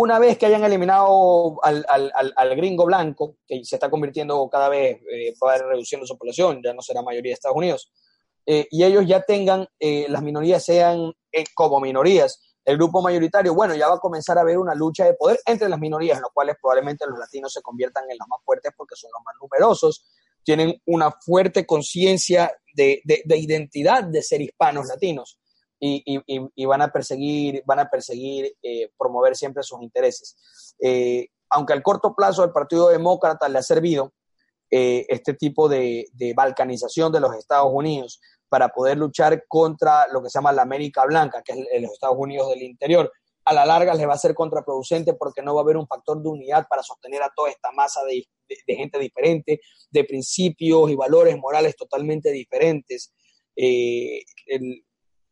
Una 0.00 0.20
vez 0.20 0.38
que 0.38 0.46
hayan 0.46 0.62
eliminado 0.62 1.58
al, 1.64 2.56
gringo 2.56 2.86
blanco, 2.86 3.38
que 3.44 3.64
se 3.64 3.74
está 3.74 3.90
convirtiendo 3.90 4.48
cada 4.48 4.68
vez, 4.68 5.00
eh, 5.10 5.34
va 5.44 5.58
reduciendo 5.58 6.06
su 6.06 6.16
población, 6.16 6.60
ya 6.64 6.72
no 6.72 6.82
será 6.82 7.02
mayoría 7.02 7.30
de 7.30 7.34
Estados 7.34 7.56
Unidos, 7.56 7.90
eh, 8.46 8.68
y 8.70 8.84
ellos 8.84 9.04
ya 9.08 9.22
tengan, 9.22 9.66
eh, 9.80 10.06
las 10.08 10.22
minorías 10.22 10.64
sean 10.64 11.12
eh, 11.32 11.42
como 11.52 11.80
minorías, 11.80 12.40
el 12.64 12.76
grupo 12.76 13.02
mayoritario, 13.02 13.52
bueno, 13.54 13.74
ya 13.74 13.88
va 13.88 13.96
a 13.96 13.98
comenzar 13.98 14.38
a 14.38 14.42
haber 14.42 14.58
una 14.58 14.72
lucha 14.72 15.04
de 15.04 15.14
poder 15.14 15.40
entre 15.44 15.68
las 15.68 15.80
minorías, 15.80 16.18
en 16.18 16.22
las 16.22 16.30
cuales 16.32 16.54
probablemente 16.62 17.04
los 17.08 17.18
latinos 17.18 17.52
se 17.52 17.60
conviertan 17.60 18.04
en 18.08 18.18
los 18.18 18.28
más 18.28 18.38
fuertes 18.44 18.70
porque 18.76 18.94
son 18.94 19.10
los 19.12 19.24
más 19.24 19.34
numerosos, 19.42 20.06
tienen 20.44 20.80
una 20.86 21.10
fuerte 21.10 21.66
conciencia 21.66 22.56
de, 22.72 23.02
de, 23.04 23.36
identidad 23.36 24.04
de 24.04 24.22
ser 24.22 24.42
hispanos 24.42 24.86
latinos 24.86 25.40
y, 25.80 26.64
van 26.66 26.82
a 26.82 26.88
perseguir, 26.88 27.62
van 27.66 27.80
a 27.80 27.88
perseguir 27.88 28.56
eh, 28.62 28.90
promover 28.98 29.36
siempre 29.36 29.62
sus 29.62 29.80
intereses. 29.82 30.74
Eh, 30.80 31.28
aunque 31.50 31.72
al 31.72 31.82
corto 31.82 32.14
plazo 32.14 32.44
el 32.44 32.52
Partido 32.52 32.88
Demócrata 32.88 33.48
le 33.48 33.58
ha 33.58 33.62
servido 33.62 34.12
eh, 34.70 35.06
este 35.08 35.34
tipo 35.34 35.68
de, 35.68 36.06
balcanización 36.34 37.12
de 37.12 37.20
los 37.20 37.34
Estados 37.34 37.70
Unidos 37.72 38.20
para 38.48 38.68
poder 38.68 38.98
luchar 38.98 39.44
contra 39.46 40.06
lo 40.08 40.22
que 40.22 40.30
se 40.30 40.38
llama 40.38 40.52
la 40.52 40.62
América 40.62 41.04
Blanca, 41.04 41.42
que 41.42 41.52
es 41.52 41.82
los 41.82 41.92
Estados 41.92 42.16
Unidos 42.18 42.48
del 42.50 42.62
interior, 42.62 43.10
a 43.44 43.54
la 43.54 43.64
larga 43.64 43.94
les 43.94 44.06
va 44.06 44.12
a 44.12 44.18
ser 44.18 44.34
contraproducente 44.34 45.14
porque 45.14 45.42
no 45.42 45.54
va 45.54 45.62
a 45.62 45.64
haber 45.64 45.78
un 45.78 45.86
factor 45.86 46.22
de 46.22 46.28
unidad 46.28 46.66
para 46.68 46.82
sostener 46.82 47.22
a 47.22 47.32
toda 47.34 47.50
esta 47.50 47.72
masa 47.72 48.02
de, 48.04 48.26
gente 48.66 48.98
diferente, 48.98 49.60
de 49.90 50.04
principios 50.04 50.90
y 50.90 50.96
valores 50.96 51.36
morales 51.38 51.74
totalmente 51.76 52.30
diferentes. 52.30 53.14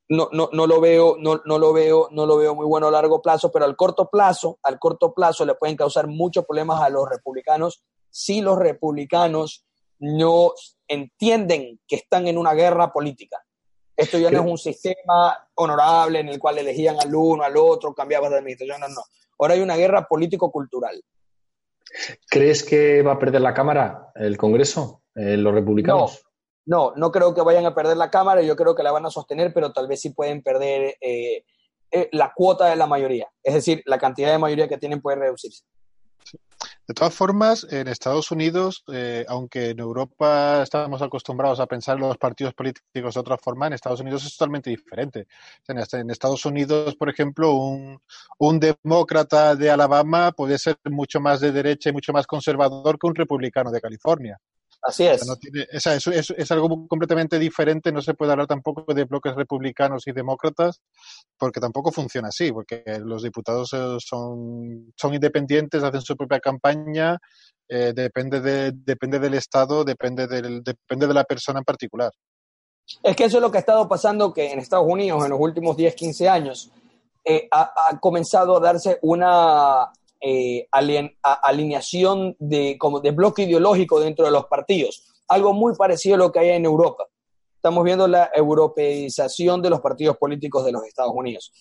No, 0.08 0.28
no, 0.32 0.48
no 0.52 0.66
lo 0.66 0.80
veo, 0.80 1.16
no, 1.18 1.42
no 1.44 1.58
lo 1.58 1.72
veo, 1.72 2.08
no 2.12 2.26
lo 2.26 2.36
veo 2.36 2.54
muy 2.54 2.66
bueno 2.66 2.88
a 2.88 2.90
largo 2.90 3.20
plazo, 3.20 3.50
pero 3.50 3.64
al 3.64 3.76
corto 3.76 4.08
plazo, 4.08 4.58
al 4.62 4.78
corto 4.78 5.12
plazo 5.12 5.44
le 5.44 5.54
pueden 5.54 5.76
causar 5.76 6.06
muchos 6.06 6.44
problemas 6.44 6.80
a 6.80 6.90
los 6.90 7.08
republicanos 7.08 7.82
si 8.10 8.40
los 8.40 8.58
republicanos 8.58 9.66
no 9.98 10.52
entienden 10.88 11.80
que 11.86 11.96
están 11.96 12.28
en 12.28 12.38
una 12.38 12.54
guerra 12.54 12.92
política. 12.92 13.42
Esto 13.96 14.18
ya 14.18 14.30
no 14.30 14.40
es 14.40 14.46
un 14.46 14.58
sistema 14.58 15.48
honorable 15.54 16.20
en 16.20 16.28
el 16.28 16.38
cual 16.38 16.58
elegían 16.58 16.96
al 17.00 17.14
uno, 17.14 17.42
al 17.42 17.56
otro, 17.56 17.94
cambiaban 17.94 18.30
de 18.30 18.38
administración, 18.38 18.80
no, 18.80 18.88
no. 18.88 19.02
Ahora 19.38 19.54
hay 19.54 19.60
una 19.60 19.76
guerra 19.76 20.06
político-cultural. 20.06 21.02
¿Crees 22.28 22.62
que 22.62 23.02
va 23.02 23.12
a 23.12 23.18
perder 23.18 23.40
la 23.40 23.54
Cámara, 23.54 24.12
el 24.14 24.36
Congreso, 24.36 25.02
eh, 25.14 25.36
los 25.36 25.54
republicanos? 25.54 26.25
No, 26.66 26.92
no 26.96 27.12
creo 27.12 27.32
que 27.32 27.42
vayan 27.42 27.64
a 27.64 27.74
perder 27.74 27.96
la 27.96 28.10
Cámara, 28.10 28.42
yo 28.42 28.56
creo 28.56 28.74
que 28.74 28.82
la 28.82 28.92
van 28.92 29.06
a 29.06 29.10
sostener, 29.10 29.54
pero 29.54 29.72
tal 29.72 29.86
vez 29.86 30.00
sí 30.00 30.10
pueden 30.10 30.42
perder 30.42 30.96
eh, 31.00 31.44
eh, 31.92 32.08
la 32.12 32.32
cuota 32.34 32.66
de 32.66 32.76
la 32.76 32.86
mayoría. 32.86 33.28
Es 33.42 33.54
decir, 33.54 33.82
la 33.86 33.98
cantidad 33.98 34.32
de 34.32 34.38
mayoría 34.38 34.68
que 34.68 34.76
tienen 34.76 35.00
puede 35.00 35.16
reducirse. 35.16 35.64
De 36.88 36.94
todas 36.94 37.14
formas, 37.14 37.66
en 37.70 37.88
Estados 37.88 38.30
Unidos, 38.30 38.84
eh, 38.92 39.24
aunque 39.28 39.70
en 39.70 39.80
Europa 39.80 40.62
estamos 40.62 41.02
acostumbrados 41.02 41.60
a 41.60 41.66
pensar 41.66 41.98
los 41.98 42.16
partidos 42.16 42.54
políticos 42.54 43.14
de 43.14 43.20
otra 43.20 43.36
forma, 43.36 43.66
en 43.66 43.72
Estados 43.72 44.00
Unidos 44.00 44.24
es 44.24 44.36
totalmente 44.36 44.70
diferente. 44.70 45.26
En 45.68 46.10
Estados 46.10 46.44
Unidos, 46.44 46.94
por 46.96 47.10
ejemplo, 47.10 47.54
un, 47.54 48.00
un 48.38 48.60
demócrata 48.60 49.54
de 49.54 49.70
Alabama 49.70 50.32
puede 50.32 50.58
ser 50.58 50.76
mucho 50.84 51.20
más 51.20 51.40
de 51.40 51.52
derecha 51.52 51.90
y 51.90 51.92
mucho 51.92 52.12
más 52.12 52.26
conservador 52.26 52.98
que 52.98 53.06
un 53.06 53.14
republicano 53.14 53.70
de 53.70 53.80
California. 53.80 54.40
Así 54.82 55.04
es. 55.04 55.22
es, 55.72 56.50
algo 56.50 56.86
completamente 56.86 57.38
diferente. 57.38 57.90
No 57.90 58.02
se 58.02 58.14
puede 58.14 58.32
hablar 58.32 58.46
tampoco 58.46 58.94
de 58.94 59.04
bloques 59.04 59.34
republicanos 59.34 60.06
y 60.06 60.12
demócratas, 60.12 60.80
porque 61.38 61.60
tampoco 61.60 61.90
funciona 61.90 62.28
así, 62.28 62.52
porque 62.52 62.84
los 63.04 63.22
diputados 63.22 63.72
eh, 63.72 63.96
son, 63.98 64.92
son 64.96 65.14
independientes, 65.14 65.82
hacen 65.82 66.02
su 66.02 66.16
propia 66.16 66.38
campaña, 66.40 67.18
eh, 67.68 67.92
depende, 67.94 68.40
de, 68.40 68.72
depende 68.72 69.18
del 69.18 69.34
Estado, 69.34 69.84
depende, 69.84 70.26
del, 70.26 70.62
depende 70.62 71.06
de 71.06 71.14
la 71.14 71.24
persona 71.24 71.58
en 71.58 71.64
particular. 71.64 72.12
Es 73.02 73.16
que 73.16 73.24
eso 73.24 73.38
es 73.38 73.42
lo 73.42 73.50
que 73.50 73.58
ha 73.58 73.60
estado 73.60 73.88
pasando 73.88 74.32
que 74.32 74.52
en 74.52 74.60
Estados 74.60 74.86
Unidos 74.88 75.24
en 75.24 75.30
los 75.30 75.40
últimos 75.40 75.76
10, 75.76 75.94
15 75.94 76.28
años 76.28 76.70
eh, 77.24 77.48
ha, 77.50 77.98
comenzado 78.00 78.56
a 78.56 78.60
darse 78.60 78.98
una 79.02 79.90
eh, 80.28 80.66
alineación 80.72 82.34
de, 82.40 82.76
como 82.78 82.98
de 82.98 83.12
bloque 83.12 83.44
ideológico 83.44 84.00
dentro 84.00 84.24
de 84.24 84.32
los 84.32 84.46
partidos. 84.46 85.04
Algo 85.28 85.52
muy 85.52 85.76
parecido 85.76 86.16
a 86.16 86.18
lo 86.18 86.32
que 86.32 86.40
hay 86.40 86.50
en 86.50 86.64
Europa. 86.64 87.06
Estamos 87.54 87.84
viendo 87.84 88.08
la 88.08 88.32
europeización 88.34 89.62
de 89.62 89.70
los 89.70 89.80
partidos 89.80 90.16
políticos 90.16 90.64
de 90.64 90.72
los 90.72 90.84
Estados 90.84 91.12
Unidos. 91.14 91.52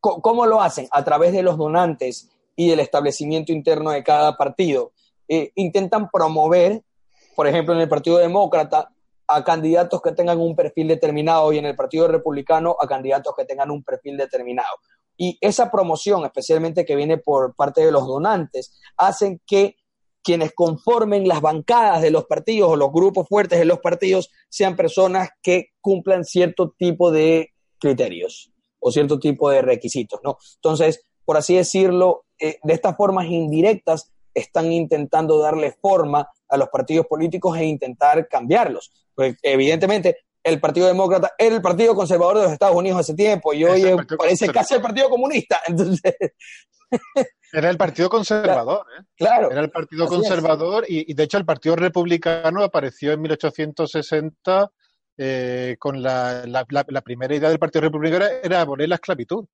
¿Cómo 0.00 0.46
lo 0.46 0.62
hacen? 0.62 0.88
A 0.90 1.04
través 1.04 1.32
de 1.34 1.42
los 1.42 1.58
donantes 1.58 2.30
y 2.56 2.70
del 2.70 2.80
establecimiento 2.80 3.52
interno 3.52 3.90
de 3.90 4.02
cada 4.02 4.38
partido. 4.38 4.92
Eh, 5.28 5.52
intentan 5.54 6.08
promover, 6.10 6.82
por 7.36 7.46
ejemplo, 7.46 7.74
en 7.74 7.82
el 7.82 7.90
Partido 7.90 8.16
Demócrata, 8.16 8.90
a 9.26 9.44
candidatos 9.44 10.00
que 10.00 10.12
tengan 10.12 10.40
un 10.40 10.56
perfil 10.56 10.88
determinado 10.88 11.52
y 11.52 11.58
en 11.58 11.66
el 11.66 11.76
Partido 11.76 12.08
Republicano 12.08 12.74
a 12.80 12.86
candidatos 12.86 13.34
que 13.36 13.44
tengan 13.44 13.70
un 13.70 13.82
perfil 13.82 14.16
determinado. 14.16 14.76
Y 15.16 15.38
esa 15.40 15.70
promoción, 15.70 16.24
especialmente 16.24 16.84
que 16.84 16.96
viene 16.96 17.18
por 17.18 17.54
parte 17.54 17.84
de 17.84 17.92
los 17.92 18.06
donantes, 18.06 18.78
hacen 18.96 19.40
que 19.46 19.76
quienes 20.22 20.52
conformen 20.54 21.28
las 21.28 21.40
bancadas 21.40 22.00
de 22.00 22.10
los 22.10 22.24
partidos 22.24 22.70
o 22.70 22.76
los 22.76 22.90
grupos 22.90 23.28
fuertes 23.28 23.58
de 23.58 23.66
los 23.66 23.80
partidos 23.80 24.30
sean 24.48 24.74
personas 24.74 25.28
que 25.42 25.68
cumplan 25.80 26.24
cierto 26.24 26.74
tipo 26.76 27.12
de 27.12 27.52
criterios 27.78 28.50
o 28.80 28.90
cierto 28.90 29.18
tipo 29.18 29.50
de 29.50 29.62
requisitos, 29.62 30.20
¿no? 30.24 30.38
Entonces, 30.56 31.04
por 31.24 31.36
así 31.36 31.54
decirlo, 31.56 32.24
eh, 32.38 32.58
de 32.62 32.74
estas 32.74 32.96
formas 32.96 33.26
indirectas 33.26 34.12
están 34.32 34.72
intentando 34.72 35.38
darle 35.38 35.76
forma 35.80 36.28
a 36.48 36.56
los 36.56 36.68
partidos 36.68 37.06
políticos 37.06 37.56
e 37.56 37.64
intentar 37.64 38.26
cambiarlos. 38.28 38.92
Pues 39.14 39.36
evidentemente 39.42 40.16
el 40.44 40.60
Partido 40.60 40.86
Demócrata 40.86 41.32
era 41.38 41.56
el 41.56 41.62
Partido 41.62 41.94
Conservador 41.94 42.36
de 42.36 42.42
los 42.44 42.52
Estados 42.52 42.76
Unidos 42.76 43.00
hace 43.00 43.14
tiempo 43.14 43.54
y 43.54 43.64
hoy 43.64 43.82
parece 44.16 44.48
casi 44.48 44.74
el 44.74 44.82
Partido 44.82 45.08
Comunista. 45.08 45.60
Entonces... 45.66 46.14
Era 47.52 47.70
el 47.70 47.76
Partido 47.76 48.08
Conservador, 48.10 48.86
¿eh? 48.98 49.02
Claro. 49.16 49.50
Era 49.50 49.62
el 49.62 49.70
Partido 49.70 50.06
Conservador 50.06 50.84
y, 50.86 51.12
de 51.12 51.22
hecho 51.22 51.38
el 51.38 51.46
Partido 51.46 51.76
Republicano 51.76 52.62
apareció 52.62 53.12
en 53.12 53.22
1860 53.22 54.70
eh, 55.16 55.76
con 55.78 56.02
la, 56.02 56.44
primera 57.04 57.34
idea 57.34 57.48
del 57.48 57.58
Partido 57.58 57.82
Republicano 57.82 58.26
era 58.42 58.60
abolir 58.60 58.88
la 58.88 58.96
esclavitud. 58.96 59.46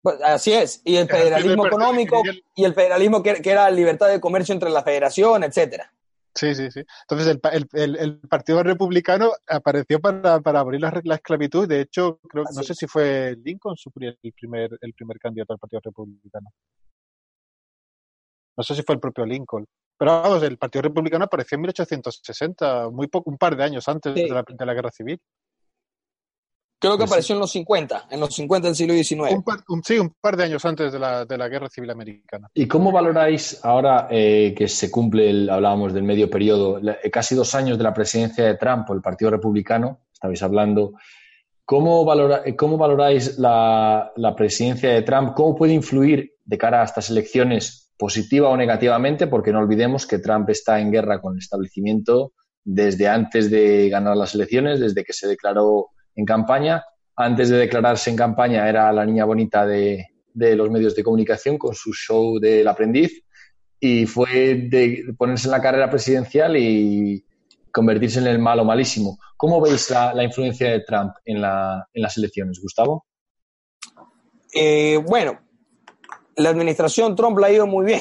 Pues, 0.00 0.16
así 0.22 0.52
es, 0.52 0.80
y 0.84 0.96
el 0.96 1.08
federalismo 1.08 1.66
económico 1.66 2.22
y 2.54 2.64
el 2.64 2.74
federalismo 2.74 3.22
que, 3.22 3.40
que, 3.40 3.50
era 3.50 3.70
libertad 3.70 4.08
de 4.08 4.20
comercio 4.20 4.52
entre 4.52 4.70
la 4.70 4.82
federación, 4.82 5.44
etcétera. 5.44 5.92
Sí, 6.34 6.54
sí, 6.54 6.70
sí. 6.70 6.82
Entonces 7.08 7.38
el, 7.74 8.20
Partido 8.28 8.62
Republicano 8.62 9.30
apareció 9.46 10.00
para, 10.00 10.40
para 10.40 10.60
abolir 10.60 10.80
la, 10.80 11.14
esclavitud. 11.14 11.68
De 11.68 11.82
hecho, 11.82 12.18
creo, 12.28 12.44
no 12.54 12.62
sé 12.62 12.74
si 12.74 12.86
fue 12.86 13.36
Lincoln 13.44 13.76
su, 13.76 13.92
el, 14.00 14.18
primer, 14.32 14.76
el 14.80 14.94
primer 14.94 15.18
candidato 15.18 15.52
al 15.52 15.60
Partido 15.60 15.80
Republicano. 15.84 16.50
No 18.56 18.64
sé 18.64 18.74
si 18.74 18.82
fue 18.82 18.96
el 18.96 19.00
propio 19.00 19.24
Lincoln. 19.24 19.64
Pero 19.96 20.10
vamos, 20.22 20.42
el 20.42 20.58
Partido 20.58 20.82
Republicano 20.82 21.24
apareció 21.24 21.54
en 21.54 21.62
1860, 21.62 22.90
muy 22.90 23.06
poco, 23.06 23.30
un 23.30 23.38
par 23.38 23.56
de 23.56 23.62
años 23.62 23.88
antes 23.88 24.12
de, 24.12 24.28
la, 24.28 24.44
de 24.46 24.66
la 24.66 24.74
Guerra 24.74 24.90
Civil. 24.90 25.20
Creo 26.84 26.98
que 26.98 27.04
apareció 27.04 27.34
en 27.34 27.40
los 27.40 27.50
50, 27.50 28.08
en 28.10 28.20
los 28.20 28.34
50 28.34 28.68
del 28.68 28.76
siglo 28.76 28.92
XIX. 28.94 29.42
sí, 29.82 29.98
un 29.98 30.14
par 30.20 30.36
de 30.36 30.44
años 30.44 30.62
antes 30.66 30.92
de 30.92 30.98
la, 30.98 31.24
de 31.24 31.38
la 31.38 31.48
Guerra 31.48 31.70
Civil 31.70 31.90
Americana. 31.90 32.50
¿Y 32.52 32.68
cómo 32.68 32.92
valoráis 32.92 33.64
ahora 33.64 34.06
eh, 34.10 34.54
que 34.54 34.68
se 34.68 34.90
cumple, 34.90 35.30
el, 35.30 35.48
hablábamos 35.48 35.94
del 35.94 36.02
medio 36.02 36.28
periodo, 36.28 36.78
eh, 36.78 37.10
casi 37.10 37.34
dos 37.34 37.54
años 37.54 37.78
de 37.78 37.84
la 37.84 37.94
presidencia 37.94 38.44
de 38.44 38.56
Trump 38.56 38.86
por 38.86 38.96
el 38.96 39.02
Partido 39.02 39.30
Republicano, 39.30 40.02
estabais 40.12 40.42
hablando, 40.42 40.92
¿cómo, 41.64 42.04
valora, 42.04 42.42
eh, 42.44 42.54
cómo 42.54 42.76
valoráis 42.76 43.38
la, 43.38 44.12
la 44.16 44.36
presidencia 44.36 44.90
de 44.90 45.00
Trump? 45.00 45.32
¿Cómo 45.34 45.56
puede 45.56 45.72
influir 45.72 46.34
de 46.44 46.58
cara 46.58 46.82
a 46.82 46.84
estas 46.84 47.08
elecciones 47.08 47.92
positiva 47.96 48.50
o 48.50 48.58
negativamente? 48.58 49.26
Porque 49.26 49.52
no 49.52 49.60
olvidemos 49.60 50.06
que 50.06 50.18
Trump 50.18 50.50
está 50.50 50.78
en 50.80 50.92
guerra 50.92 51.22
con 51.22 51.32
el 51.32 51.38
establecimiento 51.38 52.32
desde 52.62 53.08
antes 53.08 53.50
de 53.50 53.88
ganar 53.88 54.18
las 54.18 54.34
elecciones, 54.34 54.80
desde 54.80 55.02
que 55.02 55.14
se 55.14 55.28
declaró 55.28 55.88
en 56.14 56.24
campaña. 56.24 56.84
Antes 57.16 57.48
de 57.48 57.58
declararse 57.58 58.10
en 58.10 58.16
campaña 58.16 58.68
era 58.68 58.92
la 58.92 59.04
niña 59.04 59.24
bonita 59.24 59.64
de, 59.66 60.06
los 60.34 60.70
medios 60.70 60.96
de 60.96 61.04
comunicación 61.04 61.58
con 61.58 61.74
su 61.74 61.92
show 61.92 62.38
del 62.40 62.66
aprendiz 62.66 63.22
y 63.78 64.06
fue 64.06 64.54
de 64.68 65.14
ponerse 65.16 65.46
en 65.46 65.52
la 65.52 65.60
carrera 65.60 65.90
presidencial 65.90 66.56
y 66.56 67.24
convertirse 67.70 68.18
en 68.18 68.26
el 68.26 68.38
malo 68.38 68.64
malísimo. 68.64 69.18
¿Cómo 69.36 69.60
veis 69.60 69.90
la, 69.90 70.24
influencia 70.24 70.70
de 70.70 70.80
Trump 70.80 71.12
en, 71.24 71.40
las 71.40 72.16
elecciones, 72.16 72.60
Gustavo? 72.60 73.06
Eh, 74.54 74.96
bueno, 75.06 75.40
la 76.36 76.50
administración 76.50 77.14
Trump 77.14 77.38
la 77.38 77.48
ha 77.48 77.52
ido 77.52 77.66
muy 77.66 77.86
bien 77.86 78.00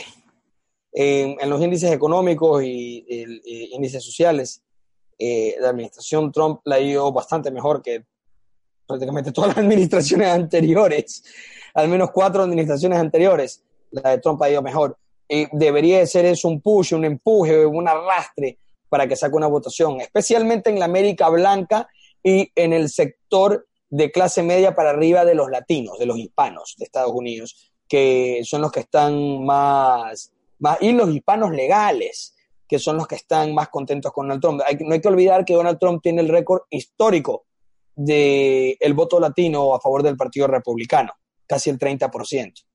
en, 0.94 1.50
los 1.50 1.62
índices 1.62 1.92
económicos 1.92 2.64
y, 2.64 3.06
índices 3.74 4.04
sociales. 4.04 4.64
Eh, 5.18 5.56
la 5.60 5.70
administración 5.70 6.32
Trump 6.32 6.62
la 6.66 6.76
ha 6.76 6.80
ido 6.80 7.12
bastante 7.12 7.52
mejor 7.52 7.82
que 7.82 8.04
prácticamente 8.88 9.32
todas 9.32 9.50
las 9.50 9.58
administraciones 9.64 10.28
anteriores, 10.30 11.24
al 11.74 11.88
menos 11.88 12.12
cuatro 12.12 12.44
administraciones 12.44 13.00
anteriores, 13.00 13.64
la 13.92 14.12
de 14.12 14.18
Trump 14.20 14.42
ha 14.42 14.50
ido 14.50 14.62
mejor. 14.62 14.98
Y 15.28 15.48
debería 15.52 16.00
de 16.00 16.08
ser 16.08 16.26
eso 16.26 16.48
un 16.48 16.62
push, 16.62 16.94
un 16.94 17.06
empuje, 17.06 17.66
un 17.66 17.88
arrastre 17.88 18.58
para 18.90 19.08
que 19.08 19.16
saque 19.16 19.36
una 19.36 19.48
votación, 19.48 20.02
especialmente 20.02 20.70
en 20.70 20.78
la 20.78 20.86
América 20.86 21.30
Blanca 21.30 21.88
y 22.22 22.52
en 22.56 22.74
el 22.74 22.90
sector 22.90 23.66
de 23.90 24.12
clase 24.12 24.44
media 24.44 24.76
para 24.76 24.92
arriba 24.92 25.26
de 25.26 25.36
los 25.36 25.50
latinos, 25.50 25.98
de 26.00 26.06
los 26.06 26.18
hispanos 26.18 26.76
de 26.78 26.86
Estados 26.86 27.12
Unidos, 27.12 27.72
que 27.88 28.42
son 28.44 28.62
los 28.62 28.72
que 28.72 28.82
están 28.82 29.44
más, 29.44 30.32
más 30.60 30.78
y 30.82 30.92
los 30.94 31.10
hispanos 31.10 31.52
legales, 31.52 32.33
que 32.74 32.80
son 32.80 32.98
los 32.98 33.06
que 33.06 33.14
están 33.14 33.54
más 33.54 33.70
contentos 33.70 34.12
con 34.12 34.28
Donald 34.28 34.42
Trump. 34.42 34.64
no 34.80 34.94
hay 34.96 35.00
que 35.00 35.08
olvidar 35.08 35.46
que 35.46 35.54
Donald 35.54 35.78
Trump 35.78 36.02
tiene 36.02 36.24
el 36.24 36.28
récord 36.28 36.64
histórico 36.72 37.46
del 37.96 38.76
el 38.80 38.94
voto 38.96 39.20
latino 39.20 39.76
a 39.76 39.80
favor 39.80 40.02
del 40.02 40.18
Partido 40.18 40.48
Republicano, 40.48 41.14
casi 41.46 41.70
el 41.70 41.78
30%. 41.78 42.66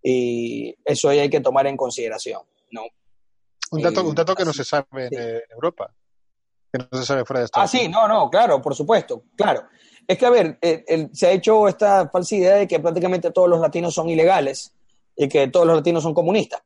Y 0.00 0.72
eso 0.84 1.08
hay 1.08 1.28
que 1.28 1.40
tomar 1.40 1.66
en 1.66 1.76
consideración, 1.76 2.42
¿no? 2.70 2.82
Un 3.72 3.82
dato, 3.82 4.04
un 4.04 4.14
dato 4.14 4.36
que 4.36 4.44
no 4.44 4.52
se 4.52 4.62
sabe 4.62 5.08
en 5.10 5.40
Europa, 5.50 5.92
que 6.72 6.78
no 6.78 7.00
se 7.00 7.04
sabe 7.04 7.24
fuera 7.24 7.40
de 7.40 7.46
Estados 7.46 7.68
Ah, 7.68 7.78
sí, 7.78 7.88
no, 7.88 8.06
no, 8.06 8.30
claro, 8.30 8.62
por 8.62 8.76
supuesto, 8.76 9.24
claro. 9.36 9.64
Es 10.06 10.16
que, 10.16 10.26
a 10.26 10.30
ver, 10.30 10.56
eh, 10.62 11.08
se 11.12 11.26
ha 11.26 11.32
hecho 11.32 11.66
esta 11.66 12.08
falsa 12.08 12.36
idea 12.36 12.54
de 12.54 12.68
que 12.68 12.78
prácticamente 12.78 13.32
todos 13.32 13.48
los 13.48 13.58
latinos 13.58 13.92
son 13.92 14.08
ilegales 14.08 14.72
y 15.16 15.28
que 15.28 15.48
todos 15.48 15.66
los 15.66 15.74
latinos 15.74 16.04
son 16.04 16.14
comunistas. 16.14 16.62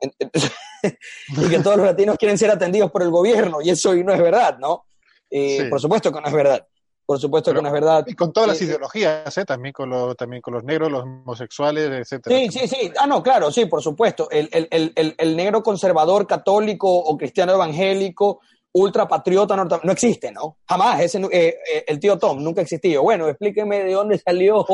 y 1.36 1.48
que 1.48 1.58
todos 1.60 1.76
los 1.76 1.86
latinos 1.86 2.16
quieren 2.18 2.38
ser 2.38 2.50
atendidos 2.50 2.90
por 2.90 3.02
el 3.02 3.10
gobierno, 3.10 3.60
y 3.62 3.70
eso 3.70 3.94
no 3.94 4.12
es 4.12 4.20
verdad, 4.20 4.58
¿no? 4.58 4.84
Eh, 5.30 5.66
por 5.68 5.80
supuesto 5.80 6.12
que 6.12 6.20
no 6.20 6.26
es 6.26 6.32
verdad. 6.32 6.66
Por 7.04 7.20
supuesto 7.20 7.54
que 7.54 7.62
no 7.62 7.68
es 7.68 7.72
verdad. 7.72 8.04
Y 8.08 8.14
con 8.14 8.32
todas 8.32 8.48
las 8.48 8.60
eh, 8.60 8.64
ideologías, 8.64 9.38
¿eh? 9.38 9.44
también, 9.44 9.72
con 9.72 9.88
lo, 9.88 10.16
también 10.16 10.42
con 10.42 10.54
los 10.54 10.64
negros, 10.64 10.90
los 10.90 11.04
homosexuales, 11.04 11.88
etcétera. 11.88 12.36
Sí, 12.36 12.48
sí, 12.50 12.66
sí. 12.66 12.92
Ah, 12.98 13.06
no, 13.06 13.22
claro, 13.22 13.52
sí, 13.52 13.66
por 13.66 13.80
supuesto. 13.80 14.28
El, 14.28 14.48
el, 14.52 14.92
el, 14.96 15.14
el 15.16 15.36
negro 15.36 15.62
conservador, 15.62 16.26
católico 16.26 16.88
o 16.88 17.16
cristiano 17.16 17.52
evangélico, 17.54 18.40
ultrapatriota 18.72 19.56
no 19.56 19.92
existe, 19.92 20.32
¿no? 20.32 20.58
Jamás. 20.68 21.00
Ese, 21.00 21.20
eh, 21.30 21.56
el 21.86 21.98
tío 21.98 22.18
Tom 22.18 22.42
nunca 22.42 22.60
existió. 22.60 23.02
Bueno, 23.02 23.28
explíqueme 23.28 23.84
de 23.84 23.92
dónde 23.92 24.18
salió 24.18 24.66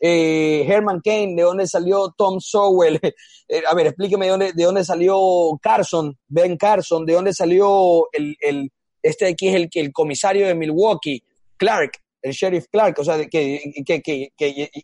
Herman 0.00 1.00
Kane, 1.00 1.34
de 1.34 1.42
dónde 1.42 1.66
salió 1.66 2.14
Tom 2.16 2.40
Sowell. 2.40 3.00
a 3.70 3.74
ver, 3.74 3.88
explíqueme 3.88 4.26
de 4.26 4.30
dónde, 4.30 4.52
de 4.52 4.64
dónde 4.64 4.84
salió 4.84 5.58
Carson, 5.60 6.16
Ben 6.28 6.56
Carson, 6.56 7.04
de 7.04 7.14
dónde 7.14 7.32
salió 7.32 8.06
el, 8.12 8.36
el 8.40 8.70
este 9.02 9.26
de 9.26 9.30
aquí 9.32 9.48
es 9.48 9.54
el, 9.54 9.68
el 9.72 9.92
comisario 9.92 10.46
de 10.46 10.54
Milwaukee 10.54 11.22
Clark, 11.56 11.92
el 12.22 12.32
sheriff 12.32 12.66
Clark, 12.70 12.98
o 12.98 13.04
sea, 13.04 13.16
que, 13.26 13.72
que, 13.84 14.30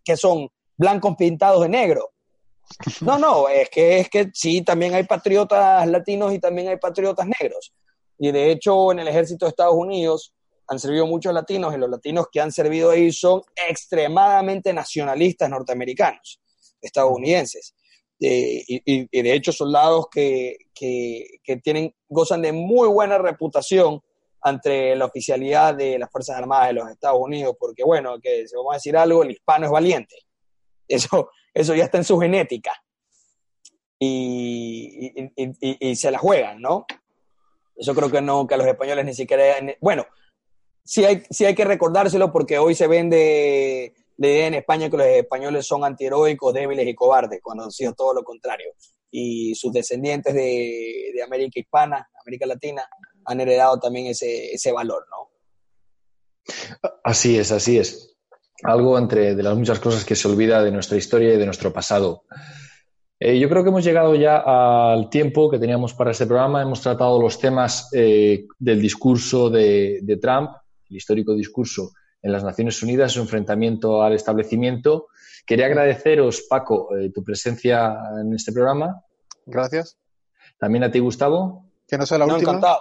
que, 0.04 0.16
son 0.16 0.48
blancos 0.76 1.14
pintados 1.16 1.62
de 1.62 1.68
negro. 1.68 2.10
No, 3.02 3.18
no, 3.18 3.48
es 3.48 3.68
que, 3.68 3.98
es 4.00 4.08
que 4.08 4.30
sí, 4.32 4.62
también 4.62 4.94
hay 4.94 5.04
patriotas 5.04 5.86
latinos 5.86 6.32
y 6.32 6.38
también 6.38 6.68
hay 6.68 6.78
patriotas 6.78 7.26
negros. 7.38 7.72
Y 8.18 8.32
de 8.32 8.50
hecho, 8.50 8.92
en 8.92 9.00
el 9.00 9.08
ejército 9.08 9.44
de 9.44 9.50
Estados 9.50 9.74
Unidos 9.74 10.32
han 10.66 10.78
servido 10.78 11.06
muchos 11.06 11.32
latinos 11.34 11.74
y 11.74 11.78
los 11.78 11.90
latinos 11.90 12.26
que 12.32 12.40
han 12.40 12.52
servido 12.52 12.90
ahí 12.90 13.12
son 13.12 13.42
extremadamente 13.68 14.72
nacionalistas 14.72 15.50
norteamericanos, 15.50 16.40
estadounidenses. 16.80 17.74
Eh, 18.20 18.62
y, 18.66 19.22
de 19.22 19.34
hecho, 19.34 19.52
soldados 19.52 20.06
que, 20.10 20.56
que, 20.74 21.26
que 21.42 21.56
tienen, 21.58 21.94
gozan 22.08 22.42
de 22.42 22.52
muy 22.52 22.88
buena 22.88 23.18
reputación 23.18 24.00
ante 24.40 24.94
la 24.94 25.06
oficialidad 25.06 25.74
de 25.74 25.98
las 25.98 26.10
Fuerzas 26.10 26.36
Armadas 26.36 26.68
de 26.68 26.74
los 26.74 26.90
Estados 26.90 27.20
Unidos, 27.20 27.56
porque 27.58 27.82
bueno, 27.82 28.20
que 28.20 28.46
si 28.46 28.54
vamos 28.54 28.72
a 28.72 28.76
decir 28.76 28.96
algo, 28.96 29.22
el 29.22 29.32
hispano 29.32 29.66
es 29.66 29.72
valiente. 29.72 30.16
Eso, 30.86 31.30
eso 31.54 31.74
ya 31.74 31.84
está 31.84 31.98
en 31.98 32.04
su 32.04 32.18
genética. 32.18 32.72
Y, 33.98 35.30
y, 35.60 35.96
se 35.96 36.10
la 36.10 36.18
juegan, 36.18 36.60
¿no? 36.60 36.84
Eso 37.74 37.94
creo 37.94 38.10
que 38.10 38.20
no, 38.20 38.46
que 38.46 38.54
a 38.54 38.58
los 38.58 38.66
españoles 38.66 39.06
ni 39.06 39.14
siquiera... 39.14 39.56
Bueno, 39.80 40.04
sí 40.84 41.04
hay, 41.04 41.22
sí 41.30 41.44
hay 41.44 41.54
que 41.54 41.64
recordárselo 41.64 42.32
porque 42.32 42.58
hoy 42.58 42.74
se 42.74 42.86
vende 42.86 43.94
la 44.16 44.28
idea 44.28 44.46
en 44.46 44.54
España 44.54 44.90
que 44.90 44.96
los 44.96 45.06
españoles 45.06 45.66
son 45.66 45.84
antiheroicos, 45.84 46.54
débiles 46.54 46.86
y 46.86 46.94
cobardes, 46.94 47.40
cuando 47.42 47.64
ha 47.64 47.70
sido 47.70 47.94
todo 47.94 48.14
lo 48.14 48.22
contrario. 48.22 48.72
Y 49.10 49.54
sus 49.54 49.72
descendientes 49.72 50.34
de, 50.34 51.10
de 51.14 51.22
América 51.22 51.60
hispana, 51.60 52.08
América 52.22 52.46
Latina, 52.46 52.88
han 53.24 53.40
heredado 53.40 53.78
también 53.78 54.06
ese, 54.06 54.52
ese 54.52 54.72
valor, 54.72 55.06
¿no? 55.10 55.30
Así 57.02 57.38
es, 57.38 57.52
así 57.52 57.78
es. 57.78 58.16
Algo 58.62 58.98
entre 58.98 59.34
de 59.34 59.42
las 59.42 59.56
muchas 59.56 59.80
cosas 59.80 60.04
que 60.04 60.14
se 60.14 60.28
olvida 60.28 60.62
de 60.62 60.70
nuestra 60.70 60.96
historia 60.96 61.34
y 61.34 61.38
de 61.38 61.46
nuestro 61.46 61.72
pasado. 61.72 62.24
Eh, 63.18 63.38
yo 63.38 63.48
creo 63.48 63.62
que 63.62 63.70
hemos 63.70 63.84
llegado 63.84 64.14
ya 64.14 64.42
al 64.92 65.08
tiempo 65.08 65.50
que 65.50 65.58
teníamos 65.58 65.94
para 65.94 66.10
este 66.10 66.26
programa. 66.26 66.62
Hemos 66.62 66.80
tratado 66.80 67.20
los 67.20 67.38
temas 67.38 67.88
eh, 67.92 68.46
del 68.58 68.80
discurso 68.80 69.50
de, 69.50 70.18
Trump, 70.20 70.50
el 70.94 70.98
histórico 70.98 71.34
discurso 71.34 71.92
en 72.22 72.32
las 72.32 72.44
Naciones 72.44 72.80
Unidas, 72.82 73.12
su 73.12 73.20
enfrentamiento 73.20 74.02
al 74.02 74.14
establecimiento. 74.14 75.08
Quería 75.44 75.66
agradeceros, 75.66 76.46
Paco, 76.48 76.96
eh, 76.96 77.10
tu 77.12 77.22
presencia 77.22 77.96
en 78.20 78.32
este 78.32 78.52
programa. 78.52 79.02
Gracias. 79.44 79.98
También 80.58 80.84
a 80.84 80.90
ti, 80.90 81.00
Gustavo. 81.00 81.68
Que 81.86 81.98
no 81.98 82.06
sea 82.06 82.18
la 82.18 82.26
última. 82.26 82.40
Encantado. 82.40 82.80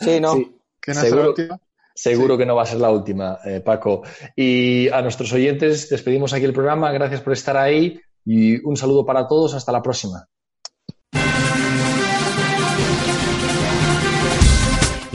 Sí, 0.00 0.18
¿no? 0.18 0.34
seguro, 1.94 2.36
que 2.36 2.44
no 2.44 2.56
va 2.56 2.62
a 2.62 2.66
ser 2.66 2.80
la 2.80 2.90
última, 2.90 3.38
eh, 3.44 3.60
Paco. 3.60 4.02
Y 4.34 4.88
a 4.88 5.00
nuestros 5.02 5.32
oyentes 5.32 5.88
despedimos 5.88 6.32
aquí 6.32 6.44
el 6.44 6.52
programa. 6.52 6.90
Gracias 6.90 7.20
por 7.20 7.34
estar 7.34 7.56
ahí 7.56 8.00
y 8.24 8.64
un 8.66 8.76
saludo 8.76 9.06
para 9.06 9.28
todos. 9.28 9.54
Hasta 9.54 9.72
la 9.72 9.82
próxima. 9.82 10.26